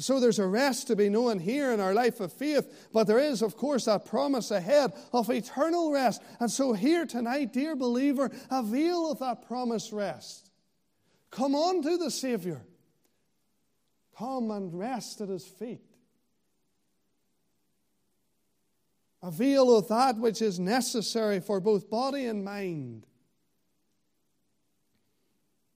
So 0.00 0.18
there's 0.18 0.38
a 0.38 0.46
rest 0.46 0.86
to 0.86 0.96
be 0.96 1.10
known 1.10 1.38
here 1.38 1.72
in 1.72 1.80
our 1.80 1.92
life 1.92 2.20
of 2.20 2.32
faith, 2.32 2.88
but 2.90 3.06
there 3.06 3.18
is, 3.18 3.42
of 3.42 3.56
course, 3.56 3.84
that 3.84 4.06
promise 4.06 4.50
ahead 4.50 4.92
of 5.12 5.28
eternal 5.28 5.92
rest. 5.92 6.22
And 6.40 6.50
so 6.50 6.72
here 6.72 7.04
tonight, 7.04 7.52
dear 7.52 7.76
believer, 7.76 8.30
avail 8.50 9.12
of 9.12 9.18
that 9.18 9.46
promised 9.46 9.92
rest. 9.92 10.50
Come 11.30 11.54
on 11.54 11.82
to 11.82 11.98
the 11.98 12.10
Savior. 12.10 12.62
Come 14.16 14.50
and 14.50 14.76
rest 14.78 15.20
at 15.20 15.28
His 15.28 15.46
feet. 15.46 15.84
Avail 19.22 19.76
of 19.76 19.88
that 19.88 20.16
which 20.16 20.40
is 20.40 20.58
necessary 20.58 21.40
for 21.40 21.60
both 21.60 21.90
body 21.90 22.24
and 22.24 22.42
mind 22.42 23.06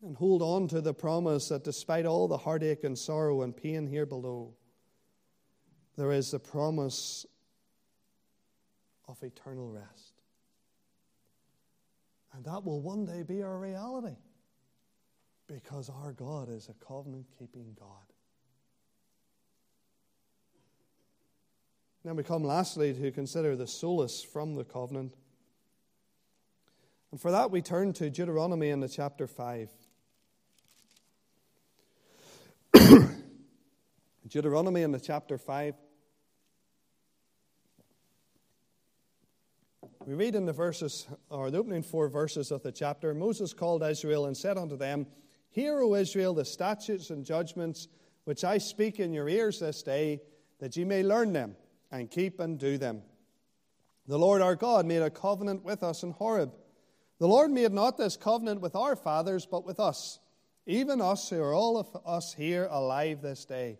and 0.04 0.16
hold 0.16 0.42
on 0.42 0.68
to 0.68 0.80
the 0.80 0.92
promise 0.92 1.48
that 1.48 1.64
despite 1.64 2.04
all 2.04 2.28
the 2.28 2.36
heartache 2.36 2.84
and 2.84 2.98
sorrow 2.98 3.42
and 3.42 3.56
pain 3.56 3.86
here 3.86 4.04
below, 4.04 4.54
there 5.96 6.12
is 6.12 6.30
the 6.30 6.38
promise 6.38 7.24
of 9.08 9.22
eternal 9.22 9.70
rest. 9.70 10.12
And 12.34 12.44
that 12.44 12.64
will 12.64 12.80
one 12.80 13.06
day 13.06 13.22
be 13.22 13.42
our 13.42 13.58
reality 13.58 14.16
because 15.46 15.88
our 15.88 16.12
God 16.12 16.50
is 16.50 16.68
a 16.68 16.84
covenant 16.84 17.26
keeping 17.38 17.76
God. 17.78 17.88
Then 22.04 22.16
we 22.16 22.22
come 22.22 22.44
lastly 22.44 22.92
to 22.92 23.10
consider 23.10 23.56
the 23.56 23.66
solace 23.66 24.22
from 24.22 24.54
the 24.54 24.64
covenant. 24.64 25.14
And 27.10 27.20
for 27.20 27.30
that, 27.30 27.50
we 27.50 27.62
turn 27.62 27.94
to 27.94 28.10
Deuteronomy 28.10 28.68
in 28.68 28.80
the 28.80 28.88
chapter 28.88 29.26
5. 29.26 29.70
Deuteronomy 34.26 34.80
in 34.80 34.90
the 34.90 35.00
chapter 35.00 35.36
5. 35.36 35.74
We 40.06 40.14
read 40.14 40.34
in 40.34 40.46
the 40.46 40.52
verses, 40.52 41.06
or 41.28 41.50
the 41.50 41.58
opening 41.58 41.82
four 41.82 42.08
verses 42.08 42.50
of 42.50 42.62
the 42.62 42.72
chapter 42.72 43.14
Moses 43.14 43.52
called 43.52 43.82
Israel 43.82 44.24
and 44.26 44.36
said 44.36 44.56
unto 44.56 44.76
them, 44.76 45.06
Hear, 45.50 45.80
O 45.80 45.94
Israel, 45.94 46.32
the 46.32 46.44
statutes 46.44 47.10
and 47.10 47.24
judgments 47.24 47.88
which 48.24 48.44
I 48.44 48.56
speak 48.58 48.98
in 48.98 49.12
your 49.12 49.28
ears 49.28 49.60
this 49.60 49.82
day, 49.82 50.22
that 50.58 50.74
ye 50.74 50.84
may 50.84 51.02
learn 51.02 51.34
them 51.34 51.56
and 51.92 52.10
keep 52.10 52.40
and 52.40 52.58
do 52.58 52.78
them. 52.78 53.02
The 54.06 54.18
Lord 54.18 54.40
our 54.40 54.56
God 54.56 54.86
made 54.86 55.02
a 55.02 55.10
covenant 55.10 55.64
with 55.64 55.82
us 55.82 56.02
in 56.02 56.12
Horeb. 56.12 56.54
The 57.18 57.28
Lord 57.28 57.50
made 57.50 57.72
not 57.72 57.98
this 57.98 58.16
covenant 58.16 58.62
with 58.62 58.74
our 58.74 58.96
fathers, 58.96 59.44
but 59.44 59.66
with 59.66 59.78
us, 59.78 60.18
even 60.66 61.02
us 61.02 61.28
who 61.28 61.42
are 61.42 61.54
all 61.54 61.76
of 61.76 61.88
us 62.06 62.32
here 62.32 62.68
alive 62.70 63.20
this 63.20 63.44
day. 63.44 63.78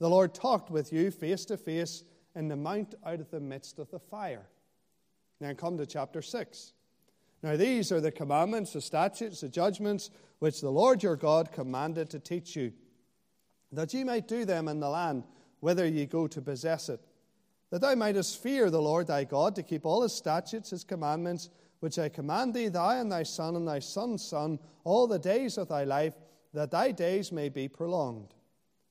The 0.00 0.08
Lord 0.08 0.34
talked 0.34 0.70
with 0.70 0.92
you 0.92 1.10
face 1.10 1.44
to 1.46 1.56
face 1.56 2.04
in 2.34 2.48
the 2.48 2.56
mount 2.56 2.94
out 3.04 3.20
of 3.20 3.30
the 3.30 3.40
midst 3.40 3.78
of 3.78 3.90
the 3.90 3.98
fire. 3.98 4.48
Now 5.40 5.52
come 5.52 5.76
to 5.78 5.86
chapter 5.86 6.22
6. 6.22 6.72
Now 7.42 7.56
these 7.56 7.92
are 7.92 8.00
the 8.00 8.10
commandments, 8.10 8.72
the 8.72 8.80
statutes, 8.80 9.42
the 9.42 9.48
judgments 9.48 10.10
which 10.38 10.60
the 10.60 10.70
Lord 10.70 11.02
your 11.02 11.16
God 11.16 11.52
commanded 11.52 12.10
to 12.10 12.18
teach 12.18 12.56
you, 12.56 12.72
that 13.72 13.92
ye 13.92 14.04
might 14.04 14.26
do 14.26 14.44
them 14.44 14.68
in 14.68 14.80
the 14.80 14.88
land 14.88 15.24
whither 15.60 15.86
ye 15.86 16.06
go 16.06 16.26
to 16.26 16.40
possess 16.40 16.88
it, 16.88 17.00
that 17.70 17.82
thou 17.82 17.94
mightest 17.94 18.42
fear 18.42 18.70
the 18.70 18.80
Lord 18.80 19.06
thy 19.06 19.24
God, 19.24 19.54
to 19.54 19.62
keep 19.62 19.84
all 19.84 20.02
his 20.02 20.14
statutes, 20.14 20.70
his 20.70 20.82
commandments, 20.84 21.50
which 21.80 21.98
I 21.98 22.08
command 22.08 22.54
thee, 22.54 22.68
thou 22.68 22.90
and 22.90 23.12
thy 23.12 23.22
son 23.22 23.56
and 23.56 23.68
thy 23.68 23.78
son's 23.78 24.24
son, 24.24 24.58
all 24.84 25.06
the 25.06 25.18
days 25.18 25.58
of 25.58 25.68
thy 25.68 25.84
life, 25.84 26.14
that 26.54 26.70
thy 26.70 26.90
days 26.90 27.30
may 27.30 27.50
be 27.50 27.68
prolonged. 27.68 28.34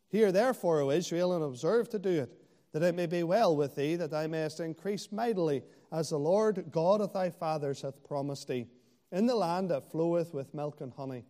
Hear 0.09 0.31
therefore, 0.31 0.81
O 0.81 0.89
Israel, 0.89 1.33
and 1.33 1.43
observe 1.43 1.89
to 1.89 1.99
do 1.99 2.21
it, 2.21 2.33
that 2.73 2.83
it 2.83 2.95
may 2.95 3.05
be 3.05 3.23
well 3.23 3.55
with 3.55 3.75
thee, 3.75 3.95
that 3.95 4.11
thou 4.11 4.27
mayest 4.27 4.59
increase 4.59 5.11
mightily, 5.11 5.63
as 5.91 6.09
the 6.09 6.19
Lord 6.19 6.65
God 6.71 7.01
of 7.01 7.13
thy 7.13 7.29
fathers 7.29 7.81
hath 7.81 8.03
promised 8.03 8.47
thee, 8.47 8.67
in 9.11 9.25
the 9.25 9.35
land 9.35 9.69
that 9.71 9.91
floweth 9.91 10.33
with 10.33 10.53
milk 10.53 10.81
and 10.81 10.93
honey. 10.93 11.25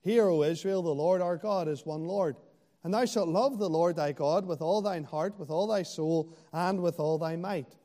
Hear, 0.00 0.28
O 0.28 0.42
Israel, 0.42 0.82
the 0.82 0.90
Lord 0.94 1.22
our 1.22 1.36
God 1.36 1.68
is 1.68 1.86
one 1.86 2.04
Lord. 2.04 2.36
And 2.82 2.92
thou 2.92 3.06
shalt 3.06 3.28
love 3.28 3.58
the 3.58 3.70
Lord 3.70 3.96
thy 3.96 4.12
God 4.12 4.44
with 4.44 4.60
all 4.60 4.82
thine 4.82 5.04
heart, 5.04 5.38
with 5.38 5.50
all 5.50 5.66
thy 5.66 5.82
soul, 5.82 6.36
and 6.52 6.82
with 6.82 7.00
all 7.00 7.16
thy 7.16 7.36
might. 7.36 7.76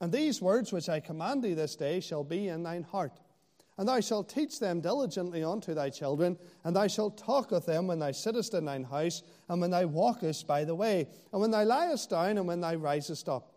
And 0.00 0.12
these 0.12 0.40
words 0.40 0.72
which 0.72 0.88
I 0.88 1.00
command 1.00 1.42
thee 1.42 1.54
this 1.54 1.74
day 1.74 1.98
shall 1.98 2.22
be 2.22 2.48
in 2.48 2.62
thine 2.62 2.84
heart. 2.84 3.20
And 3.76 3.88
thou 3.88 4.00
shalt 4.00 4.28
teach 4.28 4.60
them 4.60 4.80
diligently 4.80 5.42
unto 5.42 5.74
thy 5.74 5.90
children, 5.90 6.38
and 6.62 6.76
thou 6.76 6.86
shalt 6.86 7.18
talk 7.18 7.50
of 7.50 7.66
them 7.66 7.88
when 7.88 7.98
thou 7.98 8.12
sittest 8.12 8.54
in 8.54 8.64
thine 8.64 8.84
house, 8.84 9.22
and 9.48 9.60
when 9.60 9.70
thou 9.70 9.86
walkest 9.86 10.46
by 10.46 10.64
the 10.64 10.74
way, 10.74 11.08
and 11.32 11.40
when 11.40 11.50
thou 11.50 11.64
liest 11.64 12.10
down, 12.10 12.38
and 12.38 12.46
when 12.46 12.60
thou 12.60 12.74
risest 12.74 13.28
up. 13.28 13.52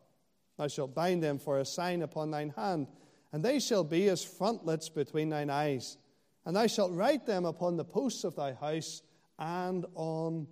Thou 0.57 0.67
shalt 0.67 0.95
bind 0.95 1.21
them 1.21 1.37
for 1.37 1.59
a 1.59 1.65
sign 1.65 2.01
upon 2.01 2.31
thine 2.31 2.49
hand, 2.49 2.87
and 3.31 3.45
they 3.45 3.59
shall 3.59 3.83
be 3.83 4.09
as 4.09 4.23
frontlets 4.23 4.89
between 4.89 5.29
thine 5.29 5.51
eyes. 5.51 5.97
And 6.45 6.55
thou 6.55 6.65
shalt 6.65 6.93
write 6.93 7.25
them 7.25 7.45
upon 7.45 7.77
the 7.77 7.85
posts 7.85 8.23
of 8.23 8.35
thy 8.35 8.53
house 8.53 9.03
and 9.37 9.85
on 9.93 10.47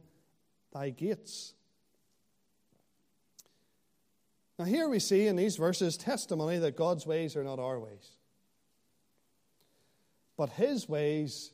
thy 0.74 0.92
gates. 0.92 1.54
Now, 4.60 4.66
here 4.66 4.88
we 4.88 5.00
see 5.00 5.28
in 5.28 5.36
these 5.36 5.58
verses 5.58 5.98
testimony 5.98 6.58
that 6.60 6.78
God's 6.78 7.06
ways 7.06 7.36
are 7.36 7.44
not 7.44 7.60
our 7.60 7.80
ways, 7.80 8.12
but 10.38 10.50
His 10.50 10.88
ways 10.88 11.52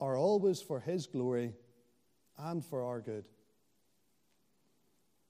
are 0.00 0.16
always 0.16 0.60
for 0.60 0.80
His 0.80 1.06
glory 1.06 1.54
and 2.38 2.64
for 2.64 2.84
our 2.84 3.00
good. 3.00 3.24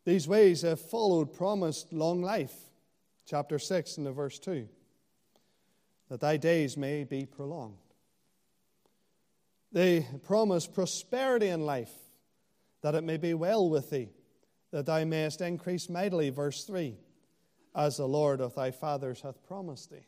These 0.04 0.26
ways 0.26 0.62
have 0.62 0.80
followed 0.80 1.32
promised 1.32 1.92
long 1.92 2.22
life, 2.22 2.54
chapter 3.26 3.58
6 3.58 3.98
and 3.98 4.06
the 4.06 4.12
verse 4.12 4.38
2, 4.38 4.68
that 6.08 6.20
thy 6.20 6.36
days 6.36 6.76
may 6.76 7.04
be 7.04 7.24
prolonged. 7.24 7.76
They 9.70 10.06
promise 10.24 10.66
prosperity 10.66 11.48
in 11.48 11.64
life, 11.64 11.92
that 12.82 12.94
it 12.94 13.04
may 13.04 13.16
be 13.16 13.32
well 13.32 13.70
with 13.70 13.90
thee, 13.90 14.10
that 14.70 14.86
thou 14.86 15.04
mayest 15.04 15.40
increase 15.40 15.88
mightily. 15.88 16.30
Verse 16.30 16.64
3 16.64 16.96
As 17.74 17.96
the 17.96 18.08
Lord 18.08 18.40
of 18.40 18.54
thy 18.54 18.70
fathers 18.70 19.22
hath 19.22 19.46
promised 19.46 19.90
thee. 19.90 20.06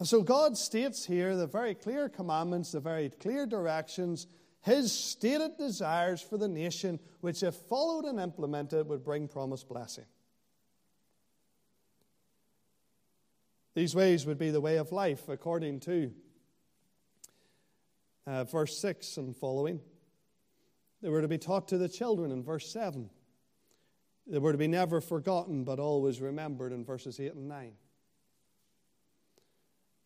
And 0.00 0.08
so 0.08 0.22
God 0.22 0.56
states 0.56 1.04
here 1.04 1.36
the 1.36 1.46
very 1.46 1.74
clear 1.74 2.08
commandments, 2.08 2.72
the 2.72 2.80
very 2.80 3.10
clear 3.10 3.44
directions, 3.44 4.26
his 4.62 4.90
stated 4.92 5.58
desires 5.58 6.22
for 6.22 6.38
the 6.38 6.48
nation, 6.48 6.98
which, 7.20 7.42
if 7.42 7.54
followed 7.54 8.06
and 8.06 8.18
implemented, 8.18 8.88
would 8.88 9.04
bring 9.04 9.28
promised 9.28 9.68
blessing. 9.68 10.06
These 13.74 13.94
ways 13.94 14.24
would 14.24 14.38
be 14.38 14.50
the 14.50 14.60
way 14.60 14.78
of 14.78 14.90
life, 14.90 15.28
according 15.28 15.80
to 15.80 16.10
uh, 18.26 18.44
verse 18.44 18.78
6 18.78 19.18
and 19.18 19.36
following. 19.36 19.80
They 21.02 21.10
were 21.10 21.20
to 21.20 21.28
be 21.28 21.38
taught 21.38 21.68
to 21.68 21.78
the 21.78 21.90
children 21.90 22.32
in 22.32 22.42
verse 22.42 22.72
7. 22.72 23.10
They 24.26 24.38
were 24.38 24.52
to 24.52 24.58
be 24.58 24.66
never 24.66 25.02
forgotten, 25.02 25.62
but 25.64 25.78
always 25.78 26.22
remembered 26.22 26.72
in 26.72 26.86
verses 26.86 27.20
8 27.20 27.34
and 27.34 27.46
9. 27.46 27.72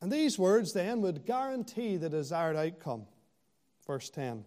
And 0.05 0.13
these 0.13 0.39
words 0.39 0.75
then 0.75 1.01
would 1.01 1.25
guarantee 1.25 1.97
the 1.97 2.11
desired 2.11 2.57
outcome. 2.57 3.07
Verse 3.87 4.11
10 4.11 4.45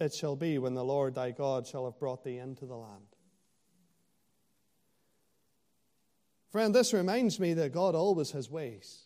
It 0.00 0.12
shall 0.12 0.34
be 0.34 0.58
when 0.58 0.74
the 0.74 0.84
Lord 0.84 1.14
thy 1.14 1.30
God 1.30 1.68
shall 1.68 1.84
have 1.84 2.00
brought 2.00 2.24
thee 2.24 2.38
into 2.38 2.66
the 2.66 2.74
land. 2.74 3.14
Friend, 6.50 6.74
this 6.74 6.92
reminds 6.92 7.38
me 7.38 7.54
that 7.54 7.72
God 7.72 7.94
always 7.94 8.32
has 8.32 8.50
ways. 8.50 9.04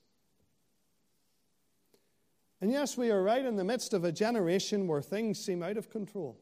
And 2.62 2.72
yes, 2.72 2.96
we 2.96 3.10
are 3.10 3.22
right 3.22 3.44
in 3.44 3.56
the 3.56 3.62
midst 3.62 3.92
of 3.92 4.02
a 4.02 4.12
generation 4.12 4.86
where 4.86 5.02
things 5.02 5.44
seem 5.44 5.62
out 5.62 5.76
of 5.76 5.90
control. 5.90 6.40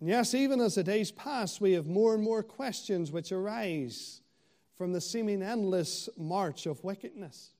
And 0.00 0.08
yes, 0.08 0.32
even 0.32 0.62
as 0.62 0.76
the 0.76 0.82
days 0.82 1.12
pass, 1.12 1.60
we 1.60 1.72
have 1.72 1.86
more 1.86 2.14
and 2.14 2.24
more 2.24 2.42
questions 2.42 3.12
which 3.12 3.32
arise 3.32 4.22
from 4.80 4.94
the 4.94 5.00
seeming 5.02 5.42
endless 5.42 6.08
march 6.16 6.64
of 6.64 6.82
wickedness. 6.82 7.50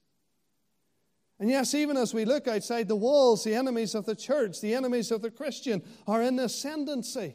And 1.38 1.50
yes, 1.50 1.74
even 1.74 1.98
as 1.98 2.14
we 2.14 2.24
look 2.24 2.48
outside 2.48 2.88
the 2.88 2.96
walls, 2.96 3.44
the 3.44 3.54
enemies 3.54 3.94
of 3.94 4.06
the 4.06 4.14
church, 4.14 4.62
the 4.62 4.74
enemies 4.74 5.10
of 5.10 5.20
the 5.20 5.30
Christian, 5.30 5.82
are 6.06 6.22
in 6.22 6.38
ascendancy. 6.38 7.34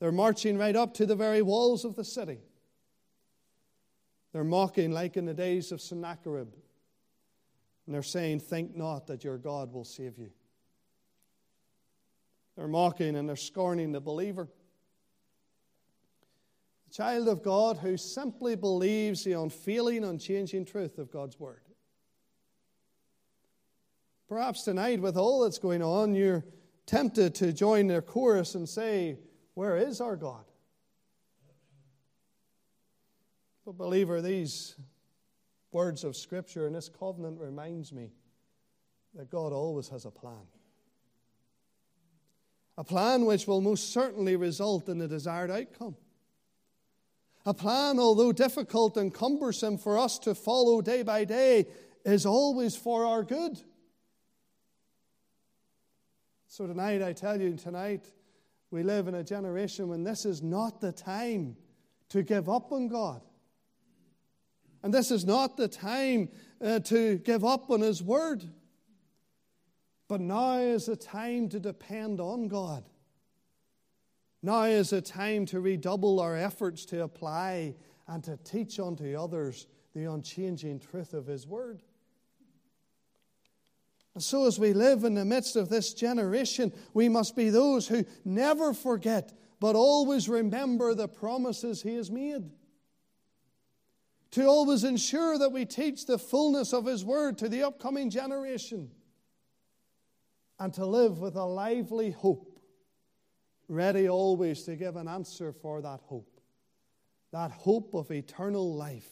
They're 0.00 0.12
marching 0.12 0.56
right 0.56 0.74
up 0.74 0.94
to 0.94 1.04
the 1.04 1.14
very 1.14 1.42
walls 1.42 1.84
of 1.84 1.94
the 1.94 2.04
city. 2.04 2.38
They're 4.32 4.44
mocking 4.44 4.92
like 4.92 5.18
in 5.18 5.26
the 5.26 5.34
days 5.34 5.70
of 5.70 5.82
Sennacherib. 5.82 6.48
And 7.84 7.94
they're 7.94 8.02
saying, 8.02 8.40
Think 8.40 8.74
not 8.74 9.08
that 9.08 9.24
your 9.24 9.36
God 9.36 9.74
will 9.74 9.84
save 9.84 10.16
you. 10.16 10.30
They're 12.56 12.66
mocking 12.66 13.14
and 13.14 13.28
they're 13.28 13.36
scorning 13.36 13.92
the 13.92 14.00
believer. 14.00 14.48
The 16.86 16.94
child 16.94 17.28
of 17.28 17.42
God 17.42 17.78
who 17.78 17.96
simply 17.96 18.56
believes 18.56 19.24
the 19.24 19.32
unfailing, 19.32 20.04
unchanging 20.04 20.64
truth 20.64 20.98
of 20.98 21.10
God's 21.10 21.38
Word. 21.38 21.60
Perhaps 24.28 24.62
tonight, 24.62 25.00
with 25.00 25.16
all 25.16 25.42
that's 25.42 25.58
going 25.58 25.82
on, 25.82 26.14
you're 26.14 26.44
tempted 26.86 27.34
to 27.36 27.52
join 27.52 27.86
their 27.86 28.02
chorus 28.02 28.54
and 28.54 28.68
say, 28.68 29.18
Where 29.54 29.76
is 29.76 30.00
our 30.00 30.16
God? 30.16 30.44
But, 33.64 33.76
believer, 33.76 34.22
these 34.22 34.76
words 35.72 36.04
of 36.04 36.16
Scripture 36.16 36.66
and 36.66 36.74
this 36.74 36.88
covenant 36.88 37.40
reminds 37.40 37.92
me 37.92 38.12
that 39.14 39.30
God 39.30 39.52
always 39.52 39.88
has 39.88 40.04
a 40.04 40.10
plan. 40.10 40.46
A 42.78 42.84
plan 42.84 43.24
which 43.24 43.46
will 43.46 43.60
most 43.60 43.92
certainly 43.92 44.36
result 44.36 44.88
in 44.88 44.98
the 44.98 45.08
desired 45.08 45.50
outcome. 45.50 45.96
A 47.46 47.54
plan, 47.54 48.00
although 48.00 48.32
difficult 48.32 48.96
and 48.96 49.14
cumbersome 49.14 49.78
for 49.78 49.96
us 49.96 50.18
to 50.20 50.34
follow 50.34 50.82
day 50.82 51.04
by 51.04 51.24
day, 51.24 51.66
is 52.04 52.26
always 52.26 52.74
for 52.74 53.06
our 53.06 53.22
good. 53.22 53.60
So, 56.48 56.66
tonight, 56.66 57.02
I 57.02 57.12
tell 57.12 57.40
you, 57.40 57.56
tonight, 57.56 58.10
we 58.72 58.82
live 58.82 59.06
in 59.06 59.14
a 59.14 59.22
generation 59.22 59.88
when 59.88 60.02
this 60.02 60.24
is 60.24 60.42
not 60.42 60.80
the 60.80 60.90
time 60.90 61.56
to 62.08 62.24
give 62.24 62.48
up 62.48 62.72
on 62.72 62.88
God. 62.88 63.22
And 64.82 64.92
this 64.92 65.12
is 65.12 65.24
not 65.24 65.56
the 65.56 65.68
time 65.68 66.28
uh, 66.60 66.80
to 66.80 67.18
give 67.18 67.44
up 67.44 67.70
on 67.70 67.80
His 67.80 68.02
Word. 68.02 68.42
But 70.08 70.20
now 70.20 70.58
is 70.58 70.86
the 70.86 70.96
time 70.96 71.48
to 71.50 71.60
depend 71.60 72.20
on 72.20 72.48
God. 72.48 72.84
Now 74.42 74.64
is 74.64 74.90
the 74.90 75.00
time 75.00 75.46
to 75.46 75.60
redouble 75.60 76.20
our 76.20 76.36
efforts 76.36 76.84
to 76.86 77.02
apply 77.02 77.74
and 78.06 78.22
to 78.24 78.36
teach 78.38 78.78
unto 78.78 79.16
others 79.18 79.66
the 79.94 80.04
unchanging 80.04 80.78
truth 80.78 81.14
of 81.14 81.26
His 81.26 81.46
Word. 81.46 81.82
And 84.14 84.22
so, 84.22 84.46
as 84.46 84.58
we 84.58 84.72
live 84.72 85.04
in 85.04 85.14
the 85.14 85.24
midst 85.24 85.56
of 85.56 85.68
this 85.68 85.92
generation, 85.92 86.72
we 86.94 87.08
must 87.08 87.36
be 87.36 87.50
those 87.50 87.86
who 87.86 88.04
never 88.24 88.72
forget, 88.72 89.32
but 89.60 89.76
always 89.76 90.28
remember 90.28 90.94
the 90.94 91.08
promises 91.08 91.82
He 91.82 91.96
has 91.96 92.10
made. 92.10 92.50
To 94.32 94.46
always 94.46 94.84
ensure 94.84 95.38
that 95.38 95.52
we 95.52 95.64
teach 95.64 96.06
the 96.06 96.18
fullness 96.18 96.72
of 96.72 96.86
His 96.86 97.04
Word 97.04 97.38
to 97.38 97.48
the 97.48 97.62
upcoming 97.62 98.08
generation 98.10 98.90
and 100.58 100.72
to 100.74 100.86
live 100.86 101.18
with 101.18 101.36
a 101.36 101.44
lively 101.44 102.10
hope, 102.10 102.55
ready 103.68 104.08
always 104.08 104.62
to 104.64 104.76
give 104.76 104.96
an 104.96 105.08
answer 105.08 105.52
for 105.52 105.80
that 105.82 106.00
hope, 106.04 106.40
that 107.32 107.50
hope 107.50 107.94
of 107.94 108.10
eternal 108.10 108.74
life 108.74 109.10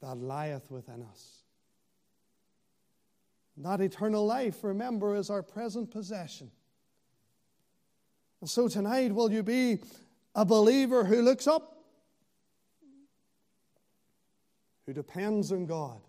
that 0.00 0.16
lieth 0.16 0.70
within 0.70 1.02
us. 1.02 1.42
That 3.56 3.80
eternal 3.80 4.24
life, 4.24 4.62
remember, 4.62 5.16
is 5.16 5.30
our 5.30 5.42
present 5.42 5.90
possession. 5.90 6.50
And 8.40 8.48
so 8.48 8.68
tonight, 8.68 9.12
will 9.12 9.32
you 9.32 9.42
be 9.42 9.80
a 10.34 10.44
believer 10.44 11.04
who 11.04 11.22
looks 11.22 11.48
up, 11.48 11.82
who 14.86 14.92
depends 14.92 15.50
on 15.50 15.66
God, 15.66 16.00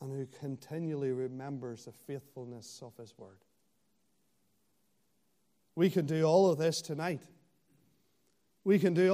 and 0.00 0.12
who 0.12 0.26
continually 0.38 1.10
remembers 1.10 1.86
the 1.86 1.92
faithfulness 1.92 2.80
of 2.84 2.96
His 2.96 3.14
Word. 3.18 3.43
We 5.76 5.90
can 5.90 6.06
do 6.06 6.24
all 6.24 6.50
of 6.50 6.58
this 6.58 6.80
tonight. 6.80 7.20
We 8.64 8.78
can 8.78 8.94
do 8.94 9.12